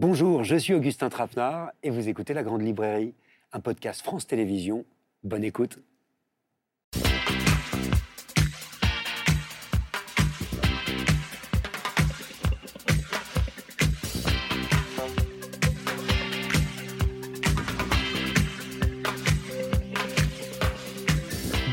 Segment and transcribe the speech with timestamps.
[0.00, 3.12] Bonjour, je suis Augustin Trapenard et vous écoutez La Grande Librairie,
[3.52, 4.86] un podcast France Télévisions.
[5.24, 5.78] Bonne écoute.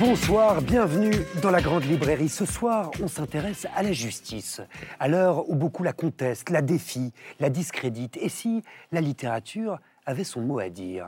[0.07, 1.11] Bonsoir, bienvenue
[1.41, 2.29] dans la Grande Librairie.
[2.29, 4.61] Ce soir, on s'intéresse à la justice,
[5.01, 7.11] à l'heure où beaucoup la contestent, la défient,
[7.41, 8.15] la discréditent.
[8.15, 11.07] Et si la littérature avait son mot à dire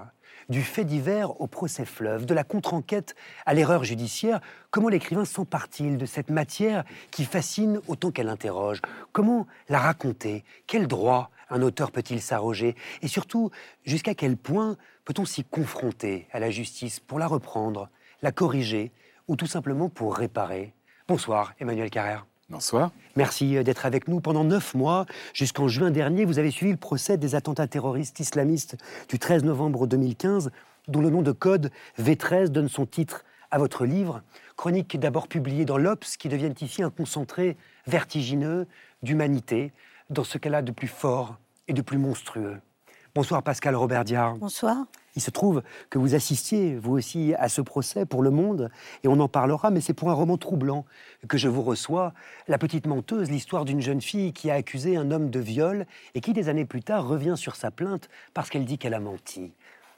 [0.49, 5.98] du fait divers au procès fleuve, de la contre-enquête à l'erreur judiciaire, comment l'écrivain s'empare-t-il
[5.98, 8.81] de cette matière qui fascine autant qu'elle interroge?
[9.13, 10.43] Comment la raconter?
[10.68, 12.76] Quel droit un auteur peut-il s'arroger?
[13.02, 13.49] Et surtout,
[13.85, 17.88] jusqu'à quel point peut-on s'y confronter à la justice pour la reprendre?
[18.22, 18.91] La corriger
[19.28, 20.73] ou tout simplement pour réparer.
[21.08, 22.26] Bonsoir Emmanuel Carrère.
[22.50, 22.91] Bonsoir.
[23.16, 24.22] Merci euh, d'être avec nous.
[24.22, 28.76] Pendant neuf mois, jusqu'en juin dernier, vous avez suivi le procès des attentats terroristes islamistes
[29.08, 30.49] du 13 novembre 2015,
[30.88, 34.24] dont le nom de code V13 donne son titre à votre livre.
[34.58, 37.55] Chronique d'abord publiée dans l'Obs, qui deviennent ici un concentré
[37.86, 38.65] vertigineux
[39.04, 39.71] d'humanité,
[40.10, 42.60] dans ce qu'elle a de plus fort et de plus monstrueux.
[43.15, 44.35] Bonsoir Pascal Robert Diard.
[44.35, 44.85] Bonsoir.
[45.15, 48.70] Il se trouve que vous assistiez, vous aussi, à ce procès pour Le Monde,
[49.04, 50.85] et on en parlera, mais c'est pour un roman troublant
[51.27, 52.13] que je vous reçois.
[52.48, 56.21] La petite menteuse, l'histoire d'une jeune fille qui a accusé un homme de viol et
[56.21, 59.54] qui, des années plus tard, revient sur sa plainte parce qu'elle dit qu'elle a menti.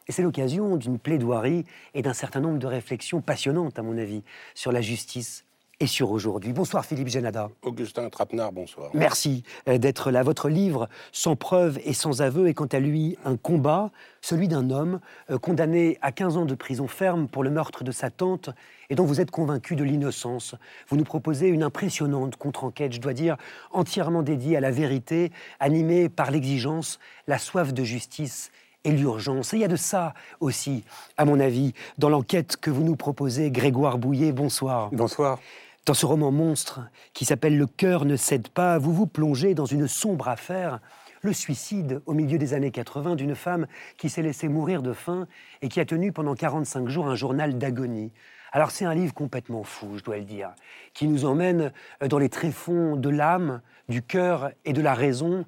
[0.08, 4.23] Et c'est l'occasion d'une plaidoirie et d'un certain nombre de réflexions passionnantes, à mon avis,
[4.56, 5.44] sur la justice
[5.82, 6.54] et sur aujourd'hui.
[6.54, 7.50] Bonsoir Philippe Genada.
[7.64, 8.92] Augustin Trapenard, bonsoir.
[8.94, 10.22] Merci euh, d'être là.
[10.22, 13.90] Votre livre, Sans preuve et sans aveu, est quant à lui un combat,
[14.22, 15.00] celui d'un homme
[15.32, 18.52] euh, condamné à 15 ans de prison ferme pour le meurtre de sa tante
[18.92, 20.54] et dont vous êtes convaincu de l'innocence.
[20.88, 23.36] Vous nous proposez une impressionnante contre-enquête, je dois dire,
[23.72, 28.52] entièrement dédiée à la vérité, animée par l'exigence, la soif de justice
[28.84, 29.54] et l'urgence.
[29.54, 30.84] Et il y a de ça aussi,
[31.18, 33.50] à mon avis, dans l'enquête que vous nous proposez.
[33.50, 34.89] Grégoire Bouillet, bonsoir.
[34.92, 35.39] Bonsoir.
[35.87, 36.81] Dans ce roman monstre
[37.14, 40.80] qui s'appelle Le cœur ne cède pas, vous vous plongez dans une sombre affaire,
[41.23, 43.65] le suicide au milieu des années 80 d'une femme
[43.97, 45.27] qui s'est laissée mourir de faim
[45.64, 48.11] et qui a tenu pendant 45 jours un journal d'agonie.
[48.52, 50.52] Alors c'est un livre complètement fou, je dois le dire,
[50.93, 51.71] qui nous emmène
[52.08, 55.45] dans les tréfonds de l'âme, du cœur et de la raison,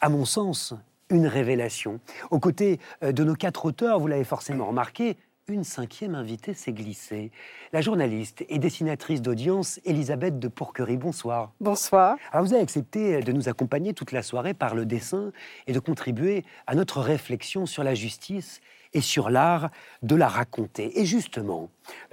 [0.00, 0.72] à mon sens,
[1.10, 2.00] une révélation.
[2.30, 5.18] Aux côtés de nos quatre auteurs, vous l'avez forcément remarqué,
[5.48, 7.30] une cinquième invitée s'est glissée.
[7.72, 10.96] La journaliste et dessinatrice d'audience Elisabeth de Pourquerie.
[10.96, 11.52] Bonsoir.
[11.60, 12.16] Bonsoir.
[12.32, 15.30] Alors vous avez accepté de nous accompagner toute la soirée par le dessin
[15.68, 18.60] et de contribuer à notre réflexion sur la justice
[18.96, 19.70] et sur l'art
[20.02, 20.98] de la raconter.
[20.98, 21.70] Et justement,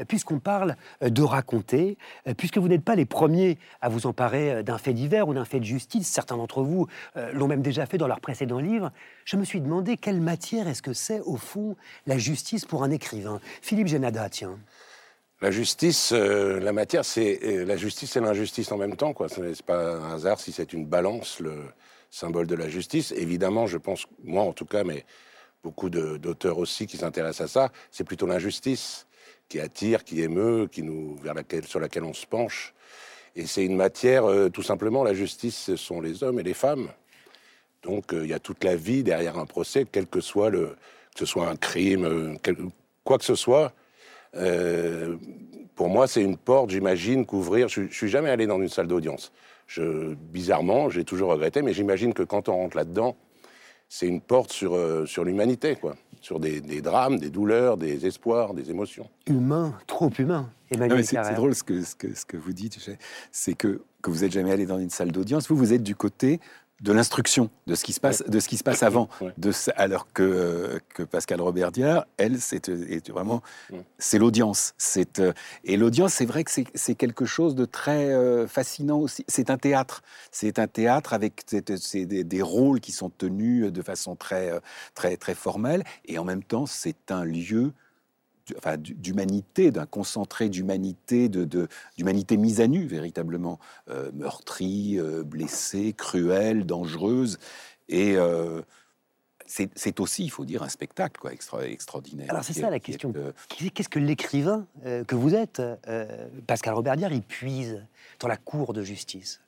[0.08, 1.98] puisqu'on parle de raconter,
[2.38, 5.60] puisque vous n'êtes pas les premiers à vous emparer d'un fait divers ou d'un fait
[5.60, 8.92] de justice, certains d'entre vous euh, l'ont même déjà fait dans leurs précédents livres,
[9.26, 12.92] je me suis demandé quelle matière est-ce que c'est au fond la justice pour un
[12.92, 13.40] écrivain.
[13.62, 14.58] Philippe Genada, tiens.
[15.42, 19.14] La justice, euh, la matière, c'est euh, la justice et l'injustice en même temps.
[19.28, 21.54] Ce n'est pas un hasard si c'est une balance, le
[22.10, 23.12] symbole de la justice.
[23.12, 25.06] Évidemment, je pense, moi en tout cas, mais
[25.64, 29.08] beaucoup d'auteurs aussi qui s'intéressent à ça, c'est plutôt l'injustice
[29.48, 31.18] qui attire, qui émeut, qui nous,
[31.66, 32.74] sur laquelle on se penche.
[33.36, 36.54] Et c'est une matière, euh, tout simplement, la justice, ce sont les hommes et les
[36.54, 36.90] femmes.
[37.82, 40.76] Donc euh, il y a toute la vie derrière un procès, quel que soit le,
[41.14, 42.54] que ce soit un crime, euh,
[43.04, 43.74] quoi que ce soit.
[45.76, 47.68] pour moi, c'est une porte, j'imagine, qu'ouvrir.
[47.70, 49.32] Je, je suis jamais allé dans une salle d'audience.
[49.78, 53.16] Bizarrement, j'ai toujours regretté, mais j'imagine que quand on rentre là-dedans,
[53.90, 55.96] c'est une porte sur, euh, sur l'humanité, quoi.
[56.22, 59.10] Sur des, drames, des douleurs, des espoirs, des émotions.
[59.28, 60.50] Humain, trop humain.
[61.04, 62.80] C'est drôle ce que, ce, que, ce que vous dites,
[63.32, 65.50] c'est que, que vous n'êtes jamais allé dans une salle d'audience.
[65.50, 66.40] Vous, vous êtes du côté
[66.82, 69.08] de l'instruction, de ce qui se passe, de ce qui se passe avant.
[69.38, 72.70] De, alors que, que Pascal Robert Diard, elle, c'est
[73.10, 73.42] vraiment,
[73.98, 74.74] c'est l'audience.
[74.78, 79.24] C'est euh, et l'audience, c'est vrai que c'est quelque chose de très euh, fascinant aussi.
[79.28, 80.02] C'est un théâtre.
[80.32, 84.60] C'est un théâtre avec des, des, rôles qui sont tenus de façon très, euh,
[84.94, 87.72] très, très formelle, et en même temps, c'est un lieu
[88.78, 91.68] d'humanité, d'un concentré d'humanité, de,
[91.98, 93.60] d'humanité mise à nu véritablement,
[93.90, 97.40] euh, meurtrie, euh, blessée, cruelle, dangereuse,
[97.90, 98.62] et euh,
[99.46, 102.28] c'est, aussi, il faut dire, un spectacle quoi, extra, extraordinaire.
[102.30, 103.14] Alors c'est ça la question.
[103.50, 105.62] Qu'est-ce que l'écrivain que vous êtes,
[106.48, 107.86] Pascal Robert Diard, il puise
[108.20, 109.42] dans la cour de justice?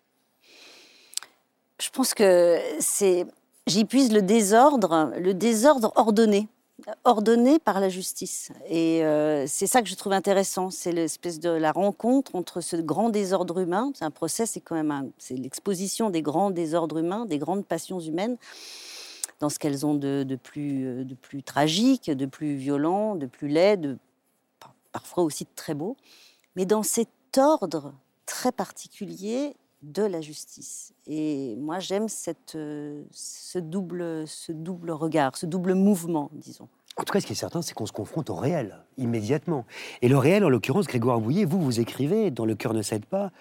[1.81, 3.25] Je pense que c'est,
[3.65, 6.49] j'y puise le désordre, le désordre ordonné
[7.03, 8.51] ordonné par la justice.
[8.67, 12.75] Et euh, c'est ça que je trouve intéressant, c'est l'espèce de la rencontre entre ce
[12.75, 13.91] grand désordre humain.
[13.95, 17.99] C'est un procès, c'est quand même c'est l'exposition des grands désordres humains, des grandes passions
[17.99, 18.37] humaines,
[19.39, 23.77] dans ce qu'elles ont de, plus, de plus tragique, de plus violent, de plus laid,
[23.77, 23.97] de,
[24.91, 25.97] parfois aussi de très beau,
[26.55, 27.93] mais dans cet ordre
[28.25, 30.93] très particulier de la justice.
[31.07, 32.57] Et moi, j'aime cette,
[33.11, 36.67] ce, double, ce double regard, ce double mouvement, disons.
[36.97, 39.65] En tout cas, ce qui est certain, c'est qu'on se confronte au réel, immédiatement.
[40.01, 43.05] Et le réel, en l'occurrence, Grégoire Bouillet, vous, vous écrivez, dans Le cœur ne cède
[43.05, 43.31] pas,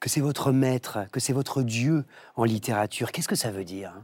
[0.00, 2.04] que c'est votre maître, que c'est votre Dieu
[2.36, 3.10] en littérature.
[3.10, 3.94] Qu'est-ce que ça veut dire?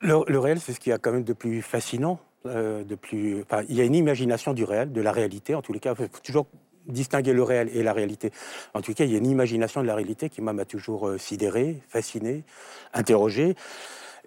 [0.00, 2.18] Le, réel, c'est ce qu'il y a quand même de plus fascinant.
[2.44, 3.44] Euh, de plus...
[3.68, 5.94] il y a une imagination du réel, de la réalité, en tous les cas.
[5.98, 6.46] Il faut toujours
[6.86, 8.30] distinguer le réel et la réalité.
[8.74, 11.18] En tout cas, il y a une imagination de la réalité qui m'a toujours euh,
[11.18, 12.44] sidéré, fasciné,
[12.92, 13.54] interrogé.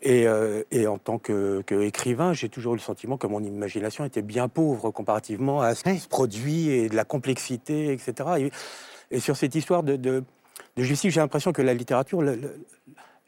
[0.06, 4.48] Euh, et, en tant qu'écrivain, j'ai toujours eu le sentiment que mon imagination était bien
[4.48, 8.52] pauvre comparativement à ce qui se produit et de la complexité, etc.
[9.12, 10.24] Et, sur cette histoire de, de,
[10.78, 12.22] justice, j'ai l'impression que la littérature,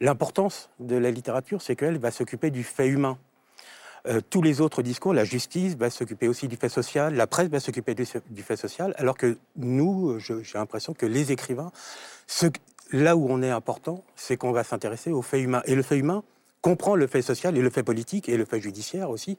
[0.00, 3.18] l'importance de la littérature, c'est qu'elle va s'occuper du fait humain.
[4.06, 7.48] Euh, tous les autres discours, la justice va s'occuper aussi du fait social, la presse
[7.48, 11.72] va s'occuper du, fait social, alors que nous, j'ai l'impression que les écrivains,
[12.92, 15.62] là où on est important, c'est qu'on va s'intéresser au fait humain.
[15.66, 16.22] Et le fait humain,
[16.60, 19.38] comprend le fait social et le fait politique et le fait judiciaire aussi,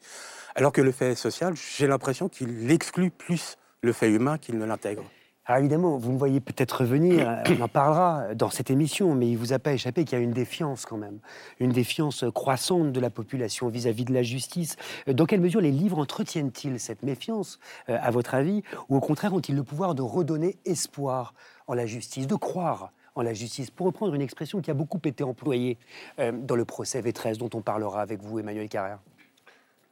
[0.55, 4.65] alors que le fait social, j'ai l'impression qu'il exclut plus le fait humain qu'il ne
[4.65, 5.03] l'intègre.
[5.49, 9.25] Alors évidemment, vous me voyez peut-être revenir, euh, on en parlera dans cette émission, mais
[9.25, 11.17] il ne vous a pas échappé qu'il y a une défiance quand même,
[11.59, 14.75] une défiance croissante de la population vis-à-vis de la justice.
[15.07, 17.59] Euh, dans quelle mesure les livres entretiennent-ils cette méfiance,
[17.89, 21.33] euh, à votre avis, ou au contraire ont-ils le pouvoir de redonner espoir
[21.65, 25.01] en la justice, de croire en la justice, pour reprendre une expression qui a beaucoup
[25.03, 25.79] été employée
[26.19, 28.99] dans le procès V13 dont on parlera avec vous, Emmanuel Carrère.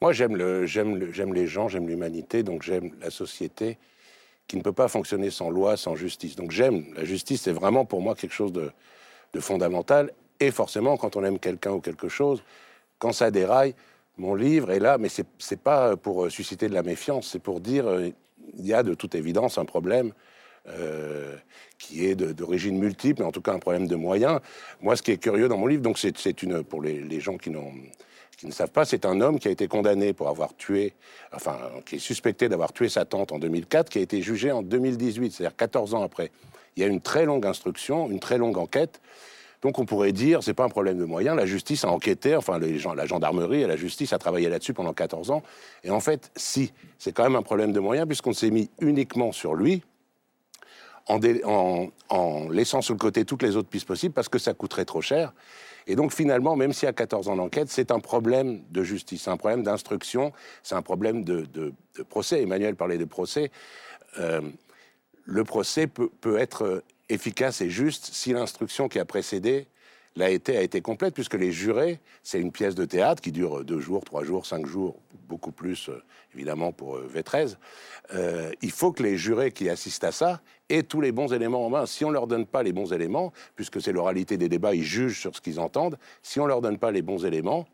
[0.02, 0.68] Moi, j'aime les
[1.48, 3.80] gens, j'aime l'humanité, donc j'aime la société
[4.48, 6.36] qui ne peut pas fonctionner sans loi, sans justice.
[6.36, 8.72] Donc j'aime la justice, c'est vraiment pour moi quelque chose de,
[9.40, 10.12] fondamental.
[10.40, 12.42] Et forcément, quand on aime quelqu'un ou quelque chose,
[12.98, 13.76] quand ça déraille,
[14.18, 17.60] mon livre est là, mais c'est, c'est pas pour susciter de la méfiance, c'est pour
[17.60, 18.10] dire euh,
[18.58, 20.12] il y a de toute évidence un problème
[20.70, 21.36] euh,
[21.78, 24.42] qui est d'origine multiple, mais en tout cas un problème de moyens.
[24.82, 27.52] Moi, ce qui est curieux dans mon livre, donc c'est une, pour les, gens qui,
[28.38, 30.94] qui ne savent pas, c'est un homme qui a été condamné pour avoir tué,
[31.34, 34.62] enfin, qui est suspecté d'avoir tué sa tante en 2004, qui a été jugé en
[34.62, 36.32] 2018, c'est-à-dire 14 ans après.
[36.76, 39.02] Il y a une très longue instruction, une très longue enquête.
[39.64, 42.60] Donc on pourrait dire, c'est pas un problème de moyens, la justice a enquêté, enfin
[42.60, 45.42] la gendarmerie et la justice a travaillé là-dessus pendant 14 ans.
[45.84, 49.32] Et en fait, si, c'est quand même un problème de moyens puisqu'on s'est mis uniquement
[49.32, 49.82] sur lui,
[51.10, 55.02] en, laissant sur le côté toutes les autres pistes possibles parce que ça coûterait trop
[55.02, 55.34] cher.
[55.88, 59.24] Et donc finalement, même s'il y a 14 ans d'enquête, c'est un problème de justice,
[59.24, 61.74] c'est un problème d'instruction, c'est un problème de,
[62.10, 62.42] procès.
[62.42, 63.52] Emmanuel parlait de procès.
[64.20, 64.42] Euh,
[65.24, 69.68] le procès peut, peut, être efficace et juste si l'instruction qui a précédé
[70.18, 73.64] l'a été, a été complète, puisque les jurés, c'est une pièce de théâtre qui dure
[73.64, 74.98] deux jours, trois jours, cinq jours,
[75.28, 76.02] beaucoup plus, euh,
[76.34, 77.58] évidemment, pour euh, V13.
[78.14, 81.66] Euh, il faut que les jurés qui assistent à ça aient tous les bons éléments
[81.66, 81.86] en main.
[81.86, 85.20] Si on leur donne pas les bons éléments, puisque c'est l'oralité des débats, ils jugent
[85.20, 87.68] sur ce qu'ils entendent, si on leur donne pas les bons éléments,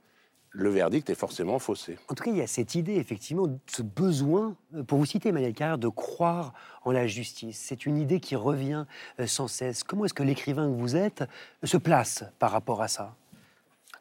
[0.54, 1.98] le verdict est forcément faussé.
[2.10, 5.30] En tout cas, il y a cette idée, effectivement, ce besoin, euh, pour vous citer
[5.30, 6.54] Emmanuel Carrère, de croire
[6.84, 7.60] en la justice.
[7.60, 8.86] C'est une idée qui revient
[9.20, 9.84] euh, sans cesse.
[9.84, 13.16] Comment est-ce que l'écrivain que vous êtes euh, se place par rapport à ça?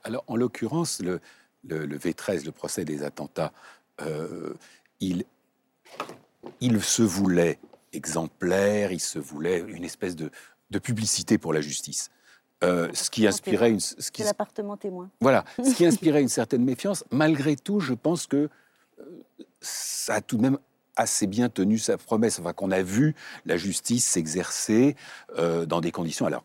[0.05, 1.21] Alors, en l'occurrence, le,
[1.67, 3.53] le, V13, le procès des attentats,
[4.99, 5.25] il,
[6.61, 7.61] il se voulait
[7.93, 10.31] exemplaire, il se voulait une espèce de,
[10.71, 12.11] de publicité pour la justice.
[12.63, 13.81] Euh, ce qui inspirait une.
[13.81, 15.11] Ce qui, l'appartement témoin.
[15.21, 17.05] Voilà, ce qui inspirait une certaine méfiance.
[17.11, 18.49] Malgré tout, je pense que
[19.01, 19.05] euh,
[19.61, 20.59] ça a tout de même
[20.97, 22.39] assez bien tenu sa promesse.
[22.39, 23.15] Enfin, qu'on a vu
[23.47, 24.97] la justice s'exercer
[25.39, 26.27] euh, dans des conditions.
[26.27, 26.45] Alors,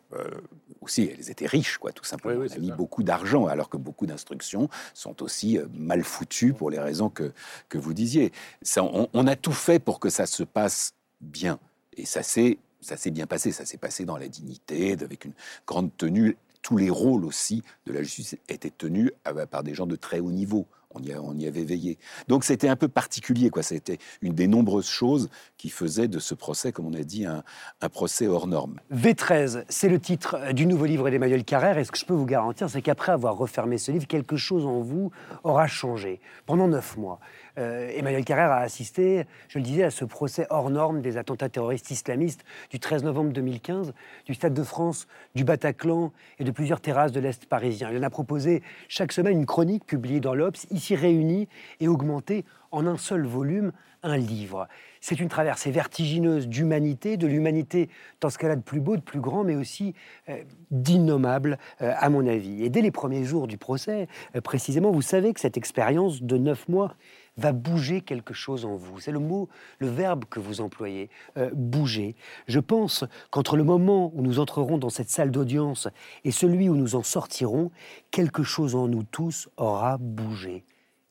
[0.81, 2.41] aussi, elles étaient riches, quoi, tout simplement.
[2.41, 6.69] Oui, on a mis beaucoup d'argent, alors que beaucoup d'instructions sont aussi mal foutues pour
[6.69, 7.33] les raisons que,
[7.67, 8.31] que vous disiez.
[8.61, 11.59] Ça, on, on a tout fait pour que ça se passe bien.
[11.97, 15.33] Et ça s'est ça s'est bien passé, ça s'est passé dans la dignité, avec une
[15.65, 16.37] grande tenue.
[16.61, 20.19] Tous les rôles aussi de la justice étaient tenus euh, par des gens de très
[20.19, 20.67] haut niveau.
[20.91, 21.99] On y, avait veillé.
[22.27, 23.61] Donc c'était un peu particulier, quoi.
[23.61, 27.43] C'était une des nombreuses choses qui faisaient de ce procès, comme on a dit, un,
[27.81, 28.79] un procès hors norme.
[28.93, 31.77] V13, c'est le titre du nouveau livre d'Emmanuel Carrère.
[31.77, 34.65] Et ce que je peux vous garantir, c'est qu'après avoir refermé ce livre, quelque chose
[34.65, 35.11] en vous
[35.43, 36.19] aura changé.
[36.45, 37.19] Pendant neuf mois,
[37.57, 41.49] euh, Emmanuel Carrère a assisté, je le disais, à ce procès hors norme des attentats
[41.49, 43.93] terroristes islamistes du 13 novembre 2015,
[44.25, 47.89] du Stade de France, du Bataclan et de plusieurs terrasses de l'Est parisien.
[47.91, 51.47] Il en a proposé chaque semaine une chronique publiée dans l'Obs, ici réunis
[51.79, 53.71] et augmentés en un seul volume,
[54.03, 54.67] un livre.
[55.01, 57.89] C'est une traversée vertigineuse d'humanité, de l'humanité
[58.21, 59.95] dans ce a de plus beau, de plus grand, mais aussi
[60.29, 62.63] euh, d'innommable, euh, à mon avis.
[62.63, 64.07] Et dès les premiers jours du procès,
[64.43, 66.95] précisément, vous savez que cette expérience de neuf mois
[67.37, 68.99] va bouger quelque chose en vous.
[68.99, 69.47] C'est le mot,
[69.79, 71.09] le verbe que vous employez,
[71.53, 72.15] bouger.
[72.47, 75.87] Je pense qu'entre le moment où nous entrerons dans cette salle d'audience
[76.23, 77.71] et celui où nous en sortirons,
[78.11, 80.65] quelque chose en nous tous aura bougé.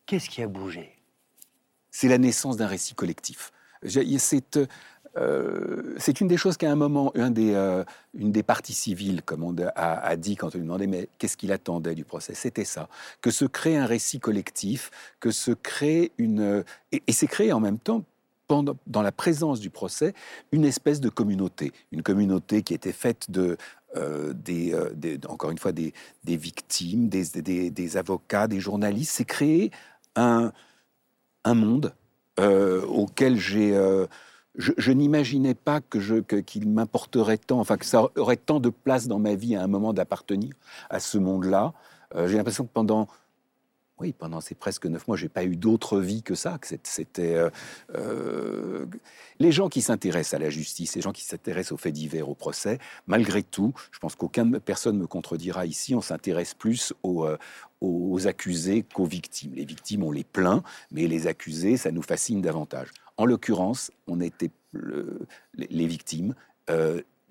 [0.06, 0.92] Qu'est-ce qui a bougé?
[1.90, 3.52] C'est la naissance d'un récit collectif.
[5.16, 9.54] Euh, c'est une des choses qu'à un moment, euh, une des parties civiles, comme on
[9.74, 12.34] a, dit quand on lui demandait, mais qu'est-ce qu'il attendait du procès?
[12.34, 12.88] C'était ça,
[13.20, 16.64] que se crée un récit collectif, que se crée une...
[16.92, 18.04] Et, c'est créé en même temps
[18.46, 20.14] pendant, dans la présence du procès,
[20.52, 23.56] une espèce de communauté, une communauté qui était faite de,
[23.96, 24.74] euh, des,
[25.28, 25.92] encore une fois, des,
[26.24, 27.24] victimes, des,
[27.70, 29.12] des, avocats, des journalistes.
[29.14, 29.70] C'est créé
[30.14, 30.52] un,
[31.44, 31.94] un monde
[32.38, 33.74] auquel j'ai.
[34.56, 39.18] Je, n'imaginais pas que qu'il m'importerait tant, enfin que ça aurait tant de place dans
[39.18, 40.54] ma vie à un moment d'appartenir
[40.88, 41.74] à ce monde-là.
[42.14, 43.08] Euh, j'ai l'impression que pendant
[43.98, 46.58] oui, pendant ces presque neuf mois, j'ai pas eu d'autre vie que ça.
[46.82, 47.48] C'était euh,
[47.94, 48.84] euh,
[49.38, 52.34] les gens qui s'intéressent à la justice, les gens qui s'intéressent aux faits divers, au
[52.34, 52.78] procès.
[53.06, 55.94] Malgré tout, je pense qu'aucune personne me contredira ici.
[55.94, 59.54] On s'intéresse plus aux accusés qu'aux victimes.
[59.54, 62.88] Les victimes, on les plaint, mais les accusés, ça nous fascine davantage.
[63.18, 64.50] En l'occurrence, on était
[65.54, 66.34] les victimes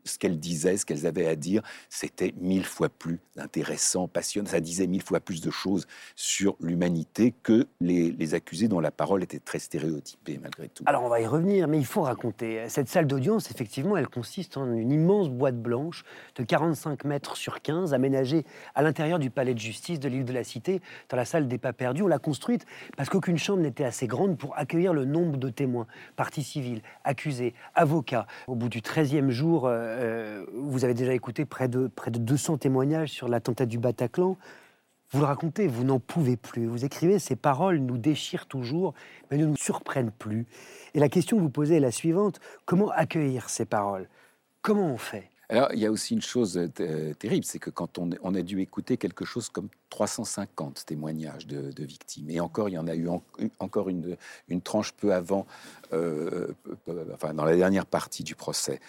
[0.06, 4.50] ce qu'elles disaient, ce qu'elles avaient à dire, c'était mille fois plus intéressant, passionnant.
[4.50, 9.24] Ça disait mille fois plus de choses sur l'humanité que les, accusés dont la parole
[9.24, 10.84] était très stéréotypée malgré tout.
[10.88, 12.68] Alors on va y revenir, mais il faut raconter.
[12.70, 16.04] Cette salle d'audience, effectivement, elle consiste en une immense boîte blanche
[16.36, 20.34] de 45 mètres sur 15, aménagée à l'intérieur du palais de justice de l'île de
[20.34, 22.04] la Cité, dans la salle des pas perdus.
[22.04, 22.66] On l'a construite
[22.98, 27.54] parce qu'aucune chambre n'était assez grande pour accueillir le nombre de témoins, parties civiles, accusés,
[27.76, 28.28] avocats.
[28.48, 32.20] Au bout du 13e jour, euh, euh, vous avez déjà écouté près de, près de
[32.20, 34.38] 200 témoignages sur l'attentat du Bataclan.
[35.12, 36.66] Vous le racontez, vous n'en pouvez plus.
[36.66, 38.94] Vous écrivez, ces paroles nous déchirent toujours,
[39.30, 40.46] mais ne nous surprennent plus.
[40.94, 44.10] Et la question que vous posez est la suivante comment accueillir ces paroles?
[44.62, 45.30] Comment on fait?
[45.50, 48.62] Alors, il y a aussi une chose euh, terrible, c'est que quand on, a dû
[48.62, 53.08] écouter quelque chose comme 350 témoignages de, victimes, et encore, il y en a eu
[53.60, 54.18] encore une,
[54.64, 55.46] tranche peu avant,
[55.94, 56.48] euh,
[57.14, 58.80] enfin, dans la dernière partie du procès.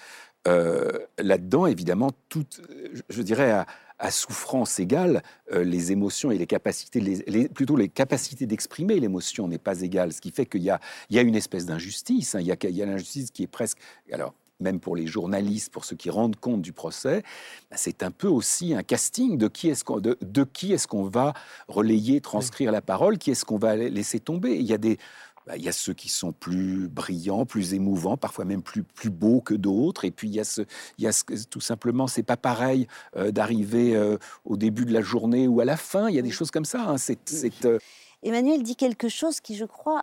[0.47, 2.61] Euh, là-dedans, évidemment, toute,
[3.09, 3.51] je dirais,
[3.99, 5.23] à, souffrance égale,
[5.53, 10.13] euh, les émotions et les capacités, les, plutôt les capacités d'exprimer l'émotion n'est pas égale,
[10.13, 12.35] ce qui fait qu'il y a, il y a une espèce d'injustice.
[12.35, 12.41] Hein.
[12.41, 13.79] il y a, il y a l'injustice qui est presque,
[14.13, 17.23] alors même pour les journalistes, pour ceux qui rendent compte du procès,
[17.71, 20.87] bah, c'est un peu aussi un casting de qui est-ce qu'on de, de, qui est-ce
[20.87, 21.35] qu'on va
[21.69, 24.57] relayer, transcrire la parole, qui est-ce qu'on va laisser tomber.
[24.57, 24.99] Il y a des
[25.47, 29.11] bah, il y a ceux qui sont plus brillants, plus émouvants, parfois même plus, plus
[29.11, 30.05] beaux que d'autres.
[30.05, 30.63] Et puis il y a, ce,
[30.99, 35.47] y a tout simplement, c'est pas pareil euh, d'arriver euh, au début de la journée
[35.47, 36.09] ou à la fin.
[36.09, 36.83] Il y a des choses comme ça.
[36.83, 36.99] Hein.
[36.99, 37.19] C'est,
[37.65, 37.79] euh,
[38.25, 40.03] Emmanuel dit quelque chose qui, je crois,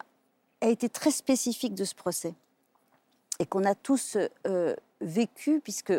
[0.62, 2.36] a été très spécifique de ce procès
[3.40, 4.18] et qu'on a tous
[5.02, 5.92] vécu, puisque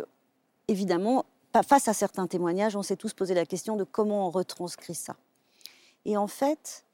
[0.68, 1.26] évidemment,
[1.68, 5.16] face à certains témoignages, on s'est tous posé la question de comment on retranscrit ça.
[6.06, 6.84] Et en fait,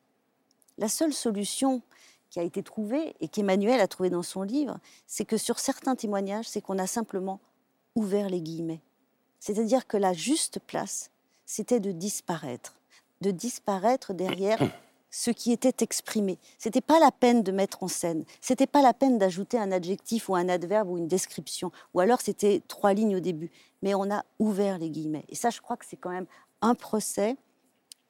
[0.79, 1.83] la seule solution
[2.31, 5.97] qui a été trouvé et qu'Emmanuel a trouvé dans son livre, c'est que sur certains
[5.97, 7.41] témoignages, c'est qu'on a simplement
[7.97, 8.81] ouvert les guillemets.
[9.41, 11.11] C'est-à-dire que la juste place,
[11.45, 12.77] c'était de disparaître,
[13.21, 14.61] de disparaître derrière
[15.11, 16.39] ce qui était exprimé.
[16.59, 20.29] C'était pas la peine de mettre en scène, c'était pas la peine d'ajouter un adjectif
[20.29, 23.51] ou un adverbe ou une description, ou alors c'était trois lignes au début.
[23.83, 25.25] Mais on a ouvert les guillemets.
[25.29, 26.27] Et ça, je crois que c'est quand même
[26.63, 27.37] un procès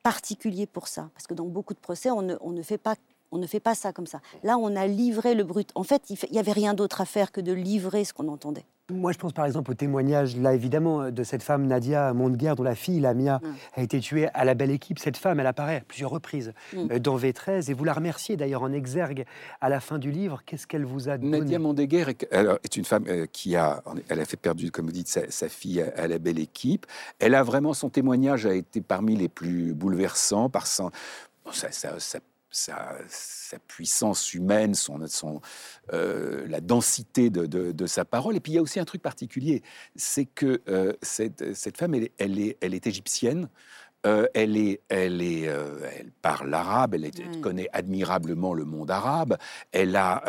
[0.03, 2.97] particulier pour ça, parce que dans beaucoup de procès, on ne, on ne fait pas
[3.33, 4.21] on ne fait pas ça comme ça.
[4.43, 5.71] Là, on a livré le brut.
[5.75, 8.65] En fait, il n'y avait rien d'autre à faire que de livrer ce qu'on entendait.
[8.91, 12.63] Moi, je pense par exemple au témoignage, là évidemment, de cette femme Nadia Monteguerre, dont
[12.63, 13.55] la fille, Lamia, mm.
[13.77, 14.99] a été tuée à la belle équipe.
[14.99, 16.91] Cette femme, elle apparaît à plusieurs reprises mm.
[16.91, 19.25] euh, dans V13 et vous la remerciez d'ailleurs en exergue
[19.61, 20.43] à la fin du livre.
[20.45, 21.39] Qu'est-ce qu'elle vous a donné?
[21.39, 25.09] Nadia Monteguerre est, une femme euh, qui a, elle a fait perdre, comme vous dites,
[25.09, 26.87] sa, fille à, la belle équipe.
[27.19, 30.91] Elle a vraiment, son témoignage a été parmi les plus bouleversants par son,
[31.53, 32.19] ça, ça,
[32.51, 32.97] sa,
[33.67, 35.41] puissance humaine, son, son
[35.93, 38.37] euh, la densité de, sa parole.
[38.37, 39.63] Et puis il y a aussi un truc particulier,
[39.97, 43.49] c'est que euh, cette, cette, femme, elle, elle, est, elle est égyptienne.
[44.07, 47.11] Euh, elle, est, elle, est, elle parle l'arabe, elle,
[47.43, 49.37] connaît admirablement le monde arabe.
[49.73, 50.25] Elle a,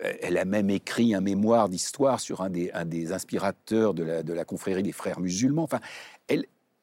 [0.00, 4.22] elle a même écrit un mémoire d'histoire sur un des, un des inspirateurs de la,
[4.22, 5.64] de la confrérie des frères musulmans.
[5.64, 5.80] Enfin,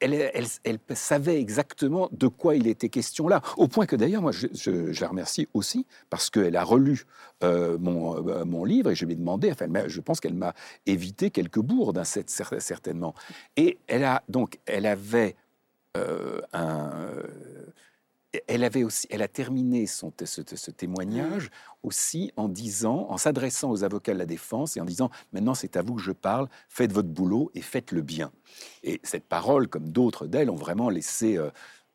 [0.00, 3.40] elle, savait exactement de quoi il était question là.
[3.56, 7.04] Au point que d'ailleurs, moi, je, la remercie aussi parce qu'elle a relu
[7.42, 10.54] euh, mon, euh, mon, livre et je lui ai demandé, enfin, je pense qu'elle m'a
[10.86, 13.14] évité quelques bourdes, hein, certainement.
[13.56, 15.36] Et elle a donc, elle avait
[15.96, 17.08] euh, un
[18.46, 21.50] elle avait aussi, elle a terminé son, ce, témoignage
[21.82, 25.76] aussi en disant, en s'adressant aux avocats de la défense et en disant maintenant c'est
[25.76, 28.32] à vous que je parle, faites votre boulot et faites-le bien.
[28.82, 31.50] Et cette parole, comme d'autres d'elle, ont vraiment laissé euh,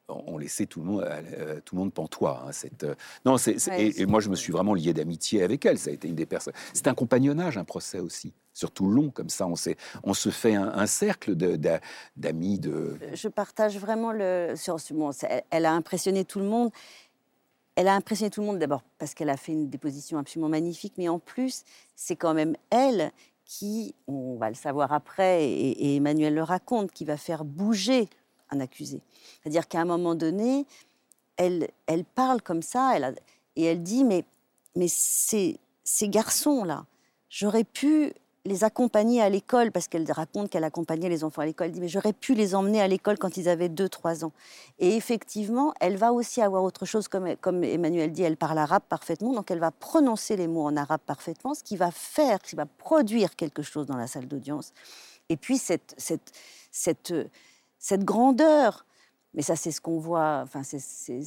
[0.09, 2.43] on laissait tout le monde, euh, tout le monde pantois.
[2.45, 5.77] Hein, cette, euh, non, c'est, et, moi, je me suis vraiment lié d'amitié avec elle.
[5.77, 6.53] Ça a été une des personnes.
[6.73, 9.47] C'est un compagnonnage, un procès aussi, surtout long comme ça.
[9.47, 12.59] On, se fait un, cercle d'amis.
[12.59, 14.53] De, Je partage vraiment le.
[14.55, 14.77] Sur,
[15.49, 16.71] elle a impressionné tout le monde.
[17.75, 20.93] Elle a impressionné tout le monde d'abord parce qu'elle a fait une déposition absolument magnifique,
[20.97, 21.63] mais en plus,
[21.95, 23.11] c'est quand même elle
[23.45, 28.09] qui, on va le savoir après, et Emmanuel le raconte, qui va faire bouger
[28.51, 29.01] un accusé.
[29.41, 30.67] C'est-à-dire qu'à un moment donné,
[31.37, 31.69] elle,
[32.15, 32.99] parle comme ça,
[33.55, 34.25] et elle dit mais,
[34.87, 35.59] ces
[36.03, 36.85] garçons-là,
[37.29, 38.13] j'aurais pu
[38.45, 41.67] les accompagner à l'école, parce qu'elle raconte qu'elle accompagnait les enfants à l'école.
[41.67, 44.31] Elle dit, mais j'aurais pu les emmener à l'école quand ils avaient 2-3 ans.
[44.79, 48.83] Et effectivement, elle va aussi avoir autre chose, comme, comme Emmanuel dit, elle parle arabe
[48.87, 52.55] parfaitement, donc elle va prononcer les mots en arabe parfaitement, ce qui va faire, qui
[52.55, 54.71] va produire quelque chose dans la salle d'audience.
[55.27, 56.31] Et puis cette, cette,
[56.71, 57.13] cette,
[57.77, 58.85] cette grandeur.
[59.35, 61.19] Mais ça, c'est ce qu'on voit, enfin, c'est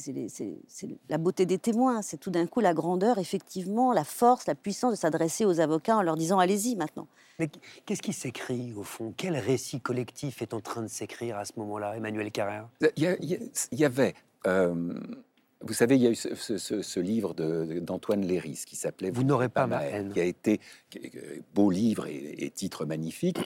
[1.09, 2.01] la beauté des témoins.
[2.01, 5.97] C'est tout d'un coup la grandeur, effectivement, la force, la puissance de s'adresser aux avocats
[5.97, 7.07] en leur disant allez-y maintenant.
[7.39, 7.49] Mais
[7.85, 9.13] qu'est-ce qui s'écrit au fond?
[9.15, 12.67] Quel récit collectif est en train de s'écrire à ce moment-là, Emmanuel Carrère?
[12.97, 14.13] Il y, avait.
[14.45, 14.93] Euh,
[15.63, 19.65] vous savez, il y a eu ce, livre d'Antoine Léris qui s'appelait Vous n'aurez pas
[19.65, 20.59] ma haine, qui a été
[21.53, 23.39] beau livre et, titre magnifique,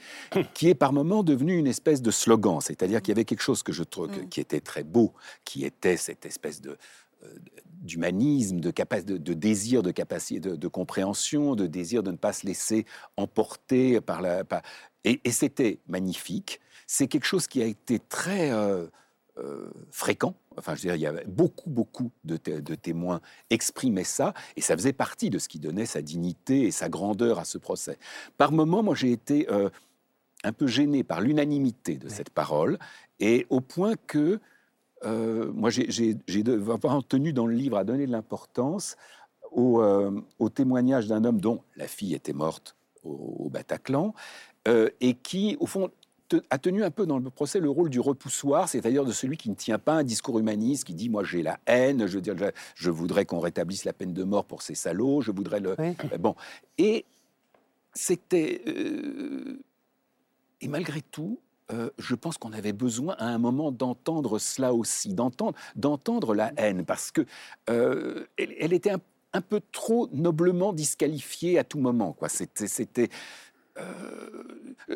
[0.53, 2.59] qui est par moments devenu une espèce de slogan.
[2.59, 4.29] C'est-à-dire qu'il y avait quelque chose que je trouve mm.
[4.29, 5.13] qui était très beau,
[5.45, 6.77] qui était cette espèce de
[7.23, 7.27] euh,
[7.81, 12.45] d'humanisme, de, de, de, désir de capacité de, compréhension, de désir de ne pas se
[12.45, 12.85] laisser
[13.17, 14.43] emporter par la...
[15.03, 16.59] Et, c'était magnifique.
[16.87, 18.87] C'est quelque chose qui a été très euh,
[19.39, 22.37] euh, fréquent enfin, je veux dire, il y avait beaucoup, beaucoup de,
[22.75, 26.89] témoins exprimaient ça, et ça faisait partie de ce qui donnait sa dignité et sa
[26.89, 27.97] grandeur à ce procès.
[28.37, 29.69] Par moments, moi, j'ai été euh,
[30.43, 32.77] un peu gêné par l'unanimité de cette parole,
[33.19, 34.39] et au point que
[35.05, 36.17] euh, moi, j'ai
[37.07, 38.97] tenu dans le livre à donner de l'importance
[39.51, 44.13] au, témoignage d'un homme dont la fille était morte au, Bataclan,
[44.99, 45.89] et qui, au fond,
[46.49, 49.49] a tenu un peu dans le procès le rôle du repoussoir, c'est-à-dire de celui qui
[49.49, 52.35] ne tient pas un discours humaniste, qui dit moi j'ai la haine, je, veux dire,
[52.75, 56.17] je, voudrais qu'on rétablisse la peine de mort pour ces salauds, je voudrais le euh,
[56.19, 56.35] bon.
[56.77, 57.05] Et
[57.93, 59.59] c'était euh,
[60.61, 61.39] et malgré tout,
[61.71, 66.51] euh, je pense qu'on avait besoin à un moment d'entendre cela aussi, d'entendre d'entendre la
[66.57, 67.25] haine, parce que
[67.67, 69.01] elle, était un,
[69.33, 72.13] un, peu trop noblement disqualifiée à tout moment.
[72.13, 73.09] Quoi, c'était c'était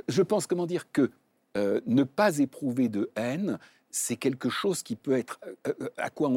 [0.07, 1.11] je pense, comment dire, que
[1.57, 3.59] euh, ne pas éprouver de haine,
[3.89, 6.29] c'est quelque chose qui peut être euh, euh, à quoi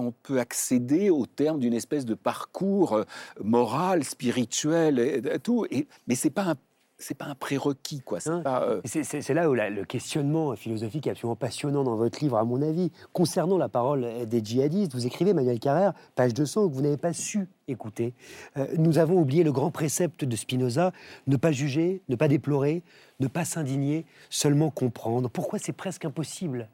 [0.00, 3.04] on peut accéder au terme d'une espèce de parcours
[3.42, 5.66] moral, spirituel, et, tout.
[5.70, 6.56] Et, mais c'est pas un
[7.02, 8.20] c'est pas un prérequis, quoi.
[8.20, 12.62] C'est euh, là où le questionnement philosophique est absolument passionnant dans votre livre, à mon
[12.62, 12.90] avis.
[13.12, 17.12] Concernant la parole des djihadistes, vous écrivez, Manuel Carrère, page 200, que vous n'avez pas
[17.12, 18.14] su écouter.
[18.56, 20.92] Euh, nous avons oublié le grand précepte de Spinoza
[21.26, 22.82] ne pas juger, ne pas déplorer,
[23.20, 25.28] ne pas s'indigner, seulement comprendre.
[25.28, 26.68] Pourquoi c'est presque impossible,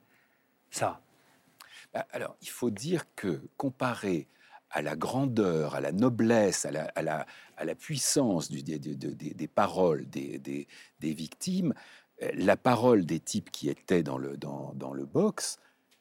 [0.70, 1.00] ça?
[1.94, 4.26] Bah, Alors, il faut dire que comparer
[4.70, 6.84] à la grandeur, à la noblesse, à la,
[7.56, 10.66] à la, puissance du, des, paroles des,
[11.00, 11.74] victimes,
[12.22, 15.58] euh, la parole des types qui étaient dans le, dans, dans le box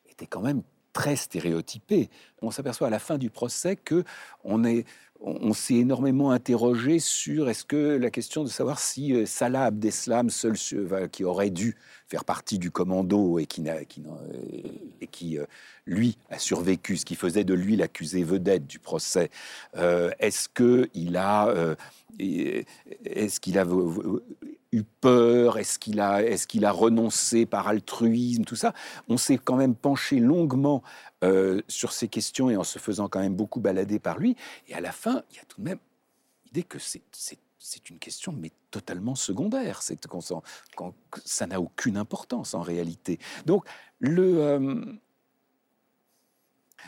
[0.09, 2.09] était quand même très stéréotypée.
[2.41, 4.03] On s'aperçoit à la fin du procès que
[4.43, 4.85] on est
[5.21, 10.55] on, s'est énormément interrogé sur la question de savoir si euh, Salah Abdeslam, seul
[11.11, 11.75] qui aurait dû
[12.07, 13.63] faire partie du commando et qui,
[15.11, 15.45] qui euh,
[15.85, 19.29] lui a survécu, ce qui faisait de lui l'accusé vedette du procès,
[19.75, 21.75] euh, est-ce que il a
[22.19, 23.65] est-ce qu'il a
[24.77, 25.57] eu peur?
[25.57, 28.73] Est-ce qu'il a, est qu'il a renoncé par altruisme Tout ça,
[29.07, 30.83] on s'est quand même penché longuement
[31.23, 34.35] euh, sur ces questions et en se faisant quand même beaucoup balader par lui.
[34.67, 35.79] Et à la fin, il y a tout de même
[36.45, 37.01] l'idée que c'est,
[37.89, 39.81] une question mais totalement secondaire.
[39.81, 40.21] C'est qu'on
[41.25, 43.19] ça n'a aucune importance en réalité.
[43.45, 43.65] Donc
[44.03, 44.85] euh,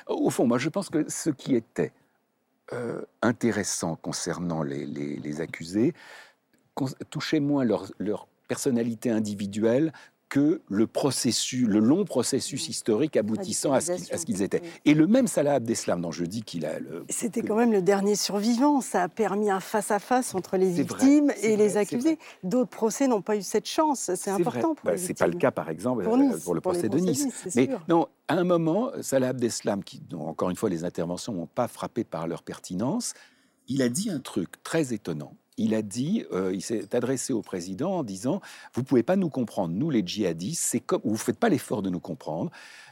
[0.07, 1.91] au fond, moi je pense que ce qui était
[2.71, 5.95] euh, intéressant concernant les, accusés
[7.09, 9.93] touchait moins leur, leur, personnalité individuelle
[10.27, 14.61] que le processus, le long processus historique aboutissant à ce qu'ils- étaient.
[14.85, 17.81] Et le même Salah Abdeslam, dont je dis qu'il a le, C'était quand même le
[17.81, 18.79] dernier survivant.
[18.81, 22.19] Ça a permis un face-à-face entre les vrai, victimes et les accusés.
[22.43, 24.11] D'autres procès n'ont pas eu cette chance.
[24.15, 26.61] C'est important pour Bah, C'est pas le cas, par exemple, Pour euh, Nice, pour le
[26.61, 27.27] procès de Nice.
[27.55, 27.81] Mais sûr.
[27.87, 31.67] non, à un moment, Salah Abdeslam, qui, dont, encore une fois, les interventions n'ont pas
[31.67, 33.13] frappé par leur pertinence,
[33.67, 35.33] il a dit un truc très étonnant.
[35.59, 38.41] Il a dit, euh, il s'est adressé au président en disant
[38.73, 41.89] Vous pouvez pas nous comprendre, nous les djihadistes, c'est comme, vous faites pas l'effort de
[41.89, 42.49] nous comprendre.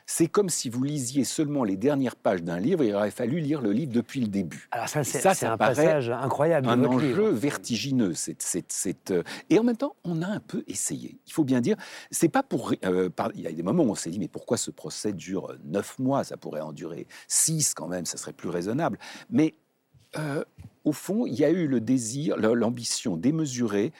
[0.10, 2.82] C'est comme si vous lisiez seulement les dernières pages d'un livre.
[2.82, 4.69] Il aurait fallu lire le livre depuis le début.
[4.71, 7.30] Alors ça, c'est Ça, c'est ça un passage incroyable un enjeu livre.
[7.32, 8.13] vertigineux.
[8.13, 11.17] C'est, c'est- c'est, euh, et en même temps, on a un peu essayé.
[11.27, 11.75] Il faut bien dire,
[12.10, 12.73] c'est pas pour.
[12.86, 15.12] euh, par- il y a des moments où on s'est dit, mais pourquoi ce procès
[15.12, 16.23] dure neuf mois?
[16.23, 18.97] Ça pourrait en durer six quand même, ça serait plus raisonnable.
[19.30, 19.56] Mais
[20.17, 20.41] euh,
[20.88, 23.91] au fond, il y a eu le désir, l'ambition démesurée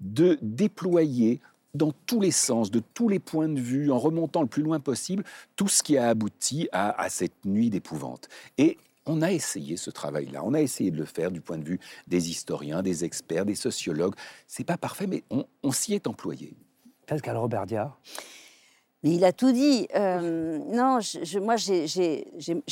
[0.00, 1.38] de déployer
[1.74, 4.80] dans tous les sens, de tous les points de vue, en remontant le plus loin
[4.80, 5.22] possible,
[5.54, 8.30] tout ce qui a abouti à, cette nuit d'épouvante.
[8.56, 11.64] Et on a essayé ce travail-là, on a essayé de le faire du point de
[11.64, 14.14] vue des historiens, des experts, des sociologues.
[14.46, 16.54] C'est pas parfait, mais on, on s'y est employé.
[17.06, 18.00] Pascal Robert Diard.
[19.02, 19.88] Mais il a tout dit.
[19.94, 21.86] Euh, non, je, je- moi, j'ai-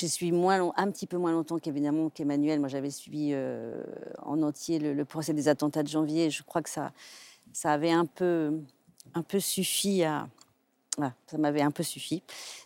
[0.09, 2.61] suivi moins long- un petit peu moins longtemps qu'évidemment qu'Emmanuel.
[2.61, 3.83] Moi, j'avais suivi euh,
[4.23, 6.31] en entier le, le procès des attentats de janvier.
[6.31, 6.93] Je crois que ça,
[7.53, 8.61] ça avait un peu,
[9.15, 10.29] un peu suffi à.
[10.99, 12.23] voilà, ça m'avait un peu suffi.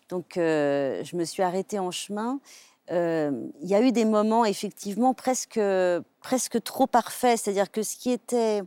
[0.09, 2.40] Donc, euh, je me suis arrêtée en chemin.
[2.90, 5.59] Il y a eu des moments, effectivement, presque,
[6.20, 7.38] presque trop parfaits.
[7.38, 8.62] C'est-à-dire que ce qui était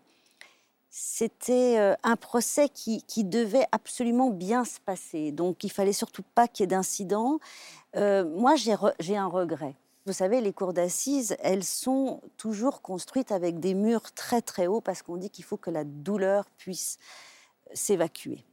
[0.98, 5.34] c'était euh, un procès qui, devait absolument bien se passer.
[5.34, 7.40] Donc, il fallait surtout pas qu'il y ait d'incidents.
[7.98, 9.76] Euh, moi, j'ai un regret.
[10.06, 14.80] Vous savez, les cours d'assises, elles sont toujours construites avec des murs très très hauts
[14.80, 16.98] parce qu'on dit qu'il faut que la douleur puisse
[17.74, 18.46] s'évacuer.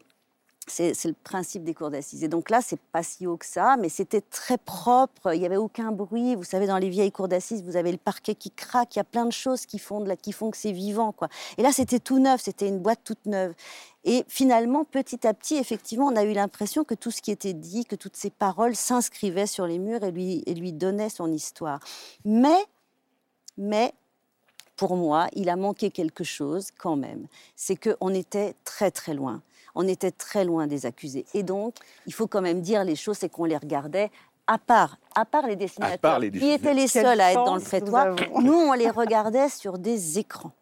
[0.72, 2.24] C'est le principe des cours d'assises.
[2.24, 5.34] Et donc là, c'est pas si haut que ça, mais c'était très propre.
[5.34, 6.34] Il n'y avait aucun bruit.
[6.34, 8.96] Vous savez, dans les vieilles cours d'assises, vous avez le parquet qui craque.
[8.96, 11.12] Il y a plein de choses qui font, de la, qui font que c'est vivant.
[11.12, 11.28] Quoi.
[11.58, 12.40] Et là, c'était tout neuf.
[12.40, 13.54] C'était une boîte toute neuve.
[14.04, 17.52] Et finalement, petit à petit, effectivement, on a eu l'impression que tout ce qui était
[17.52, 21.30] dit, que toutes ces paroles s'inscrivaient sur les murs et lui, et lui donnaient son
[21.30, 21.80] histoire.
[22.24, 22.64] Mais,
[23.58, 23.92] mais,
[24.76, 27.26] pour moi, il a manqué quelque chose quand même.
[27.54, 29.42] C'est qu'on était très très loin.
[29.74, 31.24] On était très loin des accusés.
[31.34, 31.74] Et donc,
[32.06, 34.10] il faut quand même dire les choses, c'est qu'on les regardait
[34.46, 37.44] à part, à part les dessinateurs, part les qui étaient les Quelle seuls à être
[37.44, 40.52] dans le prétoire, nous, on les regardait sur des écrans.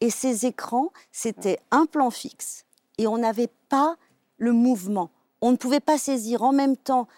[0.00, 2.64] Et ces écrans, c'était un plan fixe.
[2.98, 3.96] Et on n'avait pas
[4.38, 5.10] le mouvement.
[5.40, 7.08] On ne pouvait pas saisir en même temps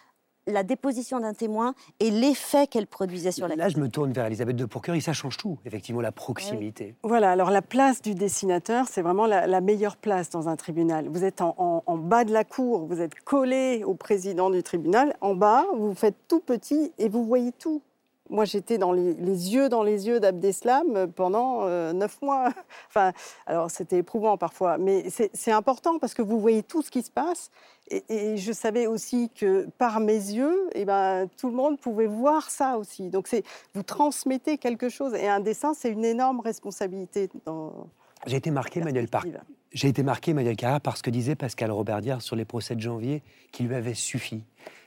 [0.46, 4.26] la déposition d'un témoin et l'effet qu'elle produisait sur la Là, je me tourne vers
[4.26, 5.00] Elisabeth de Pourquerie.
[5.00, 6.94] Ça change tout, effectivement, la proximité.
[7.02, 11.08] Voilà, alors la place du dessinateur, c'est vraiment la, la meilleure place dans un tribunal.
[11.08, 14.62] Vous êtes en, en- en bas de la cour, vous êtes collé au président du
[14.62, 15.16] tribunal.
[15.20, 17.82] En bas, vous faites tout petit et vous voyez tout.
[18.28, 22.48] Moi, j'étais dans les, les yeux dans les yeux d'Abdeslam pendant euh, neuf mois.
[22.88, 23.12] Enfin,
[23.46, 27.10] alors c'était éprouvant parfois, mais c'est important parce que vous voyez tout ce qui se
[27.10, 27.50] passe.
[27.88, 32.06] Et, et je savais aussi que par mes yeux, eh ben, tout le monde pouvait
[32.06, 33.10] voir ça aussi.
[33.10, 33.28] Donc,
[33.74, 35.14] vous transmettez quelque chose.
[35.14, 37.28] Et un dessin, c'est une énorme responsabilité.
[37.44, 37.86] Dans
[38.26, 39.54] J'ai été marqué, Manuel Par- perspective.
[39.72, 42.74] J'ai été marqué, Manuel Carrère, par ce que disait Pascal Robert Diard sur les procès
[42.74, 43.22] de janvier,
[43.52, 44.42] qui lui avait suffi.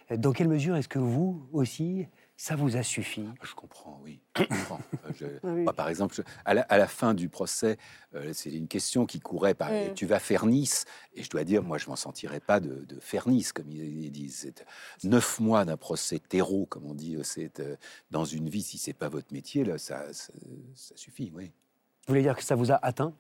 [0.10, 2.08] Dans quelle mesure est-ce que vous aussi,
[2.42, 3.28] ça vous a suffi?
[3.44, 4.22] Je comprends, oui.
[4.38, 4.80] Je comprends.
[5.06, 5.64] Euh, je- Oui.
[5.64, 7.78] moi, par exemple, je- à, la, à la fin du procès,
[8.16, 9.72] euh, c'est une question qui courait par.
[9.94, 10.86] Tu vas faire Nice?
[11.14, 14.10] Et je dois dire, moi, je m'en sentirais pas de, de faire Nice, comme ils,
[14.10, 14.54] disent.
[15.04, 17.76] Neuf mois d'un procès terreau, comme on dit, euh, c'est euh,
[18.10, 20.32] dans une vie, si c'est pas votre métier, là, ça, ça,
[20.76, 21.48] ça suffit, oui.
[22.08, 23.14] Vous voulez dire que ça vous a atteint?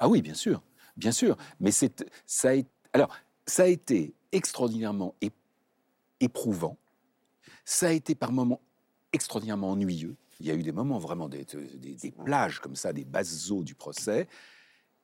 [0.00, 0.60] Ah oui, bien sûr,
[0.96, 1.36] bien sûr.
[1.60, 2.54] Mais c'est, ça a,
[2.92, 3.14] alors,
[3.46, 5.30] ça a été extraordinairement ép-
[6.18, 6.76] éprouvant.
[7.64, 8.60] Ça a été par moments
[9.12, 10.16] extraordinairement ennuyeux.
[10.40, 13.50] Il y a eu des moments vraiment des, des- des plages comme ça, des basses
[13.50, 14.26] eaux du procès.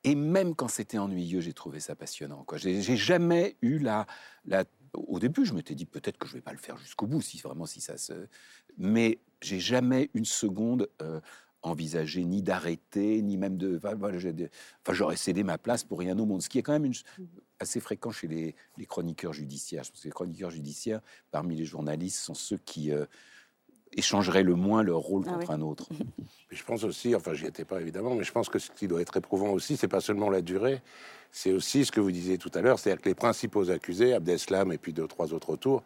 [0.03, 2.43] Et même quand c'était ennuyeux, j'ai trouvé ça passionnant.
[2.45, 2.59] Quoi.
[2.59, 4.07] J'ai, j'ai jamais eu la,
[4.45, 4.65] la.
[4.95, 7.39] Au début, je m'étais dit peut-être que je vais pas le faire jusqu'au bout, si
[7.39, 8.27] vraiment si ça se.
[8.77, 11.21] Mais j'ai jamais une seconde euh,
[11.63, 13.79] envisagé ni d'arrêter, ni même de.
[13.83, 16.95] Enfin, j'aurais cédé ma place pour rien au monde, ce qui est quand même une,
[17.59, 19.85] assez fréquent chez les, les chroniqueurs judiciaires.
[19.85, 23.05] Je pense que les chroniqueurs judiciaires, parmi les journalistes, sont ceux qui euh,
[23.93, 25.89] échangeraient le moins leur rôle Ah contre un autre.
[26.51, 28.89] Mais je pense aussi, enfin j'y étais pas évidemment, mais je pense que ce qui
[28.89, 30.83] doit être éprouvant aussi, c'est pas seulement la durée,
[31.31, 34.73] c'est aussi ce que vous disiez tout à l'heure, c'est-à-dire que les principaux accusés, Abdeslam
[34.73, 35.85] et puis deux trois autres autour,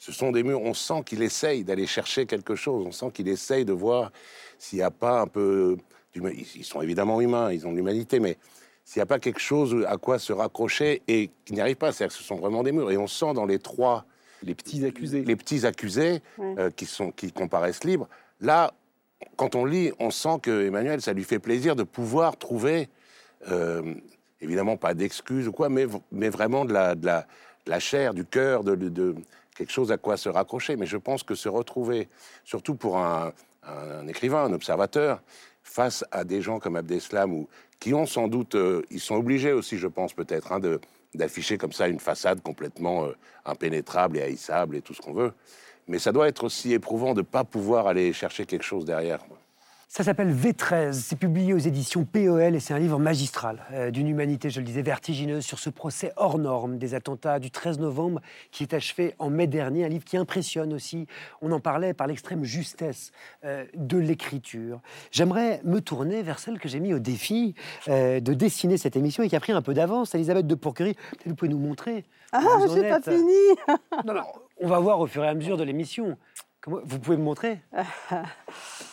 [0.00, 0.62] ce sont des murs.
[0.62, 2.84] On sent qu'il essaye d'aller chercher quelque chose.
[2.86, 4.10] On sent qu'il essaye de voir
[4.58, 5.76] s'il n'y a pas un peu.
[6.14, 8.36] Ils sont évidemment humains, ils ont de l'humanité, mais
[8.84, 11.92] s'il n'y a pas quelque chose à quoi se raccrocher et qui n'y arrive pas.
[11.92, 12.90] C'est-à-dire que ce sont vraiment des murs.
[12.90, 14.06] Et on sent dans les trois...
[14.42, 15.22] Les petits accusés.
[15.22, 18.08] Les petits accusés euh, qui, sont, qui comparaissent libres.
[18.40, 18.72] Là,
[19.36, 22.88] quand on lit, on sent que Emmanuel, ça lui fait plaisir de pouvoir trouver,
[23.50, 23.94] euh,
[24.40, 27.26] évidemment pas d'excuses ou quoi, mais, mais vraiment de la, de, la,
[27.66, 29.14] la chair, du cœur, de, de,
[29.60, 30.76] quelque chose à quoi se raccrocher.
[30.76, 32.08] Mais je pense que se retrouver,
[32.44, 33.32] surtout pour un,
[34.08, 35.20] écrivain, un observateur,
[35.62, 39.52] face à des gens comme Abdeslam, ou, qui ont sans doute, euh, ils sont obligés
[39.52, 40.60] aussi, je pense peut-être, hein,
[41.14, 43.12] d'afficher comme ça une façade complètement euh,
[43.44, 45.32] impénétrable et haïssable et tout ce qu'on veut.
[45.88, 49.20] Mais ça doit être aussi éprouvant de ne pas pouvoir aller chercher quelque chose derrière.
[49.92, 54.06] Ça s'appelle V13, c'est publié aux éditions POL et c'est un livre magistral euh, d'une
[54.06, 58.20] humanité, je le disais, vertigineuse sur ce procès hors norme des attentats du 13 novembre
[58.52, 61.08] qui est achevé en mai dernier, un livre qui impressionne aussi,
[61.42, 63.10] on en parlait par l'extrême justesse
[63.44, 64.80] euh, de l'écriture.
[65.10, 67.56] J'aimerais me tourner vers celle que j'ai mis au défi
[67.88, 70.94] euh, de dessiner cette émission et qui a pris un peu d'avance, Elisabeth de Pourquerie.
[70.94, 72.04] Peut-être vous pouvez nous montrer.
[72.30, 73.34] Ah, j'ai pas fini
[74.06, 74.22] Non, non,
[74.60, 76.16] on va voir au fur et à mesure de l'émission.
[76.64, 77.60] Vous pouvez me montrer?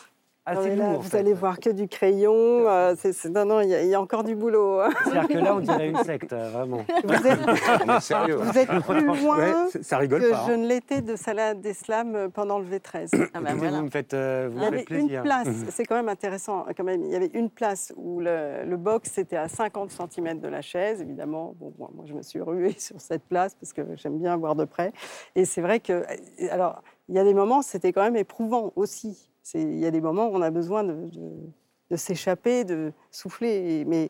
[0.48, 2.34] ah, vous allez voir que du crayon.
[2.34, 2.96] Euh,
[3.30, 4.80] non, non, il y, a encore du boulot.
[4.80, 4.90] Hein.
[5.04, 6.86] C'est-à-dire que là, on dirait une secte, euh, vraiment.
[7.04, 10.58] Vous êtes, sérieux, vous êtes plus loin ça rigole que pas, je hein.
[10.58, 13.30] ne l'étais de Salah d'Eslam euh, pendant le V13.
[13.34, 13.78] Ah bah voilà.
[13.78, 15.18] Vous me faites, euh, vous il y avait plaisir.
[15.18, 18.64] une place, c'est quand même intéressant quand même, il y avait une place où le,
[18.66, 21.56] le box était à 50 cm de la chaise, évidemment.
[21.60, 24.56] Bon, moi, moi, je me suis ruée sur cette place parce que j'aime bien voir
[24.56, 24.92] de près.
[25.36, 26.04] Et c'est vrai que,
[26.52, 29.27] alors, il y a des moments, c'était quand même éprouvant aussi.
[29.54, 33.86] Il y a des moments où on a besoin de, s'échapper, de souffler.
[33.86, 34.10] Mais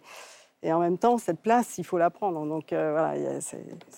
[0.68, 2.46] et en même temps, cette place, il faut la prendre.
[2.46, 3.40] Donc euh, voilà,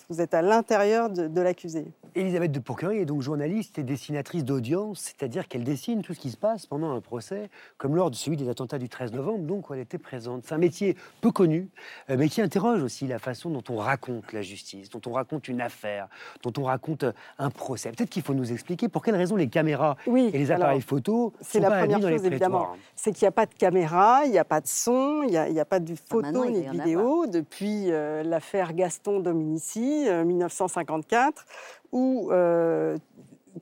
[0.08, 1.84] vous êtes à l'intérieur de, de l'accusé.
[2.14, 6.30] Elisabeth de Pourquerie est donc journaliste et dessinatrice d'audience, c'est-à-dire qu'elle dessine tout ce qui
[6.30, 9.70] se passe pendant un procès, comme lors de celui des attentats du 13 novembre, donc
[9.70, 10.44] où elle était présente.
[10.44, 11.68] C'est un métier peu connu,
[12.08, 15.46] euh, mais qui interroge aussi la façon dont on raconte la justice, dont on raconte
[15.48, 16.08] une affaire,
[16.42, 17.90] dont on raconte euh, un procès.
[17.90, 20.82] Peut-être qu'il faut nous expliquer pour quelles raisons les caméras Oui, et les appareils alors,
[20.88, 22.70] photos c'est sont la pas première chose, les évidemment.
[22.96, 25.60] c'est qu'il n'y a pas de caméra, il n'y a pas de son, il n'y
[25.60, 31.44] a, pas de photo maintenant, en vidéo depuis euh, l'affaire Gaston Dominici, euh, 1954,
[31.92, 32.96] où, euh,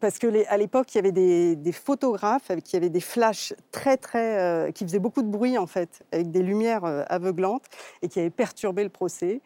[0.00, 3.00] parce que les- à l'époque, il y avait des, des photographes avec, qui avaient des
[3.00, 7.02] flashs très, très, euh, qui faisaient beaucoup de bruit en fait, avec des lumières euh,
[7.08, 7.64] aveuglantes
[8.02, 9.40] et qui avaient perturbé le procès.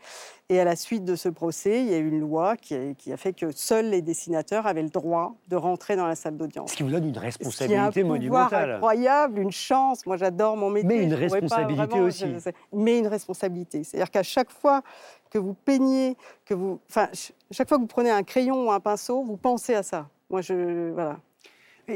[0.49, 2.93] Et à la suite de ce procès, il y a eu une loi qui a,
[2.95, 6.37] qui a fait que seuls les dessinateurs avaient le droit de rentrer dans la salle
[6.37, 6.73] d'audience.
[6.73, 8.71] Ce qui vous donne une un responsabilité pouvoir monumentale.
[8.73, 10.05] incroyable, une chance.
[10.05, 10.89] Moi, j'adore mon métier.
[10.89, 12.25] Mais une responsabilité vraiment- aussi.
[12.35, 13.83] je- je- mais une responsabilité.
[13.85, 14.83] C'est-à-dire qu'à chaque fois
[15.31, 18.71] que vous peignez, que vous, enfin, ch- chaque fois que vous prenez un crayon ou
[18.73, 20.09] un pinceau, vous pensez à ça.
[20.33, 21.19] Moi, je, voilà.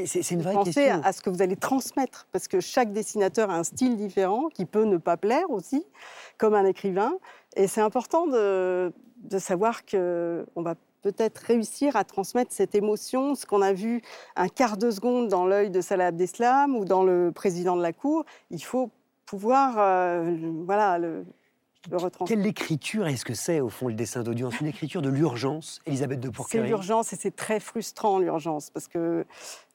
[0.05, 1.01] C'est une vraie Pensez question.
[1.03, 4.65] à, ce que vous allez transmettre, parce que chaque dessinateur a un style différent qui
[4.65, 5.83] peut ne pas plaire aussi,
[6.37, 7.13] comme un écrivain.
[7.55, 13.33] Et c'est important de, de savoir que on va peut-être réussir à transmettre cette émotion,
[13.33, 14.01] ce qu'on a vu
[14.35, 17.93] un quart de seconde dans l'œil de Salah Abdeslam ou dans le président de la
[17.93, 18.25] Cour.
[18.51, 18.91] Il faut
[19.25, 21.25] pouvoir, euh, voilà, le,
[22.25, 24.59] Quelle écriture est-ce que c'est, au fond, le dessin d'audience?
[24.59, 28.87] Une écriture de l'urgence, Elisabeth de C'est Pourquerie l'urgence et c'est très frustrant l'urgence parce
[28.87, 29.25] que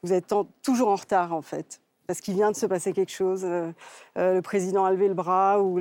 [0.03, 1.81] vous êtes en- toujours en retard en fait.
[2.09, 3.43] Parce qu'il vient de se passer quelque chose.
[3.45, 3.71] euh,
[4.19, 5.79] euh, le président a levé le bras ou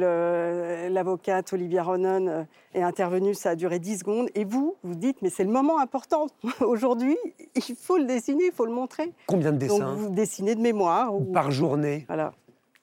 [0.90, 4.30] l'avocate Olivia Ronan euh, est intervenue, ça a duré 10 secondes.
[4.36, 6.28] Et vous, vous dites, mais c'est le moment important.
[6.62, 7.18] Aujourd'hui,
[7.56, 9.12] il faut le dessiner, il faut le montrer.
[9.28, 11.14] Combien de Donc dessins vous dessinez de mémoire.
[11.14, 11.26] Ou...
[11.32, 12.06] Par journée?
[12.08, 12.34] Voilà.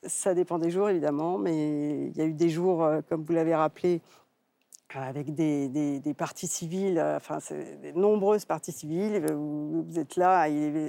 [0.04, 3.32] Ça dépend des jours, évidemment, mais il y a eu des jours, euh, comme vous
[3.32, 4.00] l'avez rappelé,
[4.94, 7.38] avec des, des, parties civiles, euh, enfin,
[7.82, 9.26] des nombreuses parties civiles.
[9.28, 10.42] euh, Vous, vous êtes là,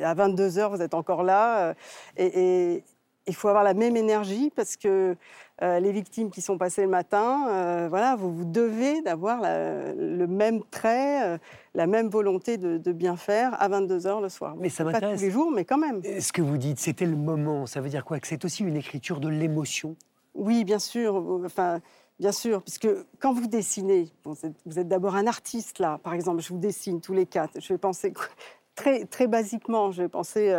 [0.08, 1.70] à 22 heures, vous êtes encore là.
[1.70, 1.74] euh,
[2.18, 2.84] et
[3.30, 5.16] il faut avoir la même énergie parce que
[5.62, 10.26] euh, les victimes qui sont passées le matin, euh, voilà, vous, vous devez d'avoir le
[10.26, 11.38] même trait, euh,
[11.76, 14.56] la même volonté de, de bien faire à 22 heures le soir.
[14.58, 15.20] Mais ça Pas m'intéresse.
[15.20, 16.02] tous les jours, mais quand même.
[16.20, 17.66] Ce que vous dites, c'était le moment.
[17.66, 18.20] Ça veut dire quoi?
[18.20, 19.96] Que c'est aussi une écriture de l'émotion?
[20.34, 21.16] Oui, bien sûr.
[21.46, 21.80] Enfin,
[22.20, 22.88] bien sûr, puisque
[23.20, 26.00] quand vous dessinez, bon, vous êtes, d'abord un artiste là.
[26.04, 27.60] Par exemple, je vous dessine tous les quatre.
[27.60, 28.14] Je vais penser
[28.76, 29.92] très très basiquement.
[29.92, 30.54] Je vais penser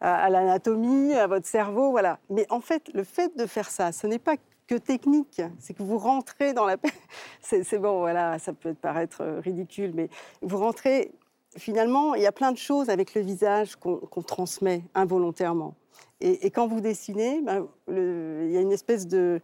[0.00, 2.18] à, l'anatomie, à votre cerveau, voilà.
[2.30, 5.40] Mais en fait, le fait de faire ça, ce n'est pas que technique.
[5.58, 6.76] C'est que vous rentrez dans la.
[7.40, 8.38] c'est bon, voilà.
[8.38, 10.08] Ça peut paraître euh, ridicule, mais
[10.42, 11.12] vous rentrez.
[11.56, 15.74] Finalement, il y a plein de choses avec le visage qu'on transmet involontairement.
[16.20, 19.40] Et, quand vous dessinez, ben, il y a une espèce de,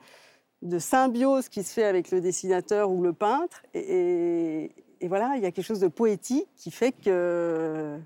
[0.78, 3.62] symbiose qui se fait avec le dessinateur ou le peintre.
[3.72, 4.70] Et
[5.08, 7.98] voilà, il y a quelque chose de poétique qui fait que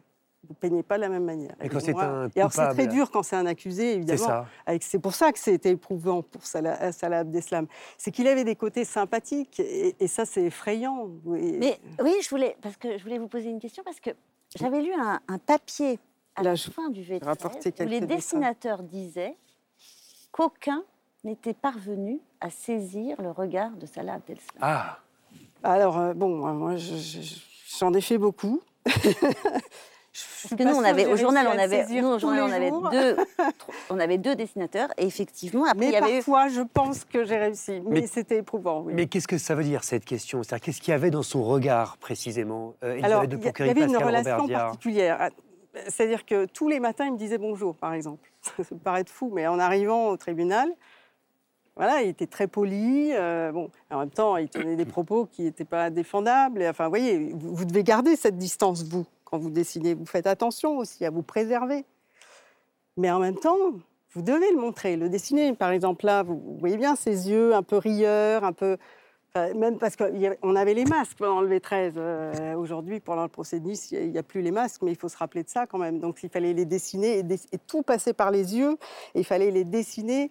[0.49, 1.55] Vous ne peignez pas de la même manière.
[1.63, 4.19] Et quand c'est un Et alors c'est très dur quand c'est un accusé, C'est évidemment.
[4.27, 4.47] ça.
[4.67, 7.67] Avec- C'est pour ça que c'était éprouvant pour Salah, Salah Abdeslam.
[7.99, 11.09] C'est qu'il avait des côtés sympathiques et, et ça c'est effrayant.
[11.37, 14.11] Et- Mais oui, je voulais, parce que je voulais vous poser une question, parce que
[14.57, 15.99] j'avais lu un, un papier
[16.37, 19.37] à Là, la fin du V13 rapporter où les dessinateurs disaient
[20.33, 20.85] qu'aucun
[21.25, 24.59] n'était parvenu à saisir le regard de Salah Abdeslam.
[24.61, 24.99] Ah,
[25.63, 27.41] Alors euh, bon, euh, moi je- je-
[27.79, 28.61] j'en ai fait beaucoup.
[30.43, 33.17] Parce que nous, on avait, au journal, on avait, nous, au journal, on avait deux,
[33.91, 37.05] on avait deux dessinateurs, et effectivement, après, Mais il y avait eu parfois, je pense
[37.05, 37.81] que j'ai réussi.
[37.85, 38.95] Mais, Mais- c'était éprouvant, oui.
[38.95, 40.43] mais qu'est-ce que ça veut dire cette question?
[40.43, 43.71] C'est-à-dire, qu'est-ce qu'il y avait dans son regard précisément euh, Alors, Elisabeth de il y,
[43.71, 45.17] avait une Pascal relation particulière.
[45.21, 45.31] Ah,
[45.89, 48.31] C'est-à-dire que tous les matins, il me disait bonjour, par exemple.
[48.43, 50.69] Ça peut paraître fou, mais en arrivant au tribunal,
[51.77, 53.11] voilà, il était très poli.
[53.13, 56.63] euh, bon, en même temps, il tenait des propos qui n'étaient pas défendables.
[56.63, 59.93] Et, enfin, vous voyez, vous, vous devez garder cette distance, vous, quand vous dessinez.
[59.93, 61.85] Vous faites attention aussi à vous préserver.
[62.97, 63.57] Mais en même temps,
[64.15, 65.53] vous devez le montrer, le dessiner.
[65.53, 68.79] Par exemple, là, vous, voyez bien ses yeux un peu rieurs, un peu.
[69.35, 71.93] même parce qu'on avait les masques pendant le V13.
[71.97, 74.97] euh, Aujourd'hui, pendant le procès de Nice, il n'y a, plus les masques, mais il
[74.97, 75.99] faut se rappeler de ça quand même.
[75.99, 78.79] Donc, il fallait les dessiner et, tout passait par les yeux.
[79.15, 80.31] Il fallait les dessiner.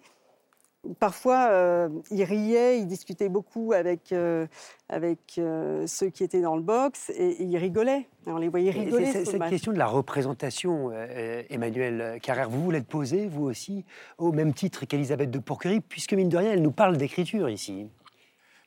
[1.00, 4.46] Parfois, euh, il riait, il discutait beaucoup avec, euh,
[4.88, 8.08] avec euh, ceux qui étaient dans le box et, et il rigolait.
[8.26, 9.06] On les voyait rigoler.
[9.06, 13.84] c'est- Cette question de la représentation, euh, Emmanuel Carrère, vous vous l'êtes posée, vous aussi,
[14.18, 17.86] au même titre qu'Elisabeth de Pourquerie, puisque mine de rien, elle nous parle d'écriture ici.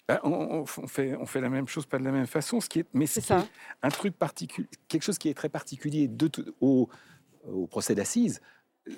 [0.08, 2.60] Ben, on, on- fait, on fait la même chose, pas de la même façon.
[2.62, 3.34] Ce qui est, mais ce C'est
[3.84, 6.30] un truc particulier, quelque chose qui est très particulier de
[6.62, 6.90] au,
[7.48, 8.42] au procès d'assises.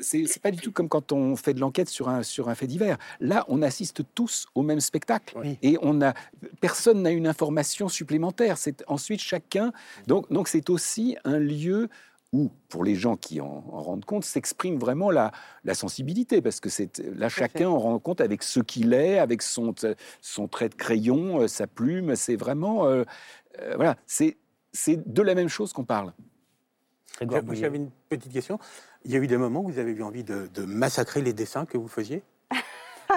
[0.02, 2.68] C'est pas du tout comme quand on fait de l'enquête sur un, sur un fait
[2.68, 2.98] divers.
[3.20, 5.58] Là, on assiste tous au même spectacle Oui.
[5.62, 6.14] et on a
[6.60, 8.58] personne n'a une information supplémentaire.
[8.58, 9.74] C'est ensuite chacun.
[10.08, 11.90] Donc, donc c'est aussi un lieu
[12.34, 15.32] où, pour les gens qui en, en rendent compte, s'exprime vraiment la,
[15.66, 19.42] la sensibilité, parce que c'est là chacun en rend compte avec ce qu'il est, avec
[19.42, 19.76] son,
[20.22, 22.16] son trait de crayon, euh, sa plume.
[22.16, 23.04] C'est vraiment, euh,
[23.60, 24.38] euh, voilà, c'est
[24.72, 26.14] c'est de la même chose qu'on parle.
[27.52, 28.58] J'avais une petite question.
[29.06, 31.34] Il y a eu des moments où vous avez eu envie de, de massacrer les
[31.34, 32.22] dessins que vous faisiez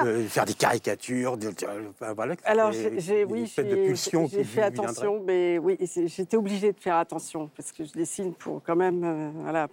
[0.03, 1.51] De Faire des caricatures, de,
[1.91, 7.51] enfin, voilà, Alors, j'ai, j'ai- oui, fait attention, mais oui, j'étais obligée de faire attention
[7.57, 9.69] parce que je dessine pour quand même, euh, voilà,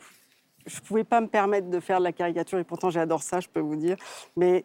[0.67, 3.47] je pouvais pas me permettre de faire de la caricature et pourtant j'adore ça, je
[3.47, 3.97] peux vous dire,
[4.35, 4.63] mais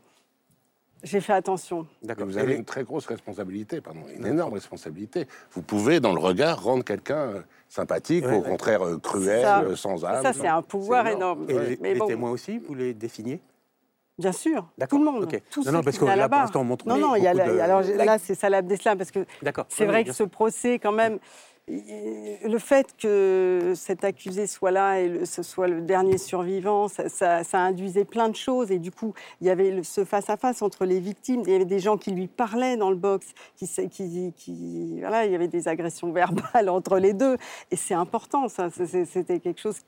[1.03, 1.87] j'ai fait attention.
[2.03, 2.27] D'accord.
[2.27, 5.27] Vous avez une très grosse responsabilité, pardon, une énorme responsabilité.
[5.53, 8.49] Vous pouvez, dans le regard, rendre quelqu'un euh, sympathique, Ouais, au ouais.
[8.49, 9.61] contraire euh, cruel, ça.
[9.61, 10.23] euh, sans âme.
[10.23, 11.47] ça, c'est un pouvoir énorme.
[11.49, 11.69] Et Ouais.
[11.71, 12.07] les, Mais les bon.
[12.07, 13.41] témoins aussi, vous les dessiniez
[14.19, 15.25] Bien sûr, tout le monde.
[15.25, 15.43] ok.
[15.51, 17.35] Tous Non, non, parce que là, pour l'instant, on montre Non, non, il y a
[17.35, 19.27] beaucoup la- de- alors là, c'est Salah Abdeslam parce que.
[19.69, 21.19] C'est Oui, vrai oui, que ce procès, quand même,
[21.69, 28.05] le fait que cet accusé soit là et ce soit le dernier survivant, ça, induisait
[28.05, 28.71] plein de choses.
[28.71, 31.43] Et du coup, il y avait ce face-à-face entre les victimes.
[31.45, 33.27] Il y avait des gens qui lui parlaient dans le box,
[33.57, 37.37] qui, qui, voilà, il y avait des agressions verbales entre les deux.
[37.71, 38.69] Et c'est important, ça.
[38.71, 39.81] C'était quelque chose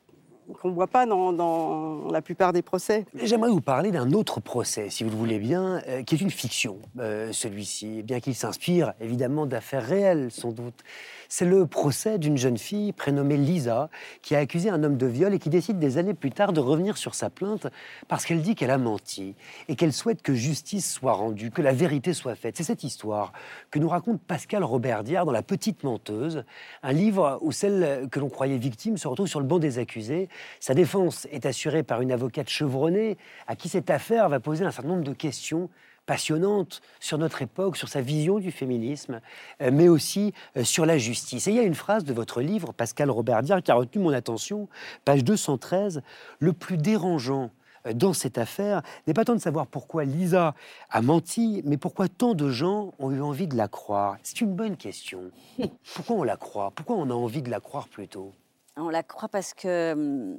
[0.54, 3.04] qu'on ne voit pas dans, la plupart des procès.
[3.22, 6.30] J'aimerais vous parler d'un autre procès, si vous le voulez bien, euh, qui est une
[6.30, 10.82] fiction, euh, celui-ci, bien qu'il s'inspire évidemment d'affaires réelles, sans doute.
[11.28, 13.90] C'est le procès d'une jeune fille prénommée Lisa,
[14.22, 16.60] qui a accusé un homme de viol et qui décide des années plus tard de
[16.60, 17.66] revenir sur sa plainte
[18.08, 19.34] parce qu'elle dit qu'elle a menti
[19.68, 22.56] et qu'elle souhaite que justice soit rendue, que la vérité soit faite.
[22.56, 23.32] C'est cette histoire
[23.70, 26.44] que nous raconte Pascal Robert Diard dans La Petite Menteuse,
[26.82, 30.30] un livre où celle que l'on croyait victime se retrouve sur le banc des accusés.
[30.60, 34.70] Sa défense est assurée par une avocate chevronnée à qui cette affaire va poser un
[34.70, 35.70] certain nombre de questions
[36.08, 39.20] passionnantes sur notre époque, sur sa vision du féminisme,
[39.60, 41.46] euh, mais aussi euh, sur la justice.
[41.46, 44.02] Et il y a une phrase de votre livre, Pascal Robert Diard, qui a retenu
[44.02, 44.68] mon attention,
[45.04, 46.02] page 213,
[46.40, 47.50] le plus dérangeant
[47.86, 50.54] euh, dans cette affaire n'est pas tant de savoir pourquoi Lisa
[50.90, 54.16] a menti, mais pourquoi tant de gens ont eu envie de la croire.
[54.22, 55.30] C'est une bonne question.
[55.94, 56.72] Pourquoi on la croit?
[56.74, 58.32] Pourquoi on a envie de la croire plutôt?
[58.80, 60.38] On la croit parce que hum,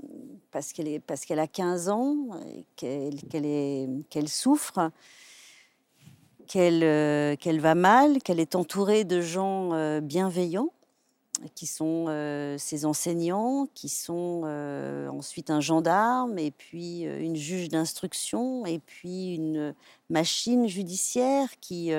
[0.51, 2.29] parce qu'elle est parce qu'elle a 15 ans,
[2.77, 4.91] qu'elle qu'elle est qu'elle souffre,
[6.47, 10.71] qu'elle euh, qu'elle va mal, qu'elle est entourée de gens euh, bienveillants
[11.55, 14.43] qui sont euh, ses enseignants, qui sont
[15.09, 19.73] ensuite un gendarme, et puis une juge d'instruction, et puis une
[20.09, 21.91] machine judiciaire qui,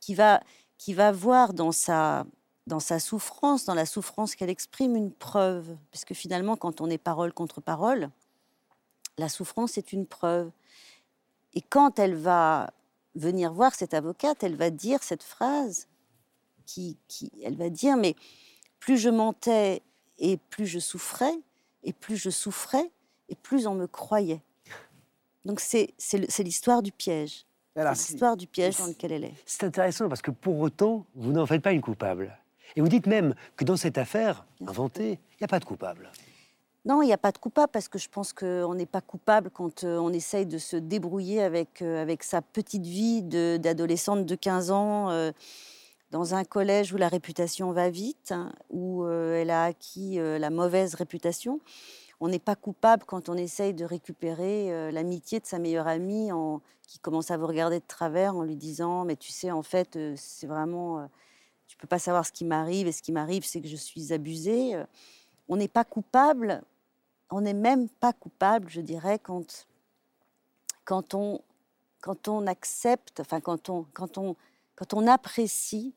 [0.00, 0.42] qui, va,
[0.76, 2.26] qui va voir dans sa,
[2.66, 5.76] dans sa souffrance, dans la souffrance qu'elle exprime, une preuve.
[5.90, 8.10] Parce que finalement, quand on est parole contre parole,
[9.18, 10.50] la souffrance est une preuve.
[11.52, 12.72] Et quand elle va
[13.14, 15.86] venir voir cette avocate, elle va dire cette phrase
[16.66, 18.16] qui, qui elle va dire, mais
[18.80, 19.82] plus je mentais
[20.18, 21.38] et plus je souffrais,
[21.82, 22.90] et plus je souffrais,
[23.28, 24.40] et plus on me croyait.
[25.44, 25.94] Donc c'est
[26.38, 27.46] l'histoire du piège.
[27.76, 29.34] C'est l'histoire du piège dans lequel elle est.
[29.46, 32.36] C'est intéressant parce que pour autant, vous n'en faites pas une coupable.
[32.76, 36.10] Et vous dites même que dans cette affaire inventée, il n'y a pas de coupable.
[36.86, 39.48] Non, il n'y a pas de coupable parce que je pense qu'on n'est pas coupable
[39.48, 44.34] quand euh, on essaye de se débrouiller avec, euh, avec sa petite vie d'adolescente de,
[44.34, 45.32] 15 ans euh,
[46.10, 50.94] dans un collège où la réputation va vite, hein, où elle a acquis la mauvaise
[50.94, 51.58] réputation.
[52.20, 56.30] On n'est pas coupable quand on essaye de récupérer l'amitié de sa meilleure amie
[56.86, 59.98] qui commence à vous regarder de travers en lui disant Mais tu sais, en fait,
[60.14, 61.08] c'est vraiment.
[61.74, 64.12] Tu peux pas savoir ce qui m'arrive et ce qui m'arrive, c'est que je suis
[64.12, 64.80] abusée.
[65.48, 66.64] On n'est pas coupable
[67.34, 69.66] on n'est même pas coupable, je dirais, quand,
[70.84, 71.40] quand, on,
[72.00, 74.36] quand on accepte, enfin quand on, quand on,
[74.76, 75.92] quand on apprécie.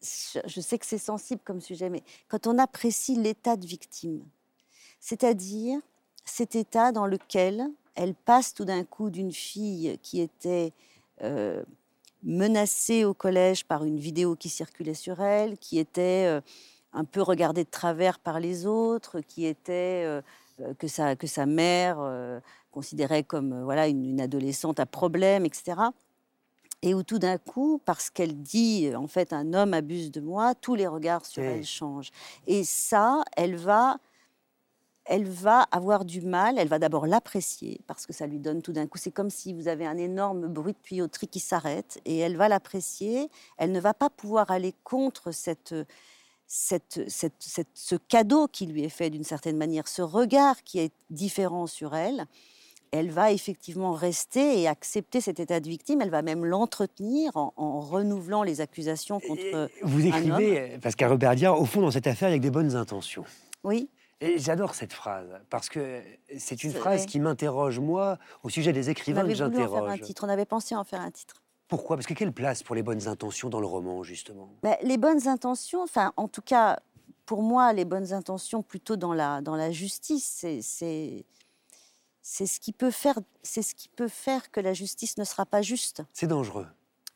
[0.00, 4.22] Je sais que c'est sensible comme sujet, mais quand on apprécie l'état de victime,
[5.00, 5.78] c'est-à-dire
[6.24, 10.72] cet état dans lequel elle passe tout d'un coup d'une fille qui était
[11.22, 11.64] euh,
[12.24, 16.40] menacée au collège par une vidéo qui circulait sur elle, qui était euh,
[16.92, 20.22] un peu regardée de travers par les autres, qui était euh,
[20.60, 21.98] euh, que, sa, que sa mère
[22.70, 25.76] considérait comme voilà une, adolescente à problème, etc.
[26.82, 30.54] Et où tout d'un coup, parce qu'elle dit en fait un homme abuse de moi,
[30.54, 32.10] tous les regards sur elle changent.
[32.46, 33.98] Et ça, elle va,
[35.06, 36.58] elle va avoir du mal.
[36.58, 38.98] Elle va d'abord l'apprécier parce que ça lui donne tout d'un coup.
[38.98, 42.48] C'est comme si vous avez un énorme bruit de tuyauterie qui s'arrête et elle va
[42.48, 43.28] l'apprécier.
[43.58, 45.74] Elle ne va pas pouvoir aller contre cette
[46.46, 51.94] ce cadeau qui lui est fait d'une certaine manière, ce regard qui est différent sur
[51.94, 52.26] elle,
[52.92, 56.00] elle va effectivement rester et accepter cet état de victime.
[56.00, 59.68] Elle va même l'entretenir en, renouvelant les accusations contre.
[59.82, 62.76] Vous écrivez, euh, Pascal Robert au fond, dans cette affaire, il y a des bonnes
[62.76, 63.24] intentions.
[63.64, 63.88] Oui.
[64.20, 66.02] Et j'adore cette phrase, parce que
[66.38, 70.00] c'est une phrase qui m'interroge, moi, au sujet des écrivains que j'interroge.
[70.22, 71.42] On avait pensé en faire un titre.
[71.68, 71.96] Pourquoi?
[71.96, 74.50] Parce que quelle place pour les bonnes intentions dans le roman, justement?
[74.62, 76.78] Ben, Les bonnes intentions, enfin, en tout cas,
[77.26, 81.24] pour moi, les bonnes intentions plutôt dans la, dans la justice, c'est
[82.26, 85.44] c'est ce qui peut faire c'est ce qui peut faire que la justice ne sera
[85.44, 86.02] pas juste.
[86.12, 86.66] C'est dangereux.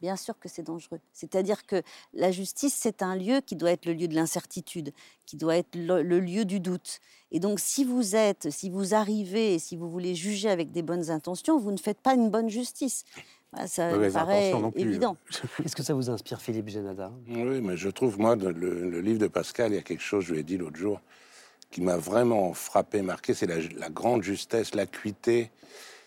[0.00, 1.00] Bien sûr que c'est dangereux.
[1.12, 1.82] C'est-à-dire que
[2.12, 4.92] la justice, c'est un lieu qui doit être le lieu de l'incertitude,
[5.26, 7.00] qui doit être le, le, lieu du doute.
[7.32, 10.82] Et donc, si vous êtes, si vous arrivez, et si vous voulez juger avec des
[10.82, 13.04] bonnes intentions, vous ne faites pas une bonne justice.
[13.52, 15.16] Bah, ça me paraît évident.
[15.64, 19.18] Est-ce que ça vous inspire, Philippe Genada Oui, mais je trouve, moi, le, le, livre
[19.18, 21.00] de Pascal, il y a quelque chose, je lui ai dit l'autre jour,
[21.70, 25.50] qui m'a vraiment frappé, marqué, c'est la, grande justesse, l'acuité.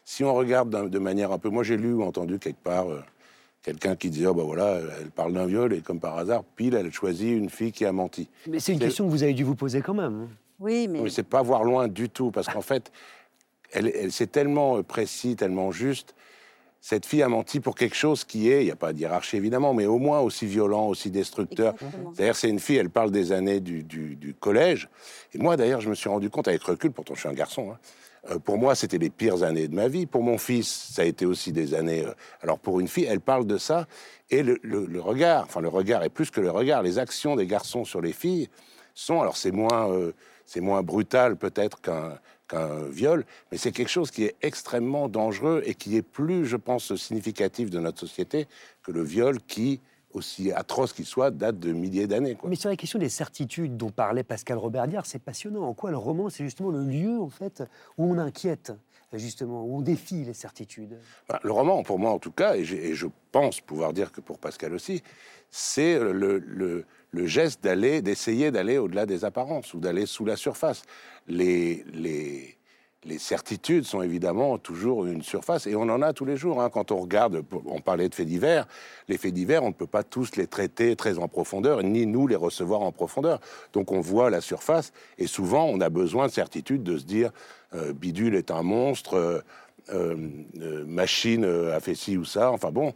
[0.05, 1.49] Si on regarde de manière un peu...
[1.49, 3.01] Moi, j'ai lu ou entendu quelque part euh,
[3.63, 6.75] quelqu'un qui disait, oh, bah voilà, elle parle d'un viol, et comme par hasard, pile,
[6.75, 8.29] elle choisit une fille qui a menti.
[8.47, 10.29] Mais c'est une question que vous avez dû vous poser quand même.
[10.59, 11.01] Oui, mais...
[11.01, 12.91] Mais c'est pas voir loin du tout, parce qu'en fait,
[13.71, 16.15] elle, elle c'est tellement euh, précis, tellement juste
[16.81, 19.37] cette fille a menti pour quelque chose qui est, il n'y a pas de hiérarchie
[19.37, 21.75] évidemment, mais au moins aussi violent, aussi destructeur.
[22.17, 24.89] D'ailleurs, c'est une fille, elle parle des années du, collège.
[25.33, 27.71] Et moi, d'ailleurs, je me suis rendu compte avec recul, pourtant je suis un garçon,
[27.71, 27.77] hein,
[28.29, 30.05] euh, pour moi, c'était les pires années de ma vie.
[30.05, 32.05] Pour mon fils, ça a été aussi des années.
[32.05, 33.87] Euh, alors, pour une fille, elle parle de ça.
[34.29, 34.59] Et le,
[35.01, 38.13] regard, enfin, le regard est plus que le regard, les actions des garçons sur les
[38.13, 38.47] filles
[38.93, 39.21] sont.
[39.21, 40.13] Alors, c'est moins, euh,
[40.45, 42.17] c'est moins brutal peut-être qu'un
[42.53, 46.57] un viol, mais c'est quelque chose qui est extrêmement dangereux et qui est plus, je
[46.57, 48.47] pense, significatif de notre société
[48.83, 49.79] que le viol qui,
[50.13, 52.37] aussi atroce qu'il soit, date de milliers d'années.
[52.45, 55.63] Mais sur la question des certitudes dont parlait Pascal Robert Diard, c'est passionnant.
[55.63, 57.63] En quoi le roman, c'est justement le lieu, en fait,
[57.97, 58.73] où on inquiète
[59.17, 60.97] justement, où on défie les certitudes?
[61.43, 64.73] Le roman, pour moi en tout cas, et, je pense pouvoir dire que pour Pascal
[64.73, 65.03] aussi,
[65.49, 70.37] c'est le, le, le, geste d'aller, d'essayer d'aller au-delà des apparences ou d'aller sous la
[70.37, 70.83] surface
[71.27, 72.57] les, les,
[73.05, 76.61] les, certitudes sont évidemment toujours une surface, et on en a tous les jours.
[76.61, 76.69] Hein.
[76.69, 78.67] Quand on regarde, on parlait de faits divers,
[79.07, 82.27] les faits divers, on ne peut pas tous les traiter très en profondeur, ni nous
[82.27, 83.39] les recevoir en profondeur.
[83.73, 87.31] Donc on voit la surface, et souvent on a besoin de certitude de se dire,
[87.73, 89.41] euh, Bidule est un monstre, euh,
[89.93, 92.93] euh, Machine a fait ci ou ça, enfin bon,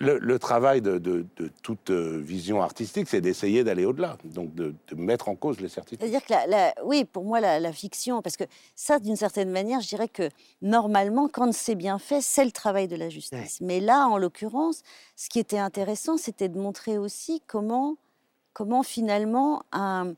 [0.00, 1.26] le, travail de,
[1.62, 6.00] toute euh, vision artistique, c'est d'essayer d'aller au-delà, donc de, mettre en cause les certitudes.
[6.00, 8.44] C'est-à-dire que, oui, pour moi, la, fiction, parce que
[8.74, 10.28] ça, d'une certaine manière, je dirais que
[10.62, 13.60] normalement, quand c'est bien fait, c'est le travail de la justice.
[13.60, 14.82] Mais là, en l'occurrence,
[15.16, 17.96] ce qui était intéressant, c'était de montrer aussi comment,
[18.52, 20.14] comment finalement un,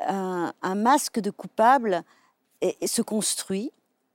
[0.00, 2.02] un, masque de coupable
[2.62, 3.70] se construit,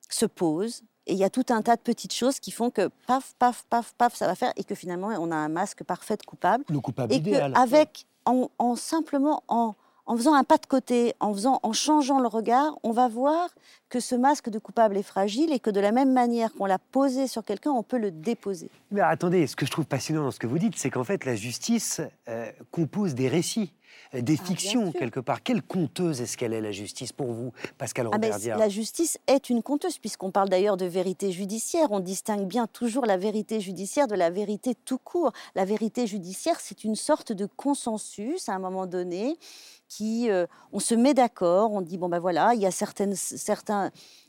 [0.10, 2.90] se pose, et il y a tout un tas de petites choses qui font que
[3.08, 6.18] paf, paf, paf, paf, ça va faire et que finalement on a un masque parfait
[6.26, 6.64] coupable.
[6.70, 7.54] Le coupable et idéal.
[7.56, 9.76] avec, en, simplement en,
[10.06, 13.50] en faisant un pas de côté, en, faisant, en changeant le regard, on va voir
[13.90, 16.80] que ce masque de coupable est fragile et que de la même manière qu'on l'a
[16.80, 18.70] posé sur quelqu'un, on peut le déposer.
[18.92, 21.26] Mais attendez, ce que je trouve passionnant dans ce que vous dites, c'est qu'en fait,
[21.26, 23.74] la justice euh, compose des récits
[24.16, 25.44] euh, des Ah, fictions quelque part.
[25.44, 29.64] Quelle conteuse est-ce qu'elle est, la justice, pour vous, Pascal Ah, la justice est une
[29.64, 31.88] conteuse, puisqu'on parle d'ailleurs de vérité judiciaire.
[31.92, 35.32] On distingue bien toujours la vérité judiciaire de la vérité tout court.
[35.56, 39.38] La vérité judiciaire, c'est une sorte de consensus à un moment donné
[40.02, 43.14] euh, on se met d'accord, on dit bon ben voilà, il y a certains,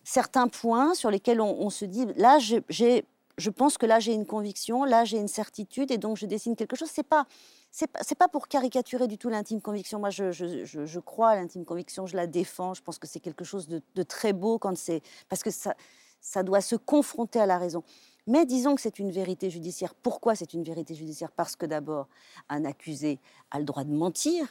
[0.05, 2.39] certains points sur lesquels on, se dit là
[2.69, 3.05] j'ai,
[3.39, 6.57] je pense que là j'ai une conviction, là j'ai une certitude et donc je dessine
[6.57, 6.91] quelque chose.
[6.93, 7.27] C'est pas
[7.71, 9.99] c'est pas, pas pour caricaturer du tout l'intime conviction.
[9.99, 12.73] Moi, je, je- je- crois à l'intime conviction, je la défends.
[12.73, 15.75] Je pense que c'est quelque chose de, de très beau quand c'est parce que ça,
[16.21, 17.83] ça doit se confronter à la raison.
[18.29, 19.93] Mais disons que c'est une vérité judiciaire.
[19.93, 21.33] Pourquoi c'est une vérité judiciaire?
[21.33, 22.07] Parce que d'abord,
[22.49, 23.19] un accusé
[23.51, 24.49] a le droit de mentir.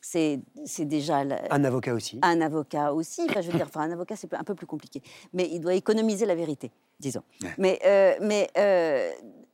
[0.00, 0.40] C'est
[0.84, 2.18] déjà la- Un avocat aussi.
[2.22, 3.22] un avocat aussi.
[3.28, 5.02] Enfin, je veux dire, enfin, un avocat, c'est un peu plus compliqué.
[5.32, 6.70] Mais il doit économiser la vérité,
[7.00, 7.22] disons.
[7.42, 7.48] Ouais.
[7.58, 9.10] Mais, euh, mais euh,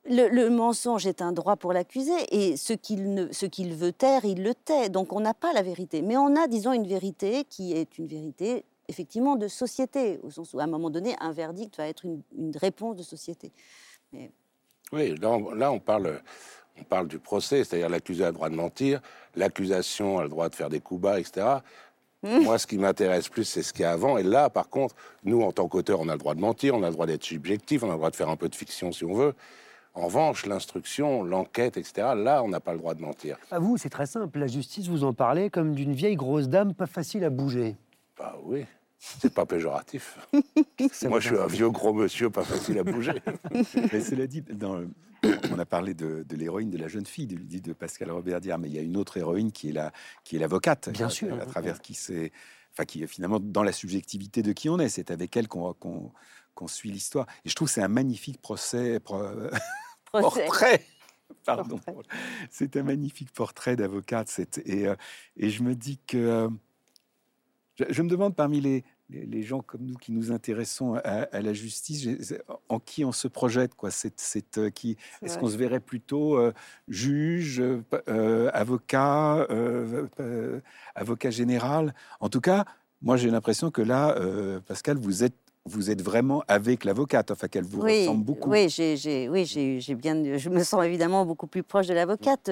[0.07, 3.93] le, le mensonge est un droit pour l'accusé et ce qu'il ne- ce qu'il veut
[3.93, 4.91] taire, il le tait.
[4.91, 6.03] Donc on n'a pas la vérité.
[6.03, 10.53] Mais on a, disons, une vérité qui est une vérité, effectivement, de société, au sens
[10.53, 13.51] où, à un moment donné, un verdict va être une, une réponse de société.
[14.93, 16.21] Oui, là, on, là, on parle,
[16.81, 19.01] on parle du procès, c'est-à-dire l'accusé a le droit de mentir,
[19.37, 21.59] l'accusation a le droit de faire des coups bas, etc.
[22.23, 24.17] Moi, ce qui m'intéresse plus, c'est ce qu'il y a avant.
[24.17, 24.95] Et là, par contre,
[25.25, 27.23] nous, en tant qu'auteurs, on a le droit de mentir, on a le droit d'être
[27.23, 29.35] subjectif, on a le droit de faire un peu de fiction si on veut.
[29.93, 33.37] En revanche, l'instruction, l'enquête, etc., là, on n'a pas le droit de mentir.
[33.51, 34.39] À vous, c'est très simple.
[34.39, 37.77] La justice, vous en parlez comme d'une vieille grosse dame pas facile à bouger.
[38.19, 38.65] Bah oui,
[39.21, 40.19] c'est pas péjoratif.
[41.05, 43.13] Moi, je suis un vieux gros monsieur, pas facile à bouger.
[43.93, 44.89] Mais cela dit, dans le-
[45.51, 48.59] on a parlé de, de l'héroïne de la jeune fille, de, de Pascal Robert Diard,
[48.59, 49.91] mais il y a une autre héroïne qui est la,
[50.23, 50.91] qui est l'avocate.
[50.91, 51.33] Bien à- sûr.
[51.41, 52.31] À, travers qui c'est,
[52.73, 54.91] enfin, qui est finalement dans la subjectivité de qui on est.
[54.91, 56.13] C'est avec elle qu'on
[56.67, 57.27] suit l'histoire.
[57.45, 59.23] Et je trouve que c'est un magnifique procès, pro-
[60.13, 60.45] Procès.
[60.45, 60.85] portrait.
[61.47, 61.81] Pardon.
[62.51, 64.41] C'est un magnifique portrait d'avocate.
[64.67, 64.95] Et, euh,
[65.39, 66.19] et je me dis que.
[66.19, 66.49] euh,
[67.77, 71.41] je, je me demande parmi les, les, gens comme nous qui nous intéressons à, à
[71.41, 72.35] la justice,
[72.69, 73.75] en qui on se projette.
[73.75, 73.91] Quoi.
[73.91, 76.53] C'est, c'est, euh, qui, est-ce qu'on se verrait plutôt euh,
[76.89, 77.61] juge,
[78.09, 79.47] euh, avocat,
[80.95, 81.95] avocat général?
[82.21, 82.65] En tout cas,
[83.03, 84.17] moi j'ai l'impression que là,
[84.67, 85.35] Pascal, vous êtes,
[85.67, 88.51] vous êtes vraiment avec l'avocate, enfin qu'elle vous oui, ressemble beaucoup.
[88.51, 91.95] Oui, j'ai, j'ai- oui, j'ai, j'ai bien, je me sens évidemment beaucoup plus proche de
[91.95, 92.51] l'avocate.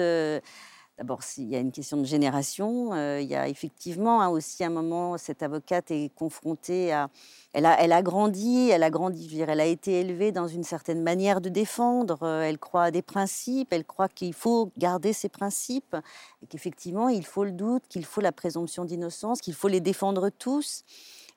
[0.99, 4.63] D'abord, s'il y a une question de génération, euh, il y a effectivement hein, aussi
[4.63, 7.09] un moment, cette avocate est confrontée à...
[7.53, 10.31] Elle a, elle a grandi, elle a grandi, je veux dire, elle a été élevée
[10.31, 14.33] dans une certaine manière de défendre, euh, elle croit à des principes, elle croit qu'il
[14.33, 15.95] faut garder ces principes,
[16.43, 20.29] et qu'effectivement, il faut le doute, qu'il faut la présomption d'innocence, qu'il faut les défendre
[20.29, 20.83] tous.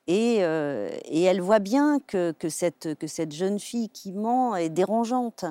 [0.09, 4.55] Et, euh, et elle voit bien que, que, cette, que cette jeune fille qui ment
[4.55, 5.45] est dérangeante.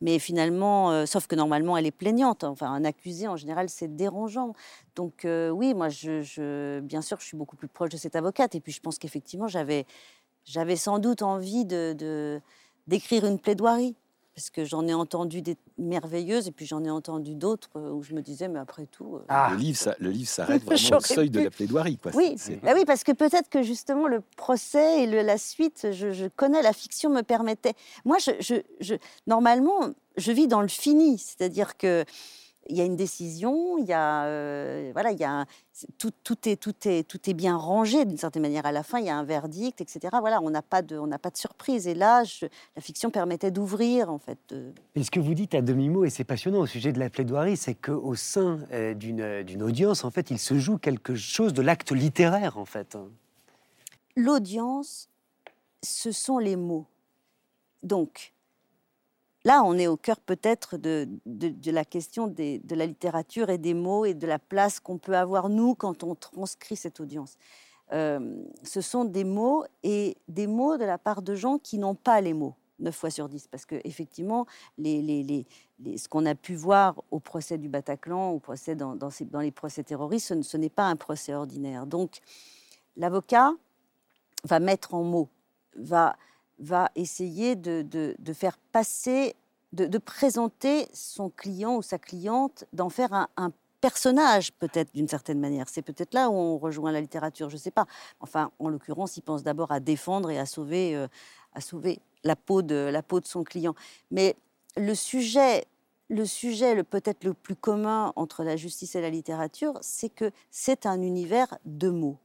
[0.00, 2.42] Mais finalement, euh, sauf que normalement, elle est plaignante.
[2.42, 4.54] Enfin, un accusé, en général, c'est dérangeant.
[4.96, 8.54] Donc euh, oui, moi, je, bien sûr, je suis beaucoup plus proche de cette avocate.
[8.54, 9.84] Et puis, je pense qu'effectivement, j'avais,
[10.76, 12.40] sans doute envie de-
[12.86, 13.94] d'écrire une plaidoirie.
[14.38, 18.04] Parce que j'en ai entendu des merveilleuses, et puis j'en ai entendu d'autres euh, où
[18.04, 19.16] je me disais, mais après tout...
[19.16, 21.98] euh, Ah, Le livre, ça- le livre s'arrête vraiment au seuil de la plaidoirie.
[21.98, 22.12] Quoi.
[22.14, 26.12] Oui, bah oui, parce que peut-être que justement le procès et le- la suite, je,
[26.12, 27.72] je connais la fiction me permettait.
[28.04, 28.94] Moi, je, je- je-
[29.26, 32.04] normalement, je vis dans le fini, c'est-à-dire que
[32.68, 35.46] il y a une décision, il y a euh, voilà, il y a
[35.96, 38.66] tout, tout est tout est tout est bien rangé d'une certaine manière.
[38.66, 40.00] À la fin, il y a un verdict, etc.
[40.20, 41.86] Voilà, on n'a pas de on pas de surprise.
[41.88, 42.46] Et là, je-
[42.76, 44.38] la fiction permettait d'ouvrir en fait.
[44.50, 47.08] de- Et ce que vous dites à demi-mot, et c'est passionnant au sujet de la
[47.10, 51.14] plaidoirie, c'est qu'au sein euh, d'une euh, d'une audience, en fait, il se joue quelque
[51.14, 52.96] chose de l'acte littéraire, en fait.
[54.16, 55.08] l'audience,
[55.82, 56.86] ce sont les mots.
[57.82, 58.32] Donc,
[59.44, 61.08] là, on est au cœur peut-être de,
[61.66, 65.48] la question de la littérature et des mots et de la place qu'on peut avoir,
[65.48, 67.36] nous, quand on transcrit cette audience.
[67.92, 71.94] Euh, ce sont des mots et des mots de la part de gens qui n'ont
[71.94, 72.54] pas les mots.
[72.80, 74.46] 9 fois sur 10, parce que effectivement,
[74.78, 78.96] ce qu'on a pu voir au procès du Bataclan, au procès dans,
[79.40, 81.86] les procès terroristes, ce, ce n'est pas un procès ordinaire.
[81.86, 82.20] Donc,
[82.96, 83.52] l'avocat
[84.44, 85.28] va mettre en mots,
[85.76, 86.16] va,
[86.58, 89.34] va essayer de, de- faire passer,
[89.72, 95.40] de, présenter son client ou sa cliente, d'en faire un, un personnage peut-être d'une certaine
[95.40, 95.68] manière.
[95.68, 97.86] C'est peut-être là où on rejoint la littérature, je ne sais pas.
[98.20, 101.06] Enfin, en l'occurrence, il pense d'abord à défendre et à sauver, euh,
[101.54, 103.74] à sauver la, peau de, la peau de son client.
[104.10, 104.36] Mais
[104.76, 105.66] le sujet
[106.10, 110.30] le sujet le peut-être le plus commun entre la justice et la littérature, c'est que
[110.50, 112.16] c'est un univers de mots.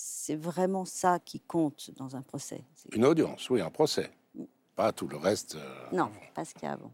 [0.00, 2.62] C'est vraiment ça qui compte dans un procès.
[2.92, 4.12] Une audience, oui, un procès.
[4.76, 5.56] Pas tout le reste.
[5.56, 6.92] euh, Non, pas ce qu'il y a avant.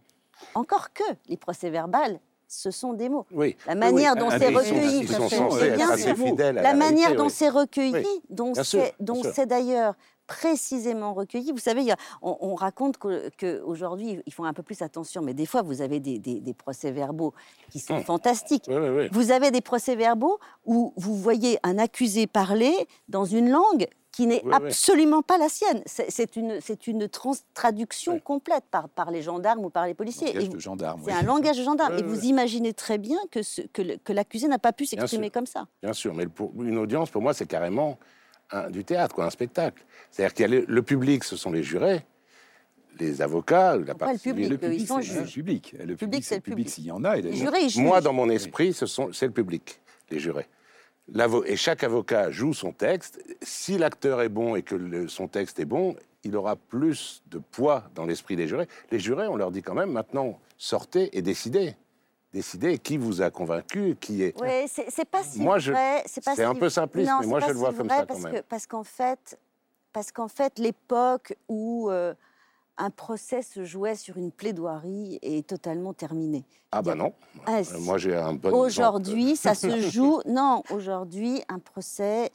[0.55, 3.27] Encore que les procès verbales, ce sont des mots.
[3.31, 3.57] Oui.
[3.67, 4.21] La manière oui.
[4.21, 6.17] dont c'est mais ils sont- recueilli, ils sont censés être bien assez sûr.
[6.17, 7.31] fidèles à la la manière réalité, dont oui.
[7.31, 9.95] c'est recueilli, Oui, dont c'est d'ailleurs
[10.27, 11.53] précisément recueilli.
[11.53, 15.47] Vous savez, a- on, on raconte qu'aujourd'hui, ils font un peu plus attention, mais des
[15.47, 17.35] fois, vous avez des, des- des procès-verbaux
[17.71, 18.05] qui sont Hum.
[18.05, 18.65] fantastiques.
[18.69, 19.09] Oui, oui, oui.
[19.13, 22.75] Vous avez des procès-verbaux où vous voyez un accusé parler
[23.09, 25.83] dans une langue qui n'est absolument pas la sienne.
[25.87, 30.29] C'est une, une trans- traduction complète par, par les gendarmes ou par les policiers.
[30.29, 31.03] Langage Et de vous- gendarme.
[31.05, 31.99] c'est un langage de gendarme.
[31.99, 35.67] Et vous imaginez très bien que, ce- que l'accusé n'a pas pu s'exprimer comme ça.
[35.83, 37.99] Bien sûr, mais pour une audience, pour moi, c'est carrément
[38.51, 39.85] un- du théâtre, quoi, un spectacle.
[40.11, 42.05] C'est-à-dire qu'il y a le, le public, ce sont les jurés,
[43.01, 44.35] les avocats, la partie le civile.
[44.35, 45.35] public Le public, ils sont c'est le juges.
[45.35, 45.75] public.
[45.85, 47.17] Le public, c'est le le public s'il y en a.
[47.19, 47.67] et Les jurés.
[47.77, 49.81] Moi, dans mon esprit, ce sont, c'est le public,
[50.11, 50.47] les jurés.
[51.13, 53.21] L'avo- Et chaque avocat joue son texte.
[53.43, 57.39] Si l'acteur est bon et que le- son texte est bon, il aura plus de
[57.39, 58.69] poids dans l'esprit des jurés.
[58.91, 61.75] Les jurés, on leur dit quand même maintenant, sortez et décidez.
[62.39, 64.35] Décidez qui vous a convaincu, qui est.
[64.43, 65.73] Oui, c'est pas si Moi, je-.
[66.05, 68.21] C'est un peu simpliste, Non, mais moi, je le si vois comme ça, quand parce
[68.23, 68.33] même.
[68.35, 69.39] que- parce qu'en fait,
[69.93, 72.13] parce qu'en fait, l'époque où euh,
[72.77, 76.43] un procès se jouait sur une plaidoirie est totalement terminée.
[76.73, 77.13] Ah bah non.
[77.47, 77.79] Ah, Euh.
[77.79, 78.51] Moi, j'ai un bon.
[78.53, 80.21] Aujourd'hui, ça se joue.
[80.27, 82.33] Non, aujourd'hui, un procès,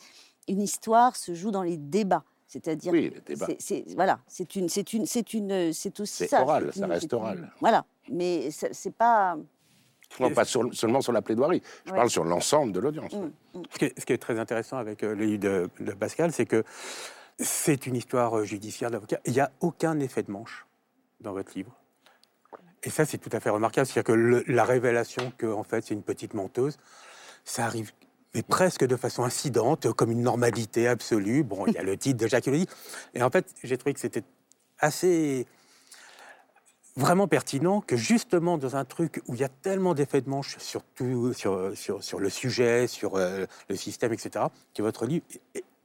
[0.47, 2.24] une histoire se joue dans les débats.
[2.47, 3.47] C'est-à-dire, Oui, que les débats.
[3.60, 6.41] c'est- voilà, c'est une, c'est une, c'est une, c'est aussi C'est ça.
[6.41, 7.52] oral, c'est ça une- reste une- oral.
[7.60, 9.36] Voilà, mais c'est pas.
[10.20, 11.62] Non, pas sur- seulement sur la plaidoirie.
[11.86, 11.97] Je Ouais.
[11.97, 13.14] parle sur l'ensemble de l'audience.
[13.14, 13.62] Mm.
[13.72, 16.32] Ce qui, est, ce qui est très intéressant avec euh, le livre de, de Pascal,
[16.32, 16.64] c'est que
[17.38, 19.20] c'est une histoire euh, judiciaire d'avocat.
[19.26, 20.66] Il n'y a aucun effet de manche
[21.22, 21.72] dans votre livre.
[22.84, 23.86] Et ça, c'est tout à fait remarquable.
[23.88, 26.78] C'est-à-dire que le- la révélation que, en fait, c'est une petite menteuse,
[27.45, 27.91] ça arrive
[28.36, 31.41] mais presque de façon incidente, comme une normalité absolue.
[31.43, 32.68] Bon, il y a le titre déjà qui le dit.
[33.16, 34.22] Et en fait, j'ai trouvé que c'était
[34.78, 35.47] assez
[36.95, 40.57] vraiment pertinent que justement dans un truc où il y a tellement d'effets de manche
[40.59, 45.23] sur, tout, sur, sur, sur le sujet, sur euh, le système, etc., que votre livre,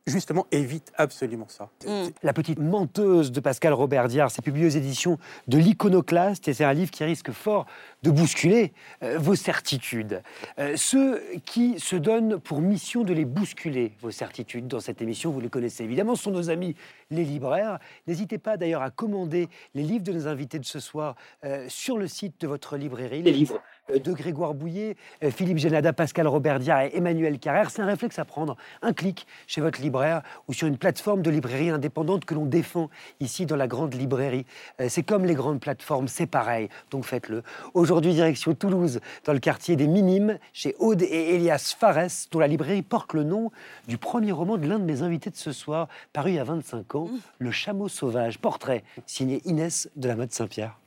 [0.06, 1.70] justement, évite absolument ça.
[1.86, 2.08] Mm.
[2.22, 6.64] La petite menteuse de Pascal Robert Diard, c'est publié aux éditions de l'Iconoclaste et c'est
[6.64, 7.66] un livre qui risque fort
[8.02, 10.22] de bousculer euh, vos certitudes.
[10.58, 15.30] Euh, ceux qui se donnent pour mission de les bousculer, vos certitudes, dans cette émission,
[15.30, 16.76] vous les connaissez évidemment, ce sont nos amis
[17.14, 17.78] les libraires.
[18.06, 21.98] N'hésitez pas d'ailleurs à commander les livres de nos invités de ce soir euh, sur
[21.98, 23.60] le site de votre librairie, les livres
[23.90, 27.70] euh, de Grégoire Bouillet, euh, Philippe Génada, Pascal Robert Diard et Emmanuel Carrère.
[27.70, 31.30] C'est un réflexe à prendre, un clic chez votre libraire ou sur une plateforme de
[31.30, 32.90] librairie indépendante que l'on défend
[33.20, 34.46] ici dans la grande librairie.
[34.88, 37.42] C'est comme les grandes plateformes, c'est pareil, donc faites-le.
[37.74, 42.46] Aujourd'hui, direction Toulouse, dans le quartier des Minimes, chez Aude et Elias Fares, dont la
[42.46, 43.50] librairie porte le nom
[43.88, 46.44] du premier roman de l'un de mes invités de ce soir, paru il y a
[46.44, 47.03] 25 ans,
[47.38, 50.78] Le chameau sauvage, portrait, signé Inès de la Mode Saint-Pierre.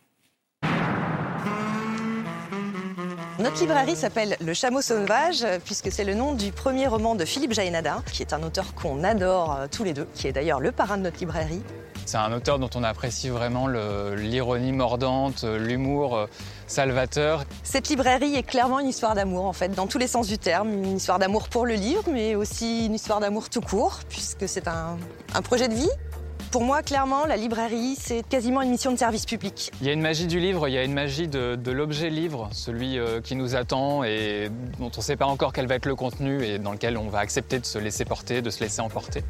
[3.39, 7.23] Notre librairie s'appelle Le Chameau Sauvage, euh, puisque c'est le nom du premier roman de
[7.23, 10.59] Philippe Jaénada, qui est un auteur qu'on adore euh, tous les deux, qui est d'ailleurs
[10.59, 11.61] le parrain de notre librairie.
[12.07, 16.25] C'est un auteur dont on apprécie vraiment l'ironie mordante, l'humour euh,
[16.65, 17.43] salvateur.
[17.61, 20.69] Cette librairie est clairement une histoire d'amour, en fait, dans tous les sens du terme.
[20.69, 24.67] Une histoire d'amour pour le livre, mais aussi une histoire d'amour tout court, puisque c'est
[24.67, 24.97] un,
[25.35, 25.89] un projet de vie.
[26.51, 29.71] Pour moi, clairement, la librairie, c'est quasiment une mission de service public.
[29.81, 32.49] Il y a une magie du livre, il y a une magie de, l'objet livre,
[32.51, 35.85] celui euh, qui nous attend et dont on ne sait pas encore quel va être
[35.85, 38.81] le contenu et dans lequel on va accepter de se laisser porter, de se laisser
[38.81, 39.23] emporter.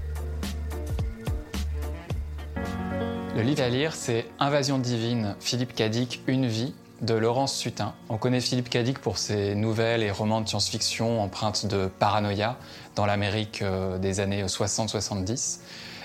[3.36, 7.94] Le livre à lire, c'est Invasion divine, Philippe Cadic, Une vie, de Laurence Sutin.
[8.10, 12.58] On connaît Philippe Cadic pour ses nouvelles et romans de science-fiction empreintes de paranoïa
[12.96, 15.60] dans l'Amérique euh, des années 60-70.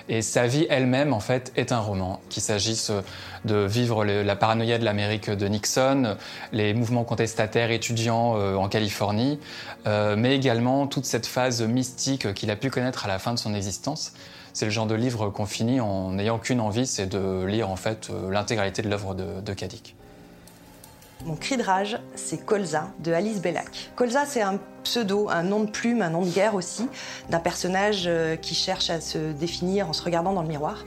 [0.08, 2.90] Et sa vie elle-même, en fait, est un roman, qu'il s'agisse
[3.44, 6.16] de vivre la paranoïa de l'Amérique de Nixon,
[6.52, 9.38] les mouvements contestataires étudiants euh, en Californie,
[9.86, 13.38] euh, mais également toute cette phase mystique qu'il a pu connaître à la fin de
[13.38, 14.12] son existence.
[14.52, 17.76] C'est le genre de livre qu'on finit en n'ayant qu'une envie, c'est de lire en
[17.76, 19.96] fait euh, l'intégralité de l'œuvre de, de Cadic.
[21.24, 23.92] Mon cri de rage, c'est Colza de Alice Bellac.
[23.94, 26.88] Colza, c'est un pseudo, un nom de plume, un nom de guerre aussi,
[27.30, 30.84] d'un personnage euh, qui cherche à se définir en se regardant dans le miroir.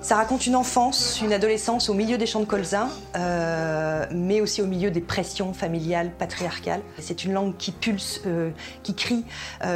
[0.00, 4.60] Ça raconte une enfance, une adolescence au milieu des champs de colza, euh, mais aussi
[4.60, 6.82] au milieu des pressions familiales, patriarcales.
[6.98, 8.50] C'est une langue qui pulse, euh,
[8.82, 9.24] qui crie,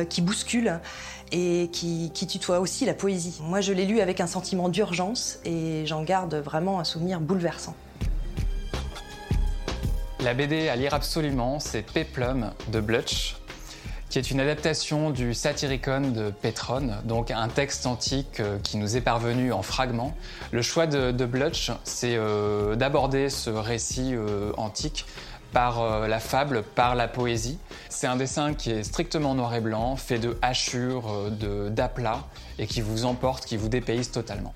[0.09, 0.81] qui bouscule
[1.31, 3.39] et qui, qui tutoie aussi la poésie.
[3.43, 7.75] Moi, je l'ai lu avec un sentiment d'urgence et j'en garde vraiment un souvenir bouleversant.
[10.25, 13.37] La BD à lire absolument, c'est Peplum de Blutch,
[14.09, 18.97] qui est une adaptation du Satyricon de Pétron, donc un texte antique euh, qui nous
[18.97, 20.17] est parvenu en fragments.
[20.51, 25.05] Le choix de, Blutch, c'est euh, d'aborder ce récit euh, antique
[25.53, 27.59] par la fable, par la poésie.
[27.91, 31.31] C'est un dessin qui est strictement noir et blanc, fait de hachures,
[31.71, 32.25] d'aplats,
[32.59, 34.55] et qui vous emporte, qui vous dépayse totalement.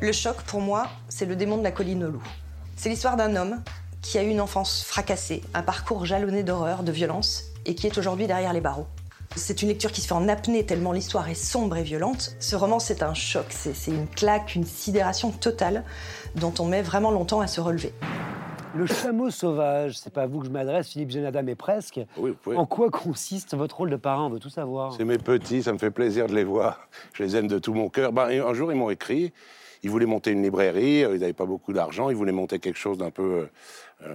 [0.00, 2.28] Le choc, pour moi, c'est le démon de la colline aux loups.
[2.76, 3.60] C'est l'histoire d'un homme
[4.04, 7.96] qui a eu une enfance fracassée, un parcours jalonné d'horreur, de violence, et qui est
[7.96, 8.86] aujourd'hui derrière les barreaux.
[9.34, 12.36] C'est une lecture qui se fait en apnée tellement l'histoire est sombre et violente.
[12.38, 15.82] Ce roman, c'est un choc, c'est une claque, une sidération totale
[16.36, 17.92] dont on met vraiment longtemps à se relever.
[18.76, 22.00] Le chameau sauvage, c'est pas à vous que je m'adresse, Philippe Génada, mais presque.
[22.18, 22.56] Oui, vous pouvez.
[22.56, 24.92] En quoi consiste votre rôle de parrain On veut tout savoir.
[24.96, 26.88] C'est mes petits, ça me fait plaisir de les voir.
[27.14, 28.12] Je les aime de tout mon cœur.
[28.12, 29.32] Ben, un jour, ils m'ont écrit.
[29.84, 32.78] Ils voulaient monter une librairie, euh, ils n'avaient pas beaucoup d'argent, ils voulaient monter quelque
[32.78, 33.50] chose d'un peu euh,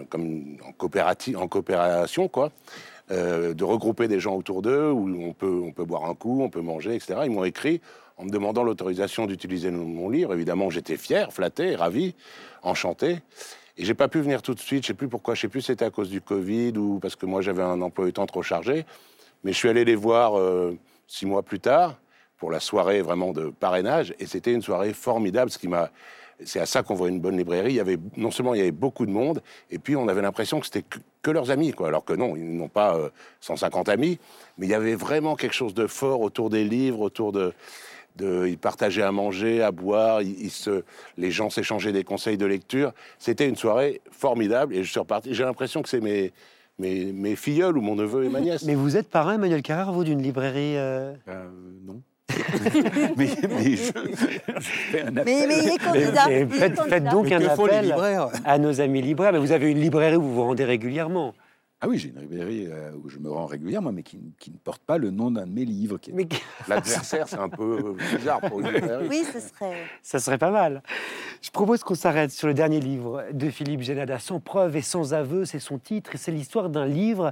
[0.10, 2.52] comme en, coopérati- en coopération, quoi.
[3.12, 6.44] Euh, de regrouper des gens autour d'eux, où on peut, on peut boire un coup,
[6.44, 7.22] on peut manger, etc.
[7.26, 7.82] Ils m'ont écrit
[8.18, 10.32] en me demandant l'autorisation d'utiliser mon- mon livre.
[10.34, 12.14] Évidemment, j'étais fier, flatté, ravi,
[12.62, 13.18] enchanté.
[13.78, 14.84] Et j'ai pas pu venir tout de suite.
[14.84, 15.34] Je sais plus pourquoi.
[15.34, 17.82] Je sais plus si c'était à cause du Covid ou parce que moi j'avais un
[17.82, 18.86] emploi du temps trop chargé.
[19.44, 20.78] Mais je suis allé les voir euh,
[21.08, 21.98] six mois plus tard
[22.38, 24.14] pour la soirée vraiment de parrainage.
[24.20, 25.50] Et c'était une soirée formidable.
[25.50, 25.90] Ce qui m'a,
[26.44, 27.74] c'est à ça qu'on voit une bonne librairie.
[27.74, 30.22] Il y avait non seulement il y avait beaucoup de monde, et puis on avait
[30.22, 31.88] l'impression que c'était que, que leurs amis, quoi.
[31.88, 33.10] Alors que non, ils n'ont pas euh,
[33.42, 34.20] 150 amis,
[34.58, 37.54] mais il y avait vraiment quelque chose de fort autour des livres, autour de
[38.16, 40.84] de, ils partageaient à manger, à boire, ils, ils se,
[41.18, 42.92] les gens s'échangeaient des conseils de lecture.
[43.18, 45.34] C'était une soirée formidable et je suis reparti.
[45.34, 46.34] J'ai l'impression que c'est mes,
[46.80, 48.64] mes, mes filleuls ou mon neveu et ma nièce.
[48.64, 51.48] Mais vous êtes parrain, Emmanuel Carrère, vous, d'une librairie euh, Euh,
[51.86, 52.02] non.
[53.18, 53.92] mais, mais je,
[54.58, 55.24] je fais un appel.
[55.26, 56.26] Mais, mais il est candidat.
[56.28, 56.96] mais il est faites, candidat.
[56.96, 57.96] faites donc un appel
[58.46, 59.34] à nos amis libraires.
[59.34, 61.34] Mais vous avez une librairie où vous vous rendez régulièrement.
[61.82, 64.58] Ah oui, j'ai une librairie euh, où je me rends régulièrement, mais qui, qui ne
[64.58, 65.98] porte pas le nom d'un de mes livres.
[65.98, 66.28] Qui est- Mais
[66.68, 69.08] L'adversaire, c'est un peu bizarre pour une librairie.
[69.10, 69.78] Oui, ce serait.
[70.04, 70.84] ça serait pas mal.
[71.42, 74.20] Je propose qu'on s'arrête sur le dernier livre de Philippe Génada.
[74.20, 76.16] Sans preuve et sans aveu, c'est son titre.
[76.16, 77.32] Et c'est l'histoire d'un livre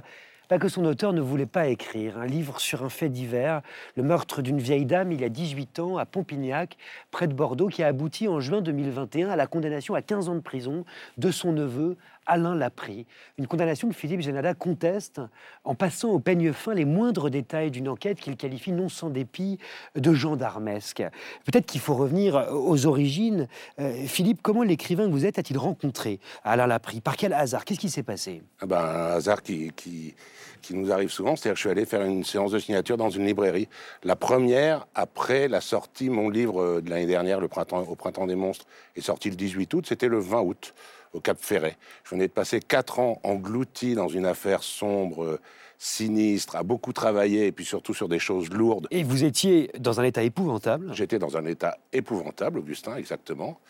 [0.56, 2.16] que son auteur ne voulait pas écrire.
[2.16, 3.60] Un livre sur un fait divers,
[3.96, 6.78] le meurtre d'une vieille dame il y a 18 ans à Pompignac,
[7.10, 10.34] près de Bordeaux, qui a abouti en juin 2021 à la condamnation à 15 ans
[10.34, 10.86] de prison
[11.18, 11.98] de son neveu
[12.28, 13.06] Alain Laprie.
[13.38, 15.20] Une condamnation que Philippe Génada conteste
[15.64, 19.58] en passant au peigne fin les moindres détails d'une enquête qu'il qualifie non sans dépit
[19.96, 21.02] de gendarmesque.
[21.44, 23.48] Peut-être qu'il faut revenir aux origines.
[23.80, 27.64] Euh, Philippe, comment l'écrivain que vous êtes a-t-il rencontré Alain Laprie Par quel hasard?
[27.64, 28.42] Qu'est-ce qui s'est passé?
[28.60, 30.14] Ah ben, un hasard qui, qui,
[30.60, 31.36] qui nous arrive souvent.
[31.36, 33.68] C'est-à-dire que je suis allé faire une séance de signature dans une librairie.
[34.04, 38.26] La première, après la sortie, mon livre euh, de l'année dernière, le printemps, Au Printemps
[38.26, 38.66] des Monstres,
[38.96, 39.86] est sorti le 18 août.
[39.88, 40.74] C'était le 20 août,
[41.12, 41.76] au Cap Ferret.
[42.04, 45.38] Je venais de passer quatre ans englouti dans une affaire sombre,
[45.78, 48.88] sinistre, à beaucoup travailler, et puis surtout sur des choses lourdes.
[48.90, 50.92] Et vous étiez dans un état épouvantable.
[50.92, 53.60] J'étais dans un état épouvantable, Augustin, exactement.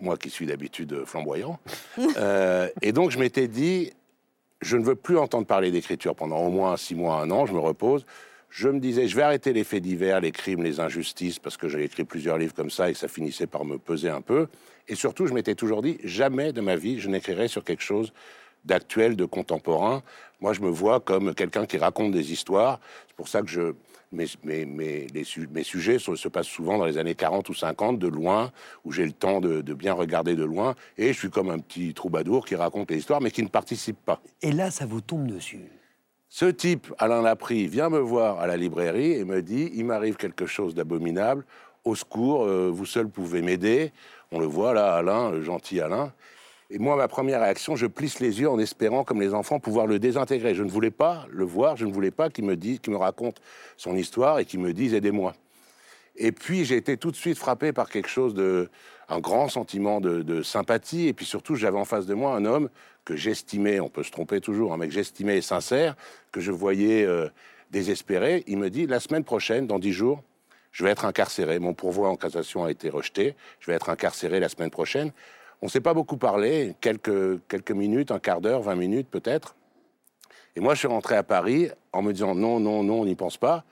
[0.00, 1.58] Moi qui suis d'habitude flamboyant.
[2.16, 3.92] Euh, et donc je m'étais dit,
[4.60, 7.52] je ne veux plus entendre parler d'écriture pendant au moins six mois, un an, je
[7.52, 8.06] me repose.
[8.50, 11.68] Je me disais, je vais arrêter les faits divers, les crimes, les injustices, parce que
[11.68, 14.46] j'ai écrit plusieurs livres comme ça et que ça finissait par me peser un peu.
[14.88, 18.12] Et surtout, je m'étais toujours dit, jamais de ma vie, je n'écrirai sur quelque chose
[18.64, 20.02] d'actuel, de contemporain.
[20.40, 22.80] Moi, je me vois comme quelqu'un qui raconte des histoires.
[23.08, 23.74] C'est pour ça que je,
[24.12, 27.48] mes, mes, mes, les su- mes sujets se, se passent souvent dans les années 40
[27.50, 28.52] ou 50, de loin,
[28.84, 30.74] où j'ai le temps de, de bien regarder de loin.
[30.96, 33.98] Et je suis comme un petit troubadour qui raconte les histoires, mais qui ne participe
[34.04, 34.20] pas.
[34.40, 35.60] Et là, ça vous tombe dessus?
[36.30, 40.16] Ce type, Alain Laprie, vient me voir à la librairie et me dit il m'arrive
[40.16, 41.44] quelque chose d'abominable.
[41.84, 43.92] Au secours, euh, vous seul pouvez m'aider.
[44.32, 46.12] On le voit là, Alain, le gentil Alain.
[46.70, 49.86] Et moi, ma première réaction, je plisse les yeux en espérant, comme les enfants, pouvoir
[49.86, 50.54] le désintégrer.
[50.54, 52.98] Je ne voulais pas le voir, je ne voulais pas qu'il me dise, qu'il me
[52.98, 53.40] raconte
[53.76, 55.34] son histoire et qu'il me dise aidez-moi.
[56.16, 58.70] Et puis j'ai été tout de suite frappé par quelque chose de,
[59.08, 61.08] un grand sentiment de, sympathie.
[61.08, 62.70] Et puis surtout, j'avais en face de moi un homme
[63.04, 65.94] que j'estimais, on peut se tromper toujours, un mec que j'estimais sincère,
[66.32, 67.28] que je voyais euh,
[67.70, 68.42] désespéré.
[68.46, 70.22] Il me dit la semaine prochaine, dans dix jours,
[70.74, 71.60] je vais être incarcéré.
[71.60, 73.36] Mon pourvoi en cassation a été rejeté.
[73.60, 75.12] Je vais être incarcéré la semaine prochaine.
[75.62, 79.54] On ne s'est pas beaucoup parlé, quelques, minutes, un quart d'heure, vingt minutes peut-être.
[80.56, 83.14] Et moi, je suis rentré à Paris en me disant non, non, non, on n'y
[83.14, 83.64] pense pas.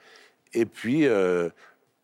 [0.53, 1.49] Et puis, euh,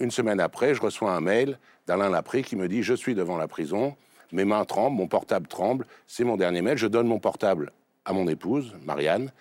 [0.02, 3.38] une semaine après, je reçois un mail d'Alain Laprie qui me dit Je suis devant
[3.38, 3.96] la prison,
[4.34, 6.78] mes mains tremblent, mon portable tremble, c'est mon dernier mail.
[6.78, 7.72] Je donne mon portable
[8.04, 9.32] à mon épouse, Marianne,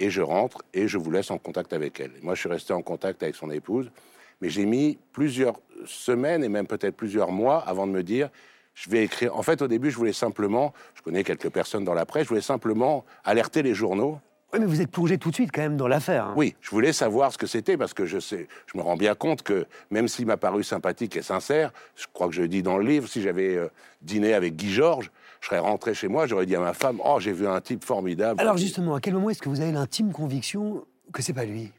[0.00, 2.10] et je rentre et je vous laisse en contact avec elle.
[2.20, 3.92] Et moi, je suis resté en contact avec son épouse,
[4.40, 5.54] mais j'ai mis plusieurs
[5.86, 8.30] semaines et même peut-être plusieurs mois avant de me dire
[8.74, 9.36] je vais écrire.
[9.36, 12.28] En fait, au début, je voulais simplement, je connais quelques personnes dans la presse, je
[12.30, 14.18] voulais simplement alerter les journaux.
[14.52, 16.26] Oui, mais vous êtes plongé tout de suite quand même dans l'affaire.
[16.26, 16.34] hein.
[16.36, 19.14] Oui, je voulais savoir ce que c'était parce que je sais, je me rends bien
[19.14, 22.62] compte que même s'il m'a paru sympathique et sincère, je crois que je le dis
[22.62, 23.68] dans le livre, si j'avais euh,
[24.02, 25.10] dîné avec Guy Georges,
[25.40, 27.84] je serais rentré chez moi, j'aurais dit à ma femme, oh, j'ai vu un type
[27.84, 28.40] formidable.
[28.40, 31.72] Alors justement, à quel moment est-ce que vous avez l'intime conviction que c'est pas lui?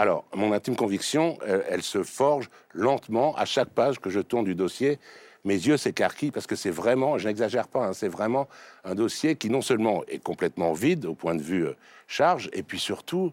[0.00, 1.38] Alors, mon intime conviction,
[1.68, 5.00] elle se forge lentement à chaque page que je tourne du dossier.
[5.44, 8.46] Mes yeux s'écarquillent parce que c'est vraiment, je n'exagère pas, hein, c'est vraiment
[8.84, 11.76] un dossier qui non seulement est complètement vide au point de vue euh,
[12.06, 13.32] charge, et puis surtout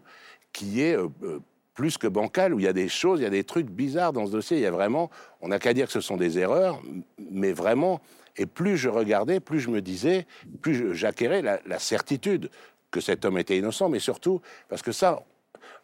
[0.52, 1.38] qui est euh, euh,
[1.74, 4.12] plus que bancal, où il y a des choses, il y a des trucs bizarres
[4.12, 4.56] dans ce dossier.
[4.56, 5.08] Il y a vraiment,
[5.42, 6.82] on n'a qu'à dire que ce sont des erreurs,
[7.30, 8.00] mais vraiment,
[8.36, 10.26] et plus je regardais, plus je me disais,
[10.62, 12.50] plus j'acquérais la certitude
[12.90, 15.22] que cet homme était innocent, mais surtout parce que ça,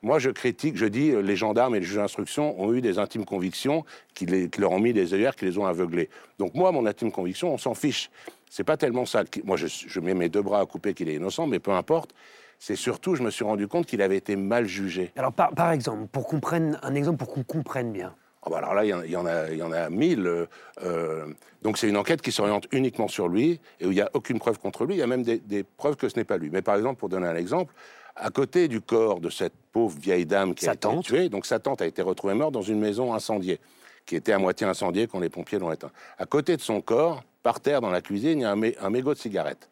[0.03, 2.99] moi, je critique, je dis, euh, les gendarmes et les juges d'instruction ont eu des
[2.99, 3.85] intimes convictions
[4.15, 6.11] qui, les- qui leur ont mis des œillères, qui les ont aveuglés.
[6.39, 8.11] Donc moi, mon intime conviction, on s'en fiche.
[8.51, 9.23] C'est pas tellement ça.
[9.45, 12.13] Moi, je, je mets mes deux bras à couper qu'il est innocent, mais peu importe.
[12.59, 15.11] C'est surtout, je me suis rendu compte qu'il avait été mal jugé.
[15.17, 18.15] Alors par, par exemple, pour qu'on prenne un exemple pour qu'on comprenne bien.
[18.45, 20.27] Ah bah alors là, il y en- a, il y en a mille.
[20.27, 20.47] euh,
[20.83, 21.27] euh,
[21.63, 24.39] donc c'est une enquête qui s'oriente uniquement sur lui et où il n'y a aucune
[24.41, 24.95] preuve contre lui.
[24.95, 26.51] Il y a même des, des preuves que ce n'est pas lui.
[26.51, 27.73] Mais par exemple, pour donner un exemple,
[28.17, 31.05] à côté du corps de cette pauvre vieille dame qui Sa a été tante.
[31.05, 33.59] tuée, donc sa tante a été retrouvée morte dans une maison incendiée,
[34.07, 35.91] qui était à moitié incendiée quand les pompiers l'ont éteint.
[36.19, 38.77] À côté de son corps, par terre dans la cuisine, il y a un, mé-
[38.81, 39.69] un mégot de cigarette.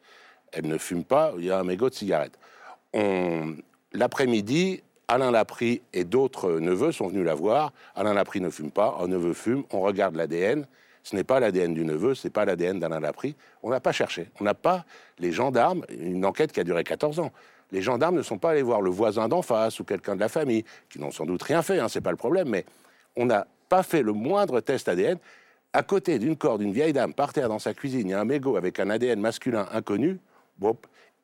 [0.52, 2.36] Elle ne fume pas, il y a un mégot de cigarette.
[2.92, 3.54] On-
[3.92, 7.72] L'après-midi, Alain Laprie et d'autres neveux sont venus la voir.
[7.96, 9.64] Alain Laprie ne fume pas, un neveu fume.
[9.72, 10.66] On regarde l'ADN.
[11.02, 13.34] Ce n'est pas l'ADN du neveu, ce n'est pas l'ADN d'Alain Laprie.
[13.62, 14.28] On n'a pas cherché.
[14.40, 14.84] On n'a pas
[15.18, 17.32] les gendarmes, une enquête qui a duré 14 ans.
[17.72, 20.28] Les gendarmes ne sont pas allés voir le voisin d'en face ou quelqu'un de la
[20.28, 22.64] famille, qui n'ont sans doute rien fait, hein, c'est pas le problème, mais
[23.16, 25.18] on n'a pas fait le moindre test ADN.
[25.72, 28.20] À côté d'une corde d'une vieille dame par terre dans sa cuisine, il y a
[28.20, 30.18] un mégot avec un ADN masculin inconnu.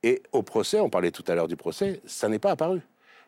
[0.02, 2.80] Et au procès, on parlait tout à l'heure du procès, ça n'est pas apparu.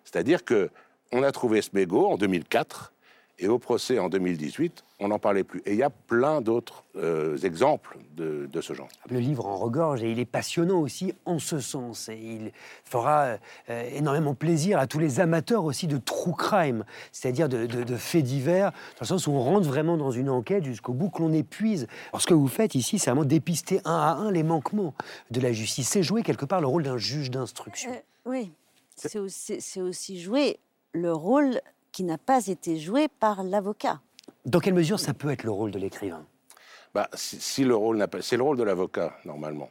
[0.04, 0.70] C'est-à-dire que
[1.10, 2.92] on a trouvé ce mégot en 2004
[3.39, 5.62] et au procès en 2018, on n'en parlait plus.
[5.64, 8.89] Et il y a plein d'autres euh, exemples de, de ce genre.
[9.09, 12.09] Le livre en regorge et il est passionnant aussi en ce sens.
[12.09, 12.53] Et il
[12.84, 13.36] fera
[13.70, 17.97] euh, énormément plaisir à tous les amateurs aussi de true crime, c'est-à-dire de, de- de
[17.97, 21.22] faits divers, dans le sens où on rentre vraiment dans une enquête jusqu'au bout que
[21.22, 21.86] l'on épuise.
[22.12, 24.95] Alors ce que vous faites ici, c'est vraiment dépister un à un les manquements
[25.30, 25.89] de la justice.
[25.89, 27.93] C'est jouer quelque part le rôle d'un juge d'instruction.
[27.93, 28.51] Euh, oui,
[28.97, 30.59] c'est aussi, c'est aussi jouer
[30.93, 31.61] le rôle
[31.93, 34.01] qui n'a pas été joué par l'avocat.
[34.45, 36.24] Dans quelle mesure ça peut être le rôle de l'écrivain?
[36.95, 39.70] Bah, si, si le rôle n'a pas, c'est le rôle de l'avocat normalement.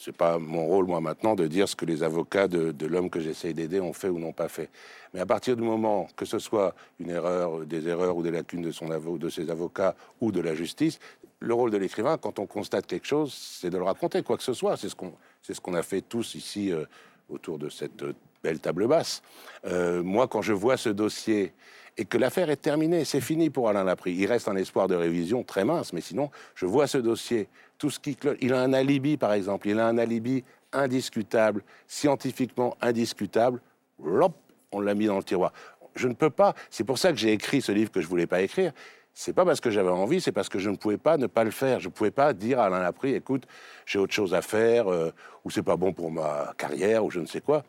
[0.00, 3.10] C'est pas mon rôle moi maintenant de dire ce que les avocats de, de l'homme
[3.10, 4.70] que j'essaie d'aider ont fait ou n'ont pas fait.
[5.12, 8.62] Mais à partir du moment que ce soit une erreur, des erreurs ou des lacunes
[8.62, 11.00] de son avo- de ses avocats ou de la justice,
[11.40, 14.42] le rôle de l'écrivain, quand on constate quelque chose, c'est de le raconter, quoi que
[14.44, 14.76] ce soit.
[14.76, 15.12] C'est ce qu'on,
[15.42, 16.84] c'est ce qu'on a fait tous ici euh,
[17.28, 18.12] autour de cette euh,
[18.42, 19.22] belle table basse.
[19.66, 21.52] Euh, moi, quand je vois ce dossier
[21.96, 24.12] et que l'affaire est terminée, c'est fini pour Alain Laprie.
[24.12, 27.90] Il reste un espoir de révision très mince, mais sinon, je vois ce dossier, tout
[27.90, 28.16] ce qui.
[28.40, 33.60] Il a un alibi, par exemple, il a un alibi indiscutable, scientifiquement indiscutable.
[34.02, 34.34] Lop,
[34.70, 35.52] on l'a mis dans le tiroir.
[35.96, 36.54] Je ne peux pas.
[36.70, 38.72] C'est pour ça que j'ai écrit ce livre que je voulais pas écrire.
[39.12, 41.42] C'est pas parce que j'avais envie, c'est parce que je ne pouvais pas ne pas
[41.42, 41.80] le faire.
[41.80, 43.48] Je ne pouvais pas dire à Alain Laprie, écoute,
[43.84, 45.10] j'ai autre chose à faire, euh,
[45.44, 47.64] ou c'est pas bon pour ma carrière, ou je ne sais quoi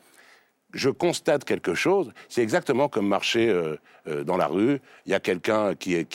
[0.74, 3.76] je constate quelque chose, c'est exactement comme marcher euh,
[4.08, 4.80] euh, dans la rue.
[5.06, 6.06] Il y a quelqu'un qui,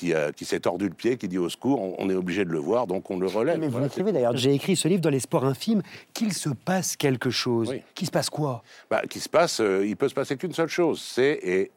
[0.42, 2.86] s'est tordu le pied, qui dit au secours, on, on est obligé de le voir,
[2.86, 3.58] donc on le relève.
[3.58, 4.36] Mais vous Voilà, l'écrivez d'ailleurs.
[4.36, 5.82] J'ai écrit ce livre dans l'espoir infime
[6.12, 7.70] qu'il se passe quelque chose.
[7.70, 7.82] Oui.
[7.94, 8.62] Qu'il se passe quoi?
[8.90, 11.70] Bah, qui se passe, euh, il peut se passer qu'une seule chose, c'est, et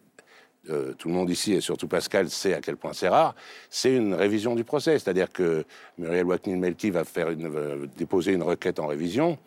[0.69, 3.35] euh, tout le monde ici, et surtout Pascal, sait à quel point c'est rare,
[3.69, 4.99] c'est une révision du procès.
[4.99, 5.65] C'est-à-dire que
[5.97, 9.37] Muriel Waknin-Melki va faire une, euh, déposer une requête en révision.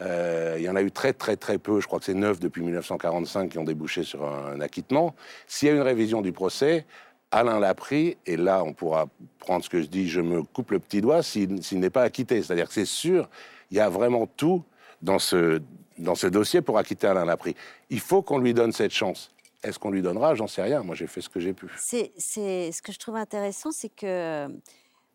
[0.00, 2.40] Euh, il y en a eu très très très peu, je crois que c'est neuf
[2.40, 5.14] depuis 1945 qui ont débouché sur un, acquittement.
[5.46, 6.86] S'il y a une révision du procès,
[7.30, 9.06] Alain l'a pris, et là on pourra
[9.38, 12.42] prendre ce que je dis, je me coupe le petit doigt s'il n'est pas acquitté.
[12.42, 13.28] C'est-à-dire que c'est sûr,
[13.70, 14.64] il y a vraiment tout
[15.02, 15.60] dans ce,
[15.98, 17.56] dans ce dossier pour acquitter Alain Laprie.
[17.90, 19.32] Il faut qu'on lui donne cette chance.
[19.62, 20.34] Est-ce qu'on lui donnera?
[20.34, 20.82] J'en sais rien.
[20.82, 21.68] Moi, j'ai fait ce que j'ai pu.
[21.76, 24.52] C'est, ce que je trouve intéressant, c'est que, vous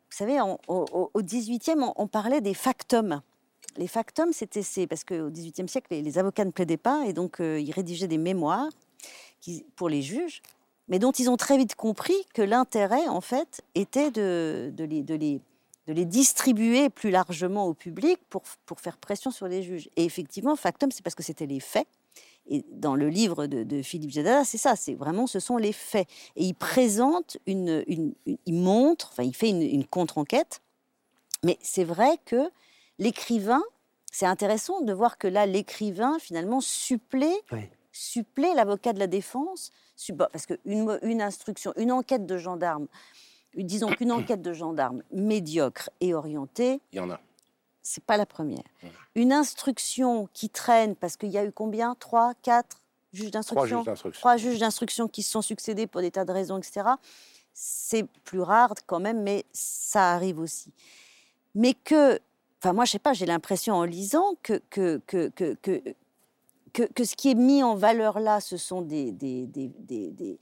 [0.09, 0.57] savez, au,
[1.13, 3.21] au 18e, on, on parlait des factums.
[3.77, 7.39] Les factums, c'était c'est parce qu'au 18e siècle, les, avocats ne plaidaient pas et donc
[7.39, 8.67] euh, ils rédigeaient des mémoires
[9.75, 10.41] pour les juges,
[10.87, 15.15] mais dont ils ont très vite compris que l'intérêt, en fait, était de, les, de,
[15.15, 15.39] les,
[15.87, 19.89] de les distribuer plus largement au public pour, pour faire pression sur les juges.
[19.95, 21.87] Et effectivement, factum, c'est parce que c'était les faits.
[22.49, 26.07] Et dans le livre de, Philippe Jeddah, c'est ça, c'est vraiment, ce sont les faits.
[26.37, 30.61] Et il présente une, une- il montre, enfin, il fait une contre-enquête
[31.43, 32.49] Mais c'est vrai que
[32.99, 33.63] l'écrivain,
[34.11, 37.35] c'est intéressant de voir que là, l'écrivain, finalement, supplée,
[37.91, 39.71] supplée l'avocat de la défense,
[40.31, 42.87] parce qu'une une instruction, une enquête de gendarme,
[43.55, 47.19] disons qu'une enquête de gendarme médiocre et orientée, il y en a.
[47.83, 48.63] C'est pas la première.
[49.15, 51.95] Une instruction qui traîne parce qu'il y a eu combien?
[51.95, 52.81] Trois, quatre
[53.13, 53.85] juges d'instruction?
[54.11, 56.89] Trois juges d'instruction qui se sont succédés pour des tas de raisons, etc.
[57.53, 60.73] C'est plus rare quand même, mais ça arrive aussi.
[61.55, 62.19] Mais que,
[62.67, 65.55] enfin moi je sais pas, j'ai l'impression en lisant que que, que, que,
[66.73, 70.39] que, ce qui est mis en valeur là, ce sont des, des, des, des,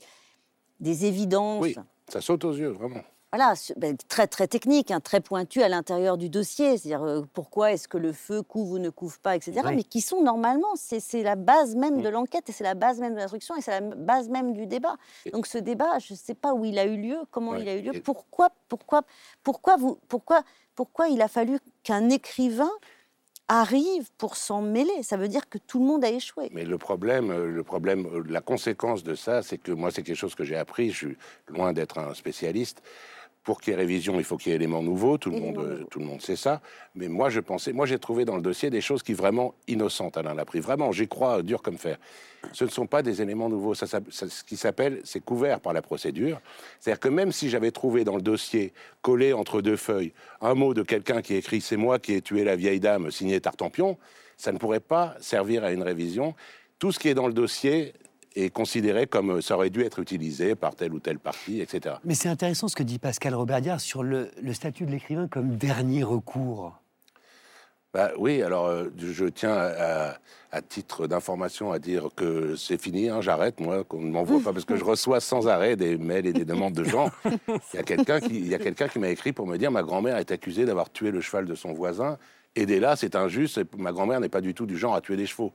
[0.80, 1.62] des évidences.
[1.62, 1.76] Oui,
[2.08, 3.00] ça saute aux yeux, vraiment
[3.32, 7.72] voilà, ben, très très technique, hein, très pointu à l'intérieur du dossier, c'est-à-dire euh, pourquoi
[7.72, 9.60] est-ce que le feu couvre ou ne couvre pas, etc.
[9.74, 12.12] Mais qui sont normalement, c'est la base même de mm.
[12.12, 14.96] l'enquête et c'est la base même de l'instruction et c'est la base même du débat.
[15.32, 17.74] Donc ce débat, je ne sais pas où il a eu lieu, comment il a
[17.74, 19.02] eu lieu, pourquoi, pourquoi,
[19.42, 20.42] pourquoi vous, pourquoi,
[20.76, 22.70] pourquoi il a fallu qu'un écrivain
[23.48, 25.02] arrive pour s'en mêler?
[25.02, 26.50] Ça veut dire que tout le monde a échoué.
[26.52, 30.34] Mais le problème, euh, euh, la conséquence de ça, c'est que moi, c'est quelque chose
[30.34, 30.90] que j'ai appris.
[30.90, 31.16] Je suis
[31.48, 32.82] loin d'être un spécialiste
[33.46, 35.18] pour qu'il y ait révision, il faut qu'il y ait éléments nouveaux.
[35.18, 36.60] Tout le, monde, tout le monde sait ça.
[36.96, 40.16] Mais moi, je pensais, moi, j'ai trouvé dans le dossier des choses qui vraiment innocentes,
[40.16, 40.58] Alain Laprie.
[40.58, 41.96] Vraiment, j'y crois dur comme fer.
[42.52, 43.74] Ce ne sont pas des éléments nouveaux.
[43.74, 46.40] Ça, ce qui s'appelle, c'est couvert par la procédure.
[46.80, 50.74] C'est-à-dire que même si j'avais trouvé dans le dossier, collé entre deux feuilles, un mot
[50.74, 53.96] de quelqu'un qui écrit C'est moi qui ai tué la vieille dame, signé Tartampion,
[54.36, 56.34] ça ne pourrait pas servir à une révision.
[56.80, 57.94] Tout ce qui est dans le dossier
[58.36, 61.96] est considéré comme ça aurait dû être utilisé par telle ou telle partie, etc.
[62.04, 66.04] Mais c'est intéressant ce que dit Pascal Roberdiard sur le, statut de l'écrivain comme dernier
[66.04, 66.78] recours.
[67.94, 70.16] Bah, oui, alors euh, je tiens à,
[70.68, 74.64] titre d'information à dire que c'est fini, hein, j'arrête, moi, qu'on ne m'envoie pas, parce
[74.64, 77.10] que je reçois sans arrêt des mails et des demandes de gens.
[77.24, 80.30] Il y a quelqu'un qui, quelqu'un qui m'a écrit pour me dire ma grand-mère est
[80.30, 82.18] accusée d'avoir tué le cheval de son voisin,
[82.56, 85.52] aidez-la, c'est injuste, ma grand-mère n'est pas du tout du genre à tuer des chevaux.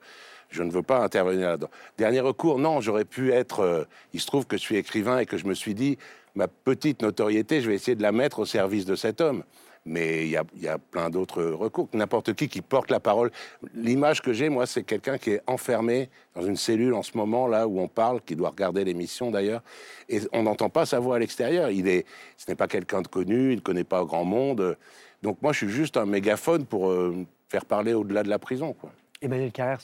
[0.50, 1.70] Je ne veux pas intervenir là-dedans.
[1.98, 3.62] Dernier recours, non, j'aurais pu être.
[3.62, 3.84] Euh,
[4.14, 5.98] il se trouve que je suis écrivain et que je me suis dit,
[6.36, 9.44] ma petite notoriété, je vais essayer de la mettre au service de cet homme.
[9.86, 11.90] Mais il y a, plein d'autres recours.
[11.94, 13.32] N'importe qui qui porte la parole.
[13.74, 17.48] L'image que j'ai, moi, c'est quelqu'un qui est enfermé dans une cellule en ce moment,
[17.48, 19.64] là où on parle, qui doit regarder l'émission d'ailleurs,
[20.08, 21.72] et on n'entend pas sa voix à l'extérieur.
[21.72, 22.06] Il est,
[22.38, 24.78] ce n'est pas quelqu'un de connu, il ne connaît pas grand monde.
[25.24, 28.74] Donc moi, je suis juste un mégaphone pour euh, faire parler au-delà de la prison.
[28.74, 28.92] Quoi.
[29.22, 29.82] Emmanuel Carrère,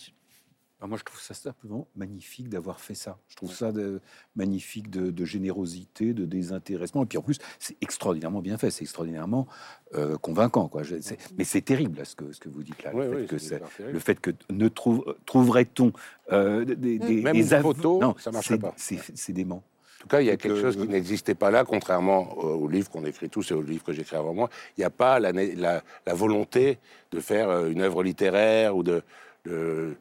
[0.85, 3.17] moi, je trouve ça simplement magnifique d'avoir fait ça.
[3.29, 3.99] Je trouve ça de,
[4.35, 7.03] magnifique de, générosité, de désintéressement.
[7.03, 9.47] Et puis en plus, c'est extraordinairement bien fait, c'est extraordinairement
[9.95, 10.67] euh, convaincant.
[10.67, 10.83] Quoi.
[11.35, 12.91] mais c'est terrible ce que, ce que vous dites là.
[12.93, 15.93] le, fait que le, fait que ne trouverait-on
[16.31, 18.73] euh, des, des, Même des photos, non, ça marche pas.
[18.77, 19.63] C'est dément.
[19.97, 22.89] En tout cas, il y a quelque chose qui n'existait pas là, contrairement au livre
[22.89, 24.47] qu'on écrit tous et au livre que j'écris avant moi.
[24.77, 26.77] Il n'y a pas la, la, la, volonté
[27.11, 29.01] de faire euh, une œuvre littéraire ou de,
[29.45, 29.97] de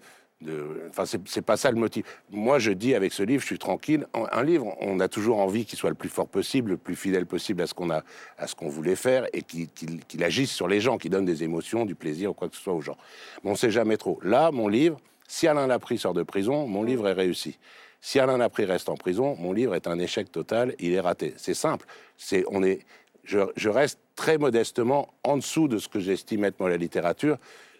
[0.90, 2.04] Enfin, c'est pas ça le motif.
[2.30, 4.06] Moi, je dis avec ce livre, je suis tranquille.
[4.14, 7.24] Un livre, on a toujours envie qu'il soit le plus fort possible, le plus fidèle
[7.26, 8.02] possible à ce qu'on a,
[8.36, 11.86] à ce qu'on voulait faire, et qu'il agisse sur les gens, qu'il donne des émotions,
[11.86, 12.98] du plaisir ou quoi que ce soit aux gens.
[13.42, 14.20] Mais on sait jamais trop.
[14.22, 17.58] Là, mon livre, si Alain Laprie sort de prison, mon livre est réussi.
[18.02, 20.74] Si Alain Laprie reste en prison, mon livre est un échec total.
[20.78, 21.32] Il est raté.
[21.38, 21.86] C'est simple.
[22.18, 22.80] C'est, on est,
[23.24, 27.38] je, je reste très modestement en dessous de ce que j'estime être moi la littérature.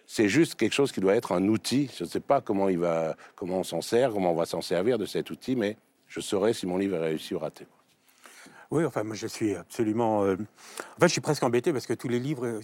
[0.09, 1.91] C'est juste quelque chose qui doit être un outil.
[1.95, 4.61] Je ne sais pas comment, il va, comment on s'en sert, comment on va s'en
[4.61, 5.75] servir de cet outil, mais
[6.07, 7.67] je saurai si mon livre est réussi ou raté.
[8.71, 10.23] Oui, enfin, moi, je suis absolument.
[10.23, 12.61] Euh, en fait, je suis presque embêté parce que tous les livres.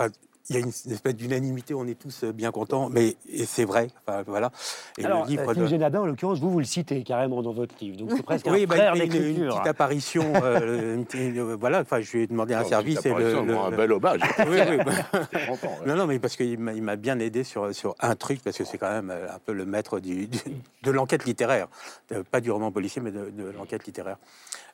[0.00, 0.08] Euh,
[0.48, 3.88] il y a une, espèce d'unanimité, on est tous euh, bien contents, mais c'est vrai.
[4.06, 4.50] Enfin, voilà.
[4.98, 5.96] Et Alors, le livre de...
[5.96, 7.96] en l'occurrence, vous, vous le citez carrément dans votre livre.
[7.96, 10.32] Donc c'est presque oui, un bah, frère une, une, petite apparition.
[10.42, 13.04] euh, voilà, enfin, je lui ai demandé un service.
[13.04, 14.20] Et le, le, un bel hommage.
[14.48, 14.78] oui, oui.
[15.86, 18.78] Non, non, mais parce qu'il m'a bien aidé sur, sur un truc, parce que c'est
[18.78, 20.28] quand même un peu le maître du,
[20.82, 21.68] de l'enquête littéraire.
[22.30, 24.16] Pas du roman policier, mais de, de l'enquête littéraire.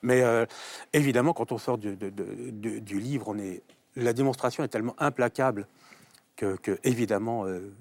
[0.03, 0.47] Mais euh,
[0.93, 3.63] évidemment, quand on sort du, du, livre, on est,
[3.97, 5.67] la démonstration est tellement implacable
[6.37, 7.75] que, évidemment, euh,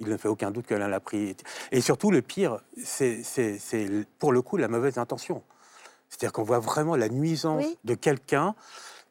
[0.00, 1.36] il ne fait aucun doute que l'un l'a pris.
[1.72, 3.22] Et surtout, le pire, c'est
[4.18, 5.42] pour le coup la mauvaise intention.
[6.08, 8.54] C'est-à-dire qu'on voit vraiment la nuisance de quelqu'un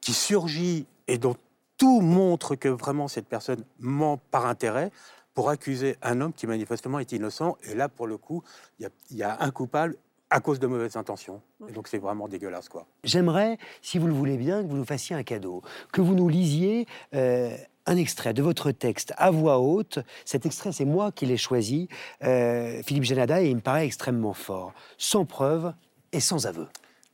[0.02, 1.36] qui surgit et dont
[1.78, 4.92] tout montre que vraiment cette personne ment par intérêt
[5.36, 7.58] pour accuser un homme qui manifestement est innocent.
[7.64, 8.44] Et là, pour le coup,
[8.80, 9.96] il y, a un coupable
[10.30, 11.42] à cause de mauvaises intentions.
[11.70, 12.86] Et donc c'est vraiment dégueulasse, quoi.
[13.04, 15.62] J'aimerais, si vous le voulez bien, que vous nous fassiez un cadeau,
[15.94, 17.56] que vous nous lisiez euh,
[17.86, 20.00] un extrait de votre texte à voix haute.
[20.26, 21.88] Cet extrait, c'est moi qui l'ai choisi,
[22.24, 25.74] euh, Philippe Janada, et il me paraît extrêmement fort, sans preuve
[26.12, 26.68] et sans aveu.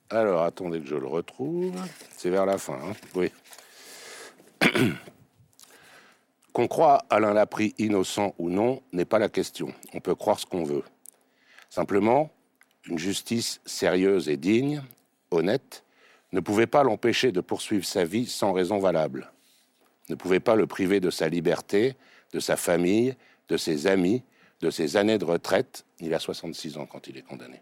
[0.09, 1.73] Alors, attendez que je le retrouve.
[2.17, 3.31] C'est vers la fin, hein oui.
[6.53, 9.73] Qu'on croit Alain Laprie innocent ou non n'est pas la question.
[9.93, 10.83] On peut croire ce qu'on veut.
[11.71, 12.29] Simplement,
[12.87, 14.81] une justice sérieuse et digne,
[15.31, 15.83] honnête,
[16.31, 19.31] ne pouvait pas l'empêcher de poursuivre sa vie sans raison valable,
[20.09, 21.95] ne pouvait pas le priver de sa liberté,
[22.33, 23.15] de sa famille,
[23.49, 24.23] de ses amis,
[24.61, 27.61] de ses années de retraite, il a 66 ans quand il est condamné,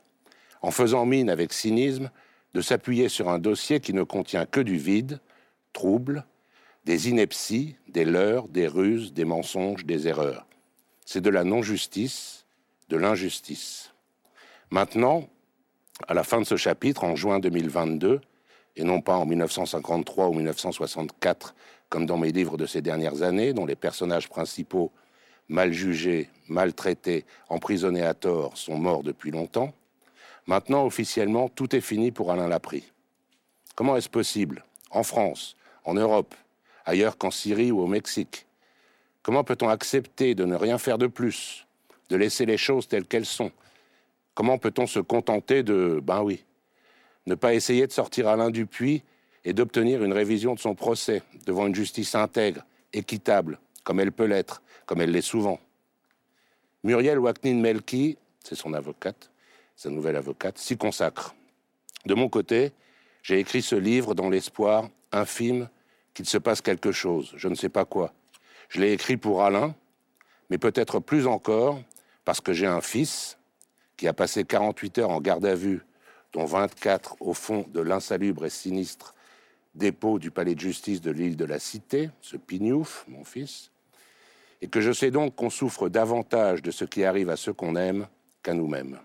[0.62, 2.12] en faisant mine avec cynisme
[2.54, 5.20] de s'appuyer sur un dossier qui ne contient que du vide,
[5.74, 6.26] trouble,
[6.86, 10.48] des inepties, des leurres, des ruses, des mensonges, des erreurs.
[11.06, 12.46] C'est de la non-justice,
[12.90, 13.91] de l'injustice.
[14.72, 15.28] Maintenant,
[16.08, 18.22] à la fin de ce chapitre, en juin 2022,
[18.78, 21.54] et non pas en 1953 ou 1964,
[21.90, 24.94] comme dans mes livres de ces dernières années, dont les personnages principaux,
[25.50, 29.74] mal jugés, maltraités, emprisonnés à tort, sont morts depuis longtemps,
[30.48, 32.94] maintenant, officiellement, tout est fini pour Alain Laprie.
[33.76, 36.34] Comment est-ce possible, en France, en Europe,
[36.86, 38.46] ailleurs qu'en Syrie ou au Mexique
[39.22, 41.68] Comment peut-on accepter de ne rien faire de plus,
[42.10, 43.52] de laisser les choses telles qu'elles sont
[44.34, 46.46] Comment peut-on se contenter de ben oui,
[47.26, 49.04] ne pas essayer de sortir Alain Dupuis
[49.44, 52.64] et d'obtenir une révision de son procès devant une justice intègre,
[52.94, 55.60] équitable, comme elle peut l'être, comme elle l'est souvent?
[56.84, 59.32] Muriel Waknin Melki, c'est son avocate,
[59.76, 61.36] sa nouvelle avocate, s'y consacre.
[62.06, 62.72] De mon côté,
[63.24, 65.70] j'ai écrit ce livre dans l'espoir infime
[66.14, 68.14] qu'il se passe quelque chose, je ne sais pas quoi.
[68.70, 69.76] Je l'ai écrit pour Alain,
[70.50, 71.82] mais peut-être plus encore
[72.26, 73.38] parce que j'ai un fils
[74.02, 75.86] qui a passé 48 heures en garde à vue,
[76.34, 79.14] dont 24 au fond de l'insalubre et sinistre
[79.76, 83.70] dépôt du palais de justice de l'île de la Cité, ce pignouf, mon fils,
[84.60, 87.76] et que je sais donc qu'on souffre davantage de ce qui arrive à ceux qu'on
[87.76, 88.08] aime
[88.42, 88.98] qu'à nous-mêmes.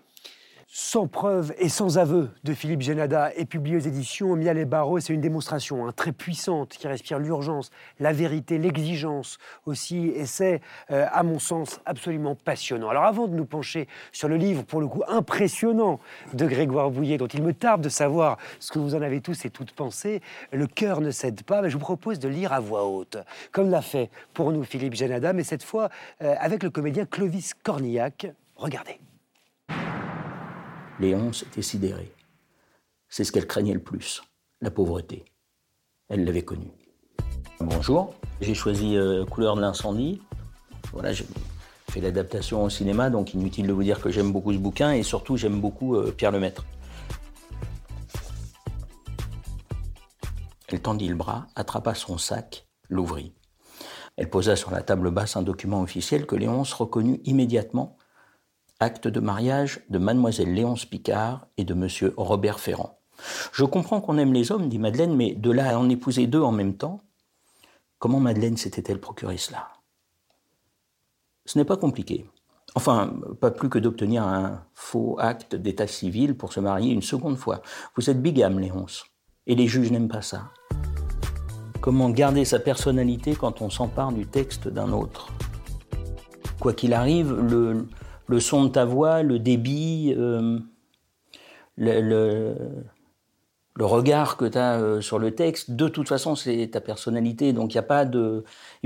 [0.69, 4.99] Sans preuve et sans aveu de Philippe Genada est publié aux éditions Mial et Barreau.
[4.99, 10.09] C'est une démonstration hein, très puissante qui respire l'urgence, la vérité, l'exigence aussi.
[10.09, 10.59] Et c'est,
[10.91, 12.89] euh, à mon sens, absolument passionnant.
[12.89, 16.01] Alors avant de nous pencher sur le livre, pour le coup impressionnant
[16.33, 19.45] de Grégoire Bouillet, dont il me tarde de savoir ce que vous en avez tous
[19.45, 21.61] et toutes pensé, le cœur ne cède pas.
[21.61, 23.15] Mais je vous propose de lire à voix haute,
[23.53, 25.87] comme l'a fait pour nous Philippe Genada, mais cette fois
[26.21, 28.27] euh, avec le comédien Clovis Cornillac.
[28.57, 28.99] Regardez.
[30.99, 32.11] Léonce était sidérée.
[33.07, 34.23] C'est ce qu'elle craignait le plus,
[34.61, 35.25] la pauvreté.
[36.09, 36.71] Elle l'avait connue.
[37.59, 40.21] Bonjour, j'ai choisi euh, Couleur de l'incendie.
[40.93, 41.25] Voilà, j'ai
[41.91, 45.03] fait l'adaptation au cinéma, donc inutile de vous dire que j'aime beaucoup ce bouquin et
[45.03, 46.65] surtout j'aime beaucoup euh, Pierre Lemaître.
[50.69, 53.33] Elle tendit le bras, attrapa son sac, l'ouvrit.
[54.15, 57.96] Elle posa sur la table basse un document officiel que Léonce reconnut immédiatement
[58.79, 62.99] acte de mariage de mademoiselle Léonce Picard et de monsieur Robert Ferrand.
[63.51, 66.41] Je comprends qu'on aime les hommes, dit Madeleine, mais de là à en épouser deux
[66.41, 67.01] en même temps,
[67.97, 69.69] comment Madeleine s'était-elle procuré cela?
[71.45, 72.29] Ce n'est pas compliqué.
[72.75, 77.37] Enfin, pas plus que d'obtenir un faux acte d'état civil pour se marier une seconde
[77.37, 77.61] fois.
[77.95, 79.05] Vous êtes bigame, Léonce.
[79.47, 80.51] Et les juges n'aiment pas ça.
[81.81, 85.31] Comment garder sa personnalité quand on s'empare du texte d'un autre?
[86.59, 87.87] Quoi qu'il arrive, le,
[88.27, 90.59] le son de ta voix, le débit, euh,
[91.77, 92.55] le,
[93.79, 97.53] regard que tu as euh, sur le texte, de toute façon, c'est ta personnalité.
[97.53, 97.85] Donc, il a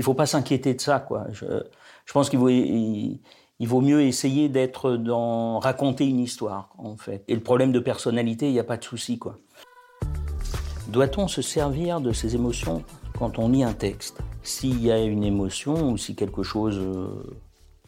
[0.02, 1.26] faut pas s'inquiéter de ça, quoi.
[1.32, 1.46] Je,
[2.12, 5.58] pense qu'il vaut, mieux essayer d'être dans.
[5.58, 7.24] raconter une histoire, en fait.
[7.28, 9.18] Et le problème de personnalité, il n'y a pas de souci.
[10.88, 12.84] Doit-on se servir de ces émotions
[13.18, 14.18] quand on lit un texte?
[14.42, 16.78] S'il y a une émotion ou si quelque chose.
[16.78, 17.24] Euh,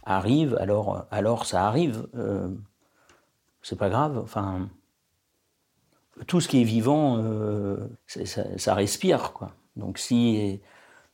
[0.04, 2.06] arrive, alors, alors ça arrive.
[2.16, 2.48] Euh,
[3.62, 4.18] c'est pas grave.
[4.22, 4.68] Enfin,
[6.26, 7.76] tout ce qui est vivant, euh,
[8.06, 9.52] ça, respire, quoi.
[9.76, 10.60] Donc si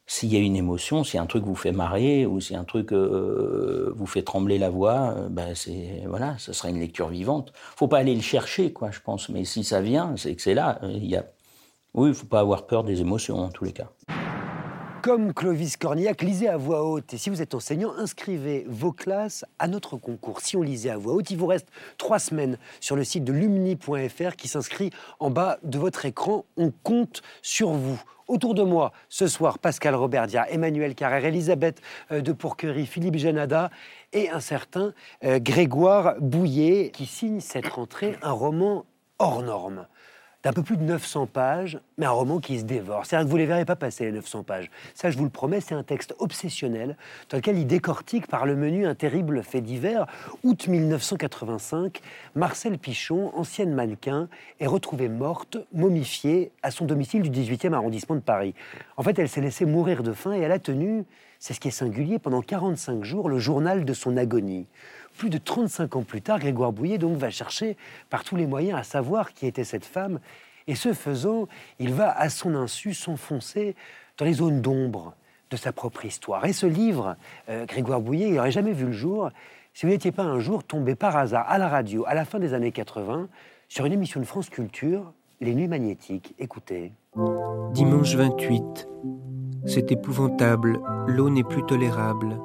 [0.07, 2.93] s'il y a une émotion, si un truc vous fait marrer ou si un truc
[2.93, 7.53] euh, vous fait trembler la voix, ben c'est voilà, ce sera une lecture vivante.
[7.55, 9.29] Faut pas aller le chercher, quoi, je pense.
[9.29, 10.81] Mais si ça vient, c'est que c'est là.
[10.83, 11.27] Il y a,
[11.95, 13.91] oui, il faut pas avoir peur des émotions en tous les cas.
[15.03, 17.15] Comme Clovis Cornillac, lisez à voix haute.
[17.15, 20.43] Et si vous êtes enseignant, inscrivez vos classes à notre concours.
[20.43, 23.33] Si on lisait à voix haute, il vous reste trois semaines sur le site de
[23.33, 26.45] lumni.fr qui s'inscrit en bas de votre écran.
[26.59, 27.99] On compte sur vous.
[28.29, 31.81] Autour de moi, ce soir, Pascal Roberdia, Emmanuel Carrère, Elisabeth
[32.13, 33.71] euh, de Pourquerie, Philippe Janada
[34.13, 34.93] et un certain
[35.25, 38.85] euh, Grégoire Bouillet qui signe cette rentrée un roman
[39.19, 39.87] hors norme
[40.43, 43.05] d'un peu plus de 900 pages, mais un roman qui se dévore.
[43.05, 44.71] C'est-à-dire que vous ne les verrez pas passer les 900 pages.
[44.95, 46.97] Ça, je vous le promets, c'est un texte obsessionnel
[47.29, 50.07] dans lequel il décortique par le menu un terrible fait divers.
[50.43, 52.01] Août 1985,
[52.35, 54.29] Marcel Pichon, ancienne mannequin,
[54.61, 58.55] est retrouvée morte, momifiée, à son domicile du 18e arrondissement de Paris.
[58.97, 61.05] En fait, elle s'est laissée mourir de faim et elle a tenu
[61.41, 64.67] c'est ce qui est singulier, pendant 45 jours, le journal de son agonie.
[65.19, 67.77] Plus de 35 ans plus tard, Grégoire Bouillet donc va chercher
[68.09, 70.20] par tous les moyens à savoir qui était cette femme.
[70.66, 73.74] Et ce faisant, il va à son insu s'enfoncer
[74.19, 75.15] dans les zones d'ombre
[75.51, 76.45] de sa propre histoire.
[76.45, 77.16] Et ce livre,
[77.49, 79.31] euh, Grégoire Bouillet, il n'aurait jamais vu le jour
[79.74, 82.39] si vous n'étiez pas un jour tombé par hasard à la radio, à la fin
[82.39, 83.28] des années 80,
[83.69, 86.35] sur une émission de France Culture, Les Nuits Magnétiques.
[86.39, 86.93] Écoutez.
[87.73, 88.89] Dimanche 28.
[89.66, 92.41] C'est épouvantable, l'eau n'est plus tolérable.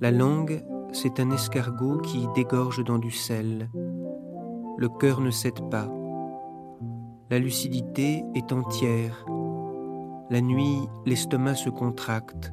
[0.00, 0.62] La langue,
[1.02, 3.68] c'est un escargot qui dégorge dans du sel.
[4.78, 5.90] Le cœur ne cède pas.
[7.28, 9.26] La lucidité est entière.
[10.30, 12.52] La nuit, l'estomac se contracte.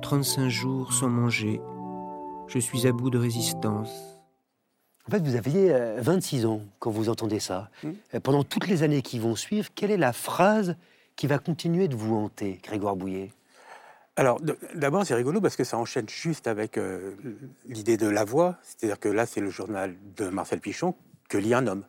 [0.00, 1.60] 35 jours sans manger.
[2.46, 4.22] Je suis à bout de résistance.
[5.06, 7.70] En fait, vous aviez 26 euh, ans quand vous entendez ça.
[7.82, 7.88] Mmh.
[8.14, 10.76] Euh, pendant toutes les années qui vont suivre, quelle est la phrase
[11.16, 13.30] qui va continuer de vous hanter, Grégoire Bouillet?
[14.18, 14.40] Alors,
[14.74, 17.12] d'abord, c'est rigolo parce que ça enchaîne juste avec euh,
[17.68, 18.56] l'idée de la voix.
[18.62, 20.96] C'est-à-dire que là, c'est le journal de Marcel Pichon
[21.28, 21.84] que lit un homme.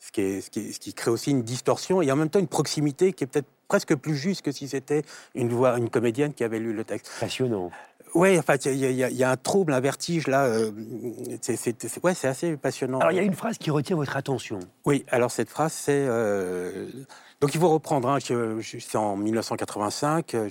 [0.00, 2.40] Ce qui, est, ce, qui ce qui, crée aussi une distorsion et en même temps
[2.40, 5.02] une proximité qui est peut-être presque plus juste que si c'était
[5.36, 7.12] une voix, une comédienne qui avait lu le texte.
[7.20, 7.70] Passionnant.
[8.14, 10.46] Oui, enfin, il y, y, a un trouble, un vertige là.
[10.46, 10.72] Euh,
[11.40, 12.98] c'est ouais, assez passionnant.
[12.98, 14.58] Alors, il y a une phrase qui retient votre attention.
[14.84, 16.04] Oui, alors cette phrase, c'est.
[16.08, 16.88] Euh,
[17.40, 18.08] donc, il faut reprendre.
[18.08, 20.34] Hein, c'est en 1985.
[20.34, 20.48] Euh,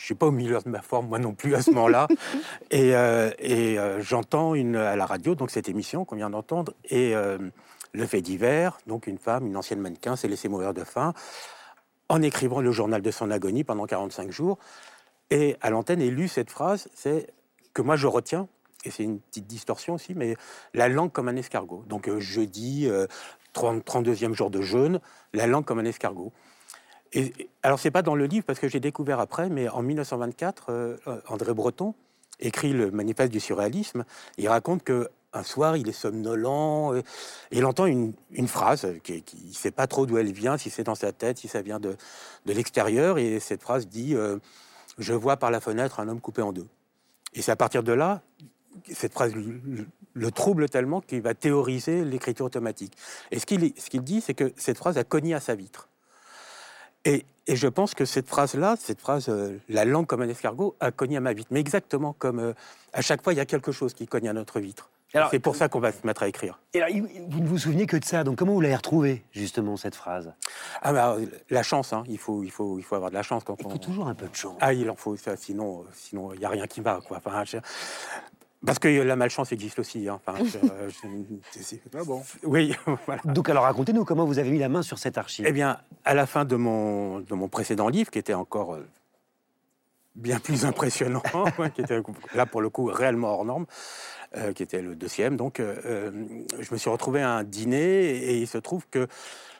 [0.00, 2.08] je ne suis pas au milieu de ma forme, moi non plus, à ce moment-là.
[2.70, 6.72] et, euh, et euh, j'entends à la radio donc cette émission qu'on vient d'entendre.
[6.88, 7.12] Et
[7.92, 11.12] le fait divers, donc une femme, une ancienne mannequin, s'est laissée mourir de faim
[12.08, 14.58] en écrivant le journal de son agonie pendant 45 jours.
[15.28, 17.26] Et à l'antenne est lue cette phrase, c'est
[17.74, 18.48] que moi je retiens,
[18.84, 20.34] et c'est une petite distorsion aussi, mais
[20.72, 21.84] la langue comme un escargot.
[21.86, 22.88] Donc euh, jeudi,
[23.54, 24.98] 32e jour de jeûne,
[25.34, 26.32] la langue comme un escargot.
[27.12, 30.66] Et, alors c'est pas dans le livre parce que j'ai découvert après, mais en 1924,
[30.70, 30.96] euh,
[31.28, 31.94] André Breton
[32.38, 34.04] écrit le manifeste du surréalisme.
[34.38, 37.02] Il raconte que un soir, il est somnolent, et,
[37.52, 38.14] il entend une,
[38.48, 41.46] phrase qui ne sait pas trop d'où elle vient, si c'est dans sa tête, si
[41.46, 41.96] ça vient de,
[42.46, 44.38] de l'extérieur, et cette phrase dit euh,
[44.98, 46.66] je vois par la fenêtre un homme coupé en deux.
[47.34, 48.22] Et c'est à partir de là,
[48.92, 52.96] cette phrase le, trouble tellement qu'il va théoriser l'écriture automatique.
[53.30, 55.88] Et ce qu'il qu'il dit, c'est que cette phrase a cogné à sa vitre.
[57.04, 60.76] Et, et je pense que cette phrase-là, cette phrase euh, la langue comme un escargot,
[60.80, 61.48] a cogné à ma vitre.
[61.50, 62.52] Mais exactement comme euh,
[62.92, 64.90] à chaque fois, il y a quelque chose qui cogne à notre vitre.
[65.32, 66.60] C'est pour ça qu'on va se mettre à écrire.
[66.72, 66.80] Et
[67.28, 70.32] vous ne vous souvenez que de ça, donc comment vous l'avez retrouvée, justement, cette phrase?
[70.82, 71.16] Ah bah,
[71.48, 72.04] la chance, hein.
[72.06, 73.42] il, faut, il, faut, il faut avoir de la chance.
[73.42, 74.56] Quand il faut toujours un peu de chance.
[74.60, 77.00] Ah, il en faut, ça, sinon il n'y a rien qui va.
[77.04, 77.20] Quoi.
[77.24, 77.42] Enfin,
[78.64, 80.08] Parce que la malchance existe aussi.
[80.08, 80.20] Hein.
[80.26, 80.38] Enfin,
[81.94, 82.22] ah bon.
[82.42, 82.74] Oui.
[83.06, 83.22] voilà.
[83.24, 85.46] Donc alors racontez-nous comment vous avez mis la main sur cette archive.
[85.48, 88.86] Eh bien, à la fin de mon, de mon précédent livre, qui était encore euh,
[90.14, 91.22] bien plus impressionnant,
[91.74, 92.00] qui était
[92.34, 93.66] là pour le coup réellement hors norme,
[94.36, 95.36] euh, qui était le deuxième.
[95.36, 96.10] Donc, euh, euh,
[96.60, 99.08] je me suis retrouvé à un dîner et, il se trouve que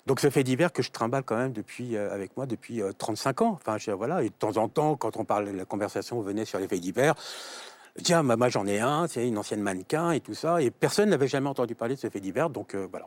[0.06, 3.50] donc ce fait divers que je trimballe quand même depuis avec moi depuis 35 ans.
[3.52, 4.22] Enfin, je, voilà.
[4.22, 7.14] Et de temps en temps, quand on parle, la conversation venait sur les faits divers.
[8.02, 11.28] Tiens, moi j'en ai un, c'est une ancienne mannequin et tout ça, et personne n'avait
[11.28, 13.06] jamais entendu parler de ce fait divers, donc voilà.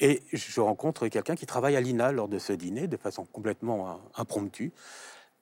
[0.00, 4.00] Et je rencontre quelqu'un qui travaille à l'INA lors de ce dîner, de façon complètement
[4.16, 4.72] impromptue.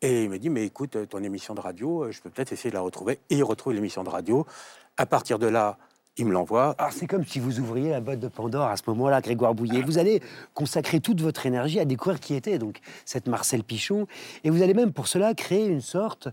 [0.03, 2.75] Et il me dit, mais écoute, ton émission de radio, je peux peut-être essayer de
[2.75, 3.21] la retrouver.
[3.31, 4.45] Et il retrouve l'émission de radio.
[4.97, 5.79] À partir de là,
[6.17, 6.75] il me l'envoie.
[6.77, 9.81] Alors c'est comme si vous ouvriez la boîte de Pandore à ce moment-là, Grégoire Bouillet.
[9.81, 10.21] Vous allez
[10.53, 14.07] consacrer toute votre énergie à découvrir qui était donc cette Marcel Pichon,
[14.45, 16.29] et vous allez même pour cela créer une sorte,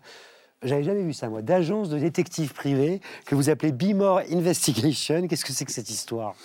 [0.63, 5.27] j'avais jamais vu ça moi, d'agence de détective privé que vous appelez Bimore Investigation.
[5.27, 6.35] Qu'est-ce que c'est que cette histoire?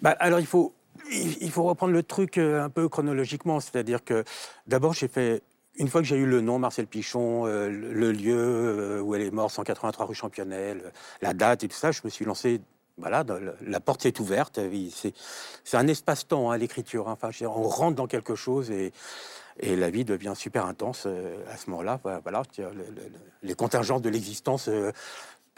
[0.00, 0.74] Bah, Alors il faut
[1.10, 4.24] il faut reprendre le truc euh, un peu chronologiquement, c'est-à-dire que
[4.66, 5.42] d'abord j'ai fait
[5.76, 9.22] une fois que j'ai eu le nom, Marcel Pichon, euh, le lieu euh, où elle
[9.22, 12.60] est morte, 183 rue Championnel, la date et tout ça, je me suis lancé.
[13.00, 13.24] Voilà,
[13.64, 14.58] la porte est ouverte.
[14.92, 17.06] C'est un espace-temps, à hein, l'écriture.
[17.06, 18.92] Enfin, on rentre dans quelque chose et,
[19.60, 22.00] et la vie devient super intense euh, à ce moment-là.
[22.22, 22.42] Voilà,
[23.42, 24.68] les contingences de l'existence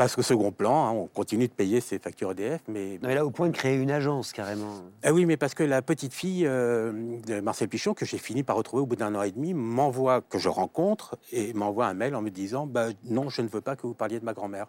[0.00, 0.86] passe au second plan.
[0.86, 2.98] Hein, on continue de payer ses factures EDF, mais...
[3.02, 4.76] mais là, au point de créer une agence, carrément.
[5.02, 8.42] Ah oui, mais parce que la petite fille euh, de Marcel Pichon, que j'ai fini
[8.42, 11.92] par retrouver au bout d'un an et demi, m'envoie, que je rencontre, et m'envoie un
[11.92, 14.32] mail en me disant bah, Non, je ne veux pas que vous parliez de ma
[14.32, 14.68] grand-mère.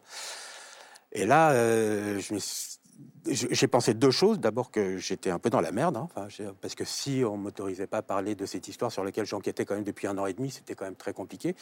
[1.13, 2.19] Et là, euh,
[3.27, 4.39] j'ai pensé deux choses.
[4.39, 6.07] D'abord que j'étais un peu dans la merde, hein,
[6.61, 9.75] parce que si on m'autorisait pas à parler de cette histoire sur laquelle j'enquêtais quand
[9.75, 11.55] même depuis un an et demi, c'était quand même très compliqué.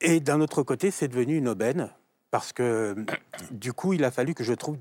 [0.00, 1.90] Et d'un autre côté, c'est devenu une aubaine
[2.30, 2.96] parce que
[3.50, 4.76] du coup, il a fallu que je trouve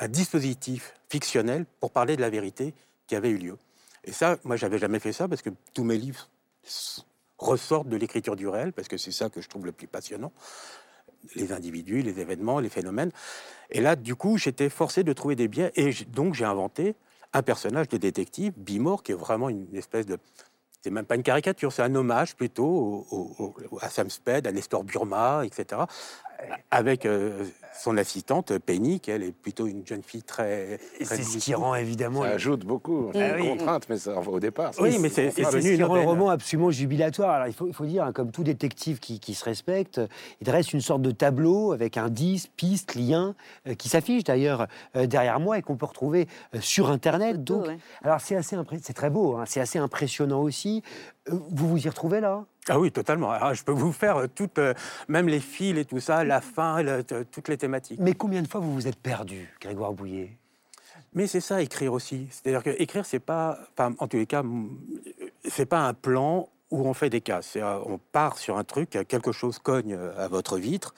[0.00, 2.74] un dispositif fictionnel pour parler de la vérité
[3.06, 3.58] qui avait eu lieu.
[4.04, 6.28] Et ça, moi, j'avais jamais fait ça parce que tous mes livres
[7.38, 10.32] ressortent de l'écriture du réel, parce que c'est ça que je trouve le plus passionnant
[11.34, 13.10] les individus, les événements, les phénomènes.
[13.70, 16.94] Et là, du coup, j'étais forcé de trouver des biais, et donc j'ai inventé
[17.32, 20.18] un personnage de détective, Bimor, qui est vraiment une espèce de
[20.80, 23.04] c'est même pas une caricature, c'est un hommage plutôt
[23.80, 25.82] à Sam Spade, à Nestor Burma, etc
[26.70, 27.44] avec euh,
[27.78, 30.78] son assistante Penny, qui elle est plutôt une jeune fille très.
[31.02, 32.22] c'est ce qui rend évidemment.
[32.22, 33.10] Ça ajoute beaucoup.
[33.12, 34.72] C'est ah une contrainte, mais ça, au départ.
[34.80, 37.30] Oui, mais c'est ce qui rend le roman absolument jubilatoire.
[37.30, 40.00] Alors il faut, il faut dire, hein, comme tout détective qui, qui, se respecte,
[40.40, 43.34] il dresse une sorte de tableau avec indices, pistes, liens,
[43.66, 46.28] euh, qui s'affichent d'ailleurs euh, derrière moi et qu'on peut retrouver
[46.60, 47.44] sur Internet.
[47.44, 47.66] Donc,
[48.02, 50.82] alors c'est assez c'est très beau, hein, c'est assez impressionnant aussi.
[51.26, 52.44] vous vous y retrouvez là?
[52.68, 53.30] Ah oui, totalement.
[53.30, 54.74] Ah, je peux vous faire euh, toutes, euh,
[55.08, 56.82] même les fils et tout ça, la fin,
[57.30, 58.00] toutes les thématiques.
[58.00, 60.36] Mais combien de fois vous vous êtes perdu, Grégoire Bouillet?
[61.14, 62.28] Mais c'est ça, écrire aussi.
[62.30, 64.42] C'est-à-dire que écrire, c'est pas, enfin, en tous les cas,
[65.44, 67.40] c'est pas un plan où on fait des cas.
[67.56, 70.94] Euh, on part sur un truc, quelque chose cogne à votre vitre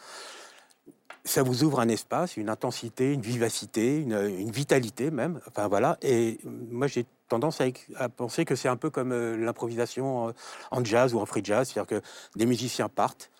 [1.30, 5.40] ça vous ouvre un espace, une intensité, une vivacité, une, vitalité même.
[5.46, 5.96] Enfin voilà.
[6.02, 7.60] Et moi j'ai tendance
[7.96, 10.34] à, penser que c'est un peu comme euh, l'improvisation
[10.72, 13.30] en jazz ou en free jazz, c'est-à-dire que des musiciens partent,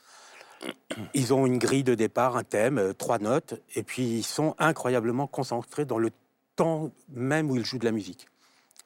[1.15, 4.55] ils ont une grille de départ, un thème, euh, trois notes, et puis ils sont
[4.59, 6.11] incroyablement concentrés dans le
[6.55, 8.29] temps même où ils jouent de la musique.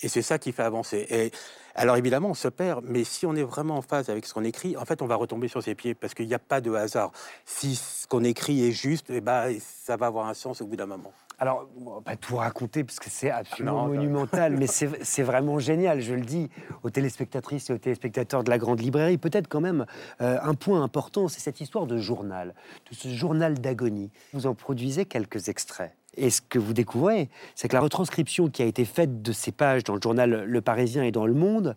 [0.02, 1.06] Et c'est ça qui fait avancer.
[1.10, 1.30] Et
[1.74, 4.44] alors évidemment, on se perd, mais si on est vraiment en phase avec ce qu'on
[4.44, 6.72] écrit, en fait, on va retomber sur ses pieds parce qu'il n'y a pas de
[6.72, 7.12] hasard.
[7.44, 10.76] Si ce qu'on écrit est juste, eh ben, ça va avoir un sens au bout
[10.76, 11.12] d'un moment.
[11.38, 16.00] Alors, on va pas tout raconter parce que c'est absolument monumental, mais c'est vraiment génial,
[16.00, 16.48] je le dis
[16.82, 19.18] aux téléspectatrices et aux téléspectateurs de la Grande Librairie.
[19.18, 19.84] Peut-être quand même
[20.20, 22.54] euh, un point important, c'est cette histoire de journal,
[22.90, 24.10] de ce journal d'agonie.
[24.32, 25.92] Vous en produisez quelques extraits.
[26.16, 29.52] Et ce que vous découvrez, c'est que la retranscription qui a été faite de ces
[29.52, 31.76] pages dans le journal Le Parisien et dans Le Monde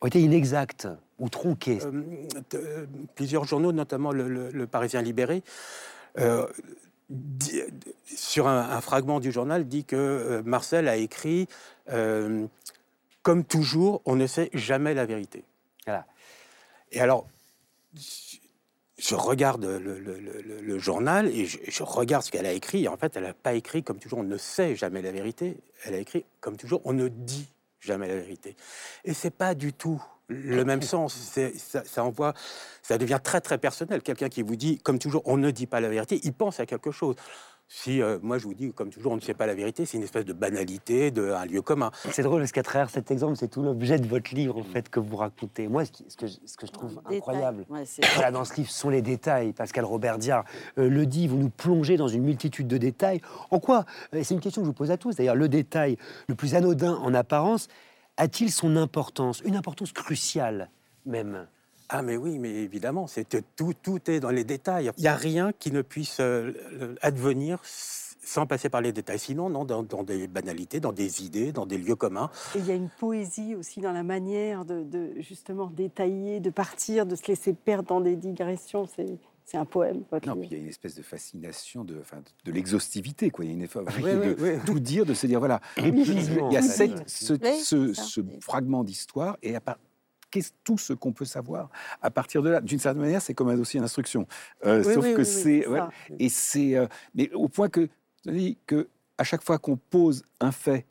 [0.00, 0.88] a été inexacte
[1.18, 1.78] ou tronquée.
[1.82, 2.02] Euh,
[2.54, 5.42] euh, plusieurs journaux, notamment le, Parisien Libéré,
[6.18, 6.46] euh,
[8.04, 11.48] sur un, fragment du journal, dit que Marcel a écrit
[11.86, 15.44] Comme toujours, on ne sait jamais la vérité.
[15.86, 16.06] Voilà.
[16.92, 17.26] Et alors,
[18.98, 22.84] je regarde le, journal et je, regarde ce qu'elle a écrit.
[22.84, 25.56] Et en fait, elle n'a pas écrit comme toujours, on ne sait jamais la vérité.
[25.84, 27.48] Elle a écrit comme toujours, on ne dit
[27.80, 28.56] jamais la vérité.
[29.04, 31.14] Et c'est pas du tout le même sens.
[31.14, 32.34] Ça, ça, envoie,
[32.82, 34.02] ça devient très très personnel.
[34.02, 36.66] Quelqu'un qui vous dit, comme toujours, on ne dit pas la vérité, il pense à
[36.66, 37.14] quelque chose.
[37.70, 39.98] Si, euh, moi, je vous dis, comme toujours, on ne sait pas la vérité, c'est
[39.98, 41.90] une espèce de banalité, de, un lieu commun.
[42.10, 44.88] C'est drôle, parce qu'à travers cet exemple, c'est tout l'objet de votre livre, en fait,
[44.88, 45.68] que vous racontez.
[45.68, 49.52] Moi, ce que, ce que je trouve incroyable dans ce livre, ce sont les détails.
[49.52, 50.44] Pascal Robert Diard
[50.78, 53.20] euh, le dit, vous nous plongez dans une multitude de détails.
[53.50, 53.84] En quoi
[54.14, 55.16] euh, C'est une question que je vous pose à tous.
[55.16, 57.68] D'ailleurs, le détail le plus anodin en apparence
[58.16, 60.70] a-t-il son importance Une importance cruciale,
[61.04, 61.46] même?
[61.88, 64.90] Ah mais oui, mais évidemment, c'est tout, tout est dans les détails.
[64.98, 66.52] Il n'y a rien qui ne puisse euh,
[67.00, 69.18] advenir sans passer par les détails.
[69.18, 72.30] Sinon, non, dans, des banalités, dans des idées, dans des lieux communs.
[72.54, 77.06] Et il y a une poésie aussi dans la manière de, justement détailler, de partir,
[77.06, 78.86] de se laisser perdre dans des digressions.
[79.46, 80.02] C'est un poème.
[80.26, 83.46] non, puis il y a une espèce de fascination de, enfin, de l'exhaustivité, quoi.
[83.46, 85.62] Il y a une effort de tout dire, de se dire voilà.
[85.78, 89.78] il y a cette, ce, ce, ce, fragment d'histoire et à part
[90.64, 91.70] tout ce qu'on peut savoir
[92.02, 92.60] à partir de là.
[92.60, 94.26] D'une certaine manière, c'est comme un dossier d'instruction.
[94.64, 95.64] Euh, sauf que c'est
[96.18, 97.88] et c'est euh, mais au point que
[98.66, 100.86] que à chaque fois qu'on pose un fait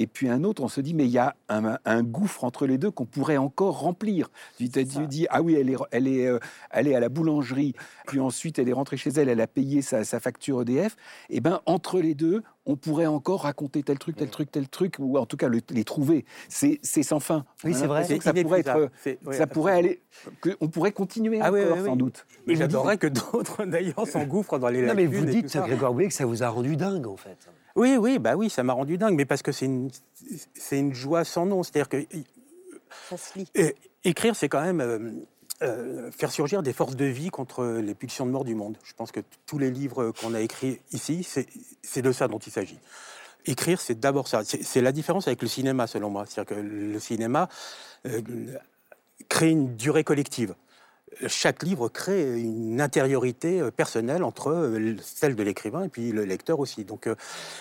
[0.00, 2.78] et puis un autre, on se dit, mais il y a un, gouffre entre les
[2.78, 4.30] deux qu'on pourrait encore remplir.
[4.56, 6.38] Tu dis, ah oui, elle est, elle, est, euh,
[6.70, 7.74] elle est à la boulangerie,
[8.06, 10.96] puis ensuite elle est rentrée chez elle, elle a payé sa, facture EDF.
[11.28, 14.70] Et eh bien, entre les deux, on pourrait encore raconter tel truc, tel truc, tel
[14.70, 16.24] truc, ou en tout cas les trouver.
[16.48, 17.44] C'est sans fin.
[17.62, 18.04] Oui, c'est vrai.
[18.20, 18.90] Ça pourrait, être,
[19.32, 20.00] ça pourrait aller,
[20.62, 22.26] on pourrait continuer ah, encore, sans doute.
[22.46, 26.14] Mais j'adorerais que d'autres, d'ailleurs, s'engouffrent dans les Non, mais vous dites, Grégoire Boulet, que
[26.14, 27.50] ça vous a rendu dingue, en fait.
[27.80, 29.90] Oui, oui, bah oui, ça m'a rendu dingue, mais parce que c'est une,
[30.52, 31.62] c'est une joie sans nom.
[31.62, 32.04] C'est-à-dire que
[33.08, 33.48] ça se lit.
[34.04, 34.98] écrire, c'est quand même euh,
[35.62, 38.76] euh, faire surgir des forces de vie contre les pulsions de mort du monde.
[38.84, 41.26] Je pense que tous les livres qu'on a écrits ici,
[41.82, 42.78] c'est de ça dont il s'agit.
[43.46, 44.42] Écrire, c'est d'abord ça.
[44.44, 46.26] C'est la différence avec le cinéma, selon moi.
[46.28, 47.48] C'est-à-dire que le cinéma
[48.06, 48.20] euh,
[49.30, 50.54] crée une durée collective
[51.26, 56.24] chaque livre crée une intériorité euh, personnelle entre euh, celle de l'écrivain et puis le
[56.24, 56.84] lecteur aussi.
[56.84, 57.14] Donc, euh,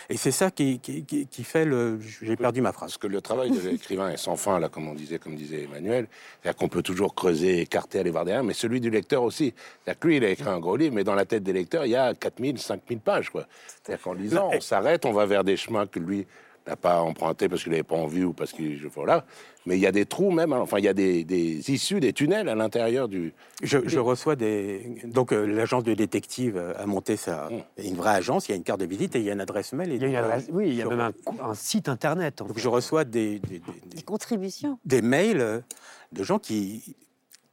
[0.10, 2.00] et c'est ça qui, qui, fait le.
[2.22, 2.92] J'ai perdu ma phrase.
[2.92, 5.64] Parce que le travail de l'écrivain est sans fin, là, comme on disait, comme disait
[5.64, 6.08] Emmanuel.
[6.42, 9.54] C'est-à-dire qu'on peut toujours creuser, écarter, aller voir derrière, mais celui du lecteur aussi.
[9.86, 11.92] cest lui, il a écrit un gros livre, mais dans la tête des lecteurs, il
[11.92, 13.48] y a 4000, 5000 pages, quoi.
[13.68, 16.28] C'est-à-dire qu'en lisant, on s'arrête, on va vers des chemins que lui
[16.70, 19.26] n'a pas emprunté parce qu'il n'avait pas envie ou parce qu'il voilà.
[19.66, 20.54] Mais il y a des trous même.
[20.54, 20.60] hein.
[20.62, 23.34] Enfin, il y a des, des issues, des tunnels à l'intérieur du.
[23.62, 25.02] Je, je reçois des.
[25.06, 27.46] Donc, euh, l'agence de détective euh, a monté sa.
[27.48, 27.50] a
[27.84, 29.42] une vraie agence, il y a une carte de visite et il y a une
[29.42, 29.92] adresse mail.
[29.92, 31.12] et Il y a une adresse- oui, il y a même un,
[31.50, 32.42] un site internet.
[32.42, 32.62] en Donc, fait.
[32.64, 34.80] je reçois des, des- des- Des contributions.
[34.86, 35.60] des mails euh,
[36.14, 36.96] de gens qui,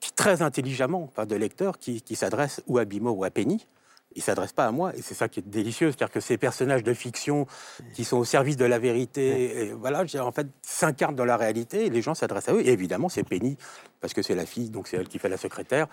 [0.01, 3.67] qui très intelligemment, enfin de lecteurs, qui, qui s'adressent ou à Bimo ou à Penny.
[4.17, 6.39] Ils ne s'adressent pas à moi, et c'est ça qui est délicieux, c'est-à-dire que ces
[6.39, 7.47] personnages de fiction
[7.93, 11.87] qui sont au service de la vérité, et voilà, en fait, s'incarnent dans la réalité,
[11.87, 12.67] et les gens s'adressent à eux.
[12.67, 13.59] Et évidemment, c'est Penny,
[14.01, 15.87] parce que c'est la fille, donc c'est elle qui fait la secrétaire,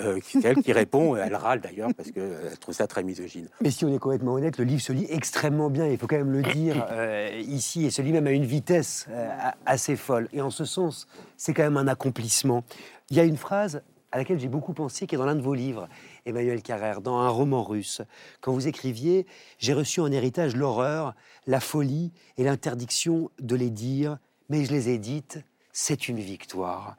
[0.00, 3.48] euh, c'est elle qui répond, elle râle d'ailleurs, parce qu'elle trouve ça très misogyne.
[3.60, 6.16] Mais si on est complètement honnête, le livre se lit extrêmement bien, il faut quand
[6.16, 9.28] même le dire euh, ici, et se lit même à une vitesse euh,
[9.66, 10.28] assez folle.
[10.32, 12.62] Et en ce sens, c'est quand même un accomplissement.
[13.10, 13.82] Il y a une phrase
[14.14, 15.88] à laquelle j'ai beaucoup pensé, qui est dans l'un de vos livres,
[16.26, 18.00] Emmanuel Carrère, dans un roman russe.
[18.40, 19.26] Quand vous écriviez
[19.58, 21.14] J'ai reçu en héritage l'horreur,
[21.46, 24.18] la folie et l'interdiction de les dire,
[24.48, 25.38] mais je les ai dites,
[25.72, 26.96] c'est une victoire.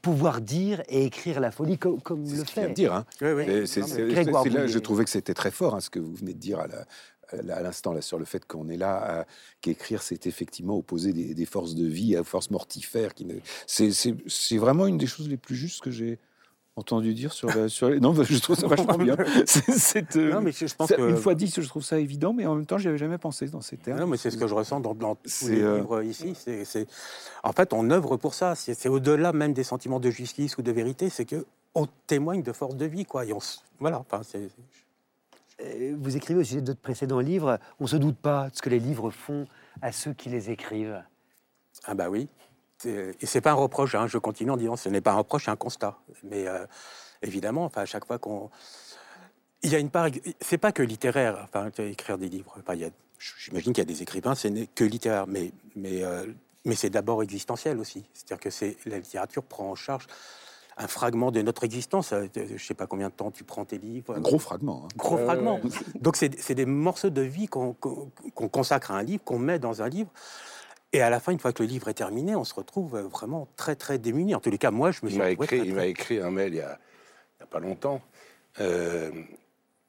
[0.00, 2.68] Pouvoir dire et écrire la folie comme, comme C'est le ce fait.
[2.68, 2.94] de dire.
[2.94, 3.04] Hein.
[3.20, 3.44] Oui, oui.
[3.66, 3.82] C'est- c'est-
[4.14, 6.60] c'est là, je trouvais que c'était très fort, hein, ce que vous venez de dire
[6.60, 6.86] à la-
[7.62, 9.26] l'instant là sur le fait qu'on est là, à-
[9.60, 13.14] qu'écrire c'est effectivement opposer des, des forces de vie à forces mortifères.
[13.14, 13.34] Qui ne...
[13.66, 16.18] c'est, c'est- c'est vraiment une des choses les plus justes que j'ai
[16.76, 19.16] entendu dire sur la, sur les- Non, je trouve ça vachement bien.
[19.46, 21.10] C'est, c'est, euh, Non, mais je je pense que...
[21.10, 23.46] Une fois dit, je trouve ça évident, mais en même temps, j'y avais jamais pensé
[23.46, 23.98] dans ces termes.
[24.00, 26.34] Non, mais c'est ce que je ressens dans, dans tous les euh, livres ici.
[26.34, 26.86] C'est, c'est-
[27.42, 28.54] En fait, on œuvre pour ça.
[28.54, 31.10] C'est, c'est au-delà même des sentiments de justice ou de vérité.
[31.10, 31.44] C'est que
[31.74, 33.24] on témoigne de force de vie, quoi.
[33.26, 33.98] Et on, s- voilà.
[33.98, 34.48] Enfin, c'est,
[35.60, 38.56] Euh, Vous écrivez au sujet de votre précédent livre, on ne se doute pas de
[38.56, 39.46] ce que les livres font
[39.82, 41.02] à ceux qui les écrivent.
[41.84, 42.28] ah bah oui.
[42.82, 43.94] C'est- Et c'est pas un reproche.
[43.94, 44.06] hein.
[44.06, 45.96] Je continue en disant, ce n'est pas un reproche, c'est un constat.
[46.24, 46.66] Mais euh,
[47.22, 48.50] évidemment, enfin, à chaque fois qu'on,
[49.62, 50.08] il y a une part.
[50.40, 51.38] C'est pas que littéraire.
[51.44, 52.54] Enfin, écrire des livres.
[52.60, 52.90] Enfin, il y a-
[53.38, 56.26] J'imagine qu'il y a des écrivains, ce n'est que littéraire, mais mais euh,
[56.64, 58.04] mais c'est d'abord existentiel aussi.
[58.12, 60.08] C'est-à-dire que c'est la littérature prend en charge
[60.76, 62.12] un fragment de notre existence.
[62.12, 64.16] Euh, Je sais pas combien de temps tu prends tes livres.
[64.16, 64.82] Un gros fragment.
[64.86, 64.88] hein.
[64.96, 65.60] Gros fragment.
[65.62, 65.70] ouais.
[66.00, 69.38] Donc c'est c'est des morceaux de vie qu'on qu'on- qu'on consacre à un livre, qu'on
[69.38, 70.10] met dans un livre.
[70.92, 73.02] Et à la fin, une fois que le livre est terminé, on se retrouve euh,
[73.02, 74.34] vraiment très très démuni.
[74.34, 76.18] En tous les cas, moi, je me Il suis retrouvé écrit, très, il m'a écrit
[76.20, 76.78] un mail il y a,
[77.40, 78.00] il pas longtemps.
[78.60, 79.10] euh,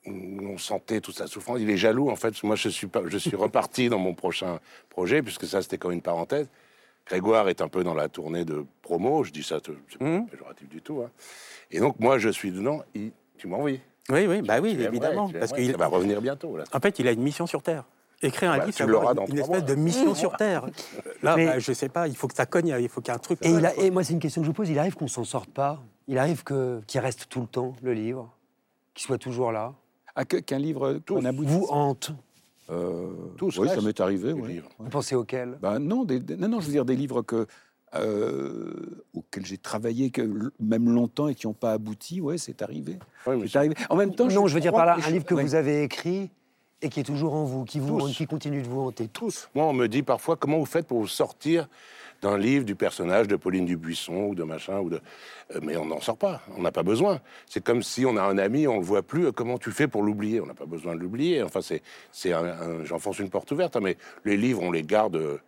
[0.06, 1.60] on sentait toute sa souffrance.
[1.62, 2.42] Il est jaloux, en fait.
[2.44, 4.60] Moi, je suis, pas, je suis reparti dans mon prochain
[4.90, 6.48] projet, puisque ça, c'était comme une parenthèse.
[7.06, 9.24] Grégoire est un peu dans la tournée de promo.
[9.24, 10.28] Je dis ça, c'est pas Mhm.
[10.28, 11.02] péjoratif du tout.
[11.06, 11.10] hein.
[11.72, 12.82] Et donc, moi, je suis dedans.
[12.96, 13.82] Il- tu envoyé.
[14.10, 16.56] Oui, oui, bah oui, Tu évidemment, tu parce qu'il va revenir bientôt.
[16.58, 16.64] Là.
[16.74, 17.84] En fait, il a une mission sur Terre.
[18.24, 19.62] Écrire un Bah, livre, tu l'auras dans une, une espèce mois.
[19.62, 20.66] de mission sur Terre.
[21.22, 23.14] Là, Mais- bah, je sais pas, il faut que ça cogne, il faut qu'il y
[23.14, 23.40] ait un truc.
[23.42, 24.70] Et, il a- et moi, c'est une question que je vous pose.
[24.70, 25.82] Il arrive qu'on s'en sorte pas?
[26.08, 28.30] Il arrive que qu'il reste tout le temps le livre,
[28.94, 29.74] qu'il soit toujours là?
[30.16, 31.52] Ah, qu'un livre aboutisse.
[31.52, 32.12] Vous hante.
[32.70, 34.32] Euh, Tous oui, ça m'est arrivé.
[34.34, 34.64] ouais.
[34.80, 37.46] Vous pensez auquel Ben non, des- des- non, non, je veux dire des livres que,
[37.96, 38.74] euh,
[39.14, 42.22] auxquels j'ai travaillé que, même longtemps et qui n'ont pas abouti.
[42.22, 43.00] Ouais, c'est arrivé.
[43.48, 43.76] C'est arrivé.
[43.90, 45.44] En même temps, Non, je veux dire par là un livre que ouais.
[45.44, 46.30] vous avez écrit
[46.84, 48.14] et qui est toujours en vous, qui vous Tous.
[48.16, 49.08] qui continue de vous hanter.
[49.08, 49.50] tous.
[49.56, 51.68] Moi, on me dit parfois comment vous faites pour vous sortir
[52.22, 55.02] d'un livre du personnage de Pauline Dubuisson ou de machin ou de.
[55.56, 56.42] Euh, mais on n'en sort pas.
[56.58, 57.20] On n'a pas besoin.
[57.48, 59.26] C'est comme si on a un ami, on le voit plus.
[59.28, 60.40] euh, Comment tu fais pour l'oublier?
[60.40, 61.42] On n'a pas besoin de l'oublier.
[61.44, 61.82] Enfin, c'est,
[62.12, 63.76] c'est un, un- j'enfonce une porte ouverte.
[63.76, 65.40] hein, mais les livres, on les garde.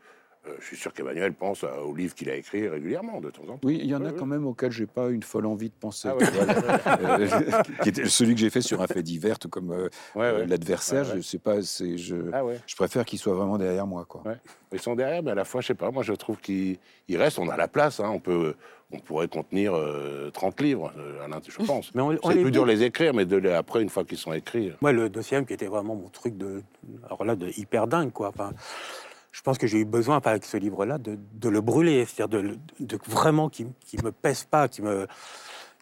[0.47, 3.53] Euh, je suis sûr qu'Emmanuel pense aux livres qu'il a écrits régulièrement de temps en
[3.53, 3.59] temps.
[3.63, 5.75] Oui, il y en a Oui, quand même auxquels j'ai pas une folle envie de
[5.79, 6.09] penser.
[6.11, 6.25] Ah ouais.
[7.05, 7.27] Euh,
[7.83, 10.45] qui était celui que j'ai fait sur un fait divers, tout comme euh, Ouais, ouais.
[10.47, 11.05] l'adversaire.
[11.07, 11.17] Ouais, ouais.
[11.17, 12.59] Je sais pas, je, Ah ouais.
[12.65, 14.21] je préfère qu'il soit vraiment derrière moi, quoi.
[14.25, 14.37] Ouais.
[14.71, 16.77] Ils sont derrière, mais à la fois, je sais pas, moi je trouve qu'ils
[17.07, 18.55] ils restent, on a la place, hein, on, peut,
[18.91, 21.93] on pourrait contenir euh, 30 livres, euh, je pense.
[21.95, 24.03] Mais on- on C'est plus dur de les écrire, mais de les, après, une fois
[24.03, 24.71] qu'ils sont écrits.
[24.81, 26.61] Moi, le deuxième qui était vraiment mon truc de,
[27.05, 28.29] alors là, de hyper dingue, quoi.
[28.29, 28.51] Enfin,
[29.35, 32.41] je pense que j'ai eu besoin, avec ce livre-là, de, de le brûler, c'est-à-dire
[32.79, 35.07] de, vraiment qui, qui me pèse pas, qui me,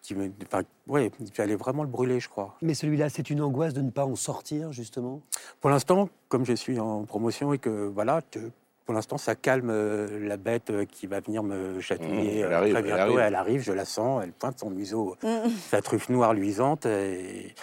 [0.01, 2.55] qui me, enfin, ouais, il fallait vraiment le brûler, je crois.
[2.63, 5.21] Mais celui-là, c'est une angoisse de ne pas en sortir, justement?
[5.61, 8.39] Pour l'instant, comme je suis en promotion et que voilà, que
[8.85, 12.51] pour l'instant, ça calme euh, la bête euh, qui va venir me chatouiller Mmh, elle
[12.53, 13.01] euh, arrive, très elle bientôt.
[13.01, 13.19] arrive.
[13.19, 15.49] Elle arrive, je la sens, elle pointe son museau, Mm.
[15.69, 16.85] sa truffe noire luisante.
[16.87, 17.53] Et...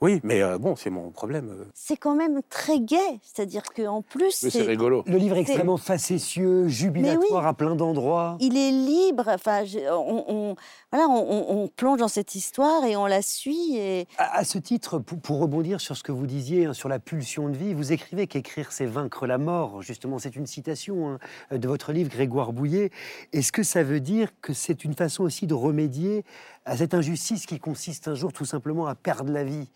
[0.00, 1.48] Oui, mais euh, bon, c'est mon problème.
[1.50, 1.64] euh.
[1.74, 5.02] C'est quand même très gai, c'est-à-dire qu'en plus, Mais c'est rigolo.
[5.06, 8.36] Le livre est extrêmement facétieux, jubilatoire à plein d'endroits.
[8.40, 9.24] il est libre.
[9.28, 10.56] Enfin, je- on, on-
[10.92, 13.76] voilà, on, on- on plonge dans cette histoire et on la suit.
[13.76, 16.88] Et À, à ce titre, pour, pour rebondir sur ce que vous disiez, hein, sur
[16.88, 19.82] la pulsion de vie, vous écrivez qu'écrire, c'est vaincre la mort.
[19.82, 21.10] Justement, c'est une citation
[21.50, 22.90] hein, de votre livre, Grégoire Bouillet.
[23.32, 26.24] Est-ce que ça veut dire que c'est une façon aussi de remédier
[26.64, 29.68] à cette injustice qui consiste un jour tout simplement à perdre la vie,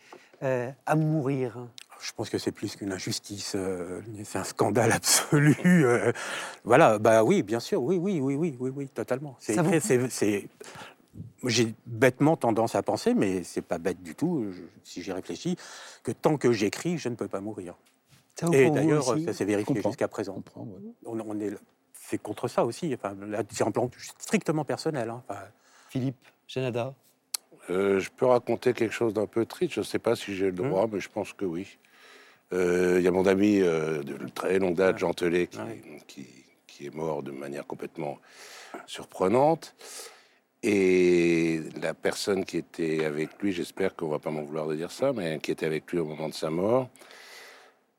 [0.42, 1.66] euh, à mourir
[2.00, 5.56] je pense que c'est plus qu'une injustice, euh, c'est un scandale absolu.
[5.66, 6.12] euh,
[6.62, 9.36] voilà, bah oui, bien sûr, oui, oui, oui, oui, oui, oui, totalement.
[9.40, 10.48] C'est,
[11.44, 15.56] j'ai bêtement tendance à penser, mais c'est pas bête du tout, je- si j'y réfléchis,
[16.04, 17.74] que tant que j'écris, je ne peux pas mourir.
[18.52, 20.34] Et d'ailleurs, ça s'est vérifié jusqu'à présent.
[20.34, 20.80] comprends, ouais.
[21.04, 21.52] On, on est,
[21.94, 22.94] c'est contre ça aussi.
[22.94, 23.16] Enfin,
[23.50, 23.90] c'est un plan
[24.20, 25.10] strictement personnel.
[25.10, 25.24] hein.
[25.28, 25.40] Enfin,
[25.88, 26.16] Philippe,
[26.48, 26.94] Janada
[27.70, 29.74] Euh, je peux raconter quelque chose d'un peu triste.
[29.74, 31.78] Je ne sais pas si j'ai le droit, mais je pense que oui.
[32.54, 35.82] Euh, Il y a mon ami euh, de très longue date, Jean Telet, qui, Ouais.
[36.06, 36.26] qui,
[36.66, 38.18] qui est mort de manière complètement
[38.86, 39.74] surprenante.
[40.62, 44.90] Et la personne qui était avec lui, j'espère qu'on va pas m'en vouloir de dire
[44.90, 46.88] ça, mais qui était avec lui au moment de sa mort,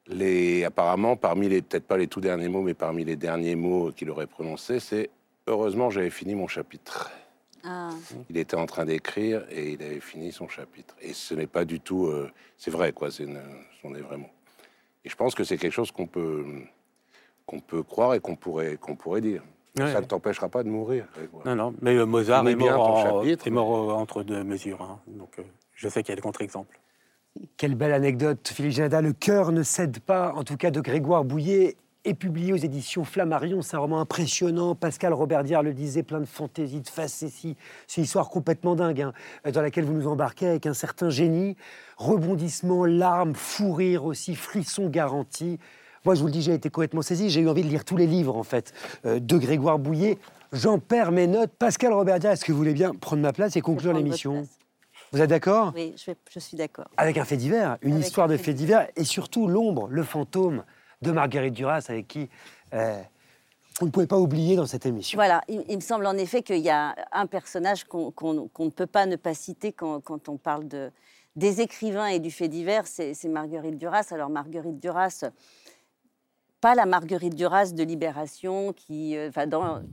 [0.08, 3.92] les, apparemment, parmi les, peut-être pas les tout derniers mots, mais parmi les derniers mots
[3.92, 5.12] qu'il aurait prononcés, c'est
[5.48, 7.12] Heureusement, j'avais fini mon chapitre.
[7.72, 7.90] Ah,
[8.32, 10.96] Il était en train d'écrire et il avait fini son chapitre.
[11.02, 12.08] Et ce n'est pas du tout.
[12.08, 13.12] euh, c'est vrai, quoi.
[13.12, 13.40] C'est une-
[13.76, 14.30] ce sont des vrais mots.
[15.06, 16.44] Et je pense que c'est quelque chose qu'on peut,
[17.46, 19.44] qu'on peut croire et qu'on pourrait, qu'on pourrait dire.
[19.78, 19.92] Ouais.
[19.94, 21.06] Ça ne t'empêchera pas de mourir.
[21.16, 21.46] Grégoire.
[21.46, 24.24] non, non, mais euh, Mozart est bien mort, ton en- chapitre, est mort euh, entre
[24.24, 24.82] deux mesures.
[24.82, 25.00] hein.
[25.08, 25.44] Donc, euh,
[25.76, 26.80] je sais qu'il y a des contre-exemples.
[27.56, 29.02] Quelle belle anecdote, Philippe Janada.
[29.02, 33.04] Le cœur ne cède pas, en tout cas de Grégoire Bouillet, est publié aux éditions
[33.04, 33.62] Flammarion.
[33.62, 34.76] C'est un roman impressionnant.
[34.76, 37.58] Pascal Robert Diard le disait, plein de fantaisie, de facéties.
[37.88, 39.14] C'est une histoire complètement dingue, hein,
[39.52, 41.56] dans laquelle vous nous embarquez avec un certain génie.
[41.98, 45.60] Rebondissement, larmes, fou rire aussi, frisson garanti.
[46.06, 47.30] Moi, je vous le dis, j'ai été complètement saisi.
[47.30, 48.74] J'ai eu envie de lire tous les livres, en fait,
[49.06, 50.18] euh, de Grégoire Bouillet.
[50.54, 51.52] J'en perds mes notes.
[51.60, 54.48] Pascal Robert Diard, est-ce que vous voulez bien prendre ma place et conclure l'émission.
[55.12, 55.74] Vous êtes d'accord?
[55.76, 56.86] Oui, je, vais- je suis d'accord.
[56.96, 60.04] avec un fait divers, une Avec histoire un de fait divers, et surtout l'ombre, le
[60.04, 60.64] fantôme
[61.02, 62.30] de Marguerite Duras, avec qui
[62.74, 63.02] euh,
[63.82, 65.18] on ne pouvait pas oublier dans cette émission.
[65.18, 69.06] Voilà, il, me semble en effet qu'il y a un personnage qu'on ne peut pas
[69.06, 70.92] ne pas citer quand, on parle de,
[71.36, 74.08] des écrivains et du fait divers, c'est Marguerite Duras.
[74.12, 75.24] Alors Marguerite Duras,
[76.60, 79.32] pas la Marguerite Duras de Libération, qui, euh,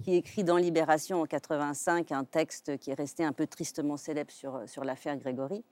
[0.08, 4.84] écrit dans Libération en 85 un texte qui est resté un peu tristement célèbre sur
[4.84, 5.62] l'affaire Grégory,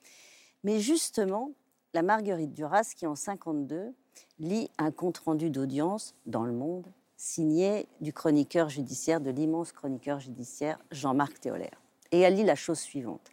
[0.63, 1.51] mais justement
[1.95, 3.95] la Marguerite Duras qui en 52
[4.41, 10.79] lit un compte-rendu d'audience dans Le Monde signé du chroniqueur judiciaire, de l'immense chroniqueur judiciaire
[10.91, 11.81] Jean-Marc Théolaire.
[12.11, 13.31] Et elle lit la chose suivante.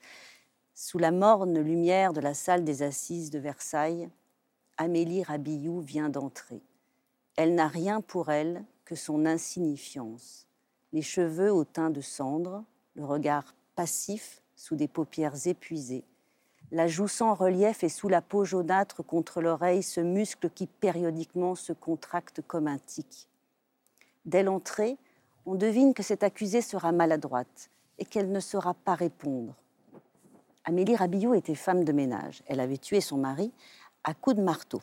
[0.76, 4.10] Sous la morne lumière de la salle des assises de Versailles,
[4.78, 6.62] Amélie Rabillou vient d'entrer.
[7.36, 10.48] Elle n'a rien pour elle que son insignifiance,
[10.94, 12.64] les cheveux au teint de cendre,
[12.94, 16.04] le regard passif sous des paupières épuisées,
[16.72, 21.56] la joue sans relief et sous la peau jaunâtre contre l'oreille ce muscle qui périodiquement
[21.56, 23.28] se contracte comme un tic.
[24.26, 24.98] Dès l'entrée,
[25.46, 27.70] on devine que cette accusée sera maladroite
[28.00, 29.54] et qu'elle ne saura pas répondre.
[30.64, 32.44] Amélie Rabillot était femme de ménage.
[32.46, 33.52] Elle avait tué son mari
[34.04, 34.82] à coups de marteau.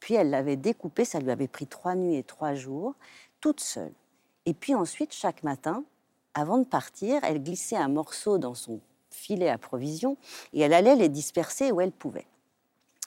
[0.00, 2.94] Puis elle l'avait découpé, ça lui avait pris trois nuits et trois jours,
[3.40, 3.92] toute seule.
[4.46, 5.84] Et puis ensuite, chaque matin,
[6.32, 8.80] avant de partir, elle glissait un morceau dans son
[9.26, 10.16] filet à provisions
[10.52, 12.26] et elle allait les disperser où elle pouvait.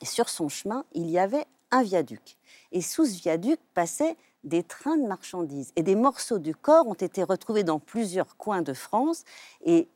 [0.04, 2.38] Sur son chemin, il y avait un viaduc.
[2.72, 5.72] Et sous ce viaduc passaient des trains de marchandises.
[5.76, 9.24] Et des morceaux du corps ont été retrouvés dans plusieurs coins de France
[9.66, 9.88] et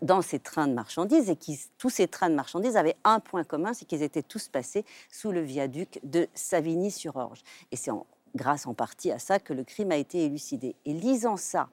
[0.00, 1.30] dans ces trains de marchandises.
[1.30, 4.48] Et qui, tous ces trains de marchandises avaient un point commun, c'est qu'ils étaient tous
[4.48, 7.42] passés sous le viaduc de Savigny-sur-Orge.
[7.70, 7.90] Et c'est
[8.34, 10.74] grâce en partie à ça que le crime a été élucidé.
[10.84, 11.68] Et lisant ça,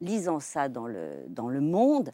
[0.00, 2.12] lisant ça dans le, dans le monde,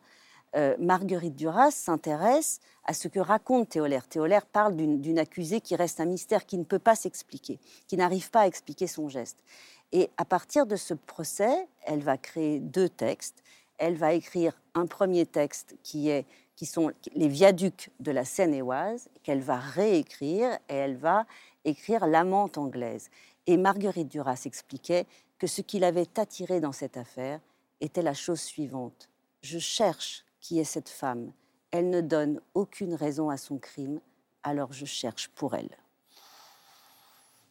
[0.56, 4.06] euh, Marguerite Duras s'intéresse à ce que raconte Théolaire.
[4.08, 8.30] Théolaire parle d'une accusée qui reste un mystère, qui ne peut pas s'expliquer, qui n'arrive
[8.30, 9.44] pas à expliquer son geste.
[9.92, 13.42] Et à partir de ce procès, elle va créer deux textes.
[13.78, 16.26] Elle va écrire un premier texte qui, est,
[16.56, 21.26] qui sont les viaducs de la Seine-et-Oise, qu'elle va réécrire, et elle va
[21.64, 23.10] écrire l'amante anglaise.
[23.46, 25.06] Et Marguerite Duras expliquait
[25.38, 27.40] que ce qui l'avait attirée dans cette affaire
[27.80, 29.08] était la chose suivante.
[29.42, 31.30] Je cherche qui est cette femme.
[31.72, 34.00] Elle ne donne aucune raison à son crime,
[34.42, 35.68] alors je cherche pour elle.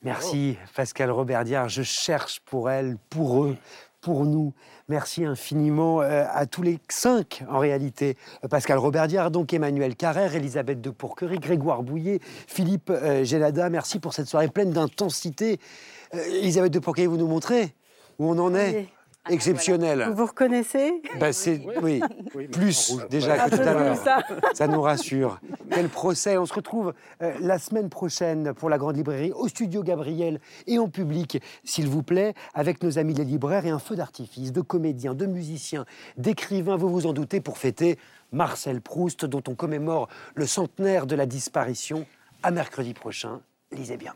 [0.02, 1.70] Merci Pascal Robert Diard.
[1.70, 3.56] Je cherche pour elle, pour eux,
[4.02, 4.52] pour nous.
[4.88, 8.18] Merci infiniment euh, à tous les cinq en réalité.
[8.50, 13.70] Pascal Robert Diard, donc Emmanuel Carrère, Elisabeth de Pourquerie, Grégoire Bouillet, Philippe euh, Gélada.
[13.70, 15.60] Merci pour cette soirée pleine d'intensité.
[16.16, 17.76] Euh, Elisabeth de Pourquerie, vous nous montrez
[18.18, 18.76] où on en est?
[18.76, 18.90] Oui.
[19.30, 20.06] Exceptionnel.
[20.10, 22.02] Vous vous reconnaissez Bah, c'est oui,
[22.52, 23.96] plus déjà que tout à l'heure.
[23.98, 24.20] ça.
[24.54, 25.40] Ça nous rassure.
[25.72, 26.38] Quel procès.
[26.38, 30.80] On se retrouve euh, la semaine prochaine pour la Grande Librairie au studio Gabriel et
[30.80, 34.62] en public, s'il vous plaît, avec nos amis les libraires et un feu d'artifice de
[34.62, 35.86] comédiens, de musiciens,
[36.18, 37.98] d'écrivains, vous vous en doutez, pour fêter
[38.32, 42.06] Marcel Proust, dont on commémore le centenaire de la disparition
[42.44, 43.42] à mercredi prochain.
[43.72, 44.14] lisez bien.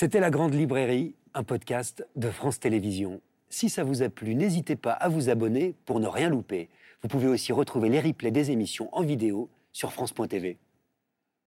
[0.00, 3.20] C'était La Grande Librairie, un podcast de France Télévisions.
[3.48, 6.68] Si ça vous a plu, n'hésitez pas à vous abonner pour ne rien louper.
[7.02, 10.56] Vous pouvez aussi retrouver les replays des émissions en vidéo sur France.tv.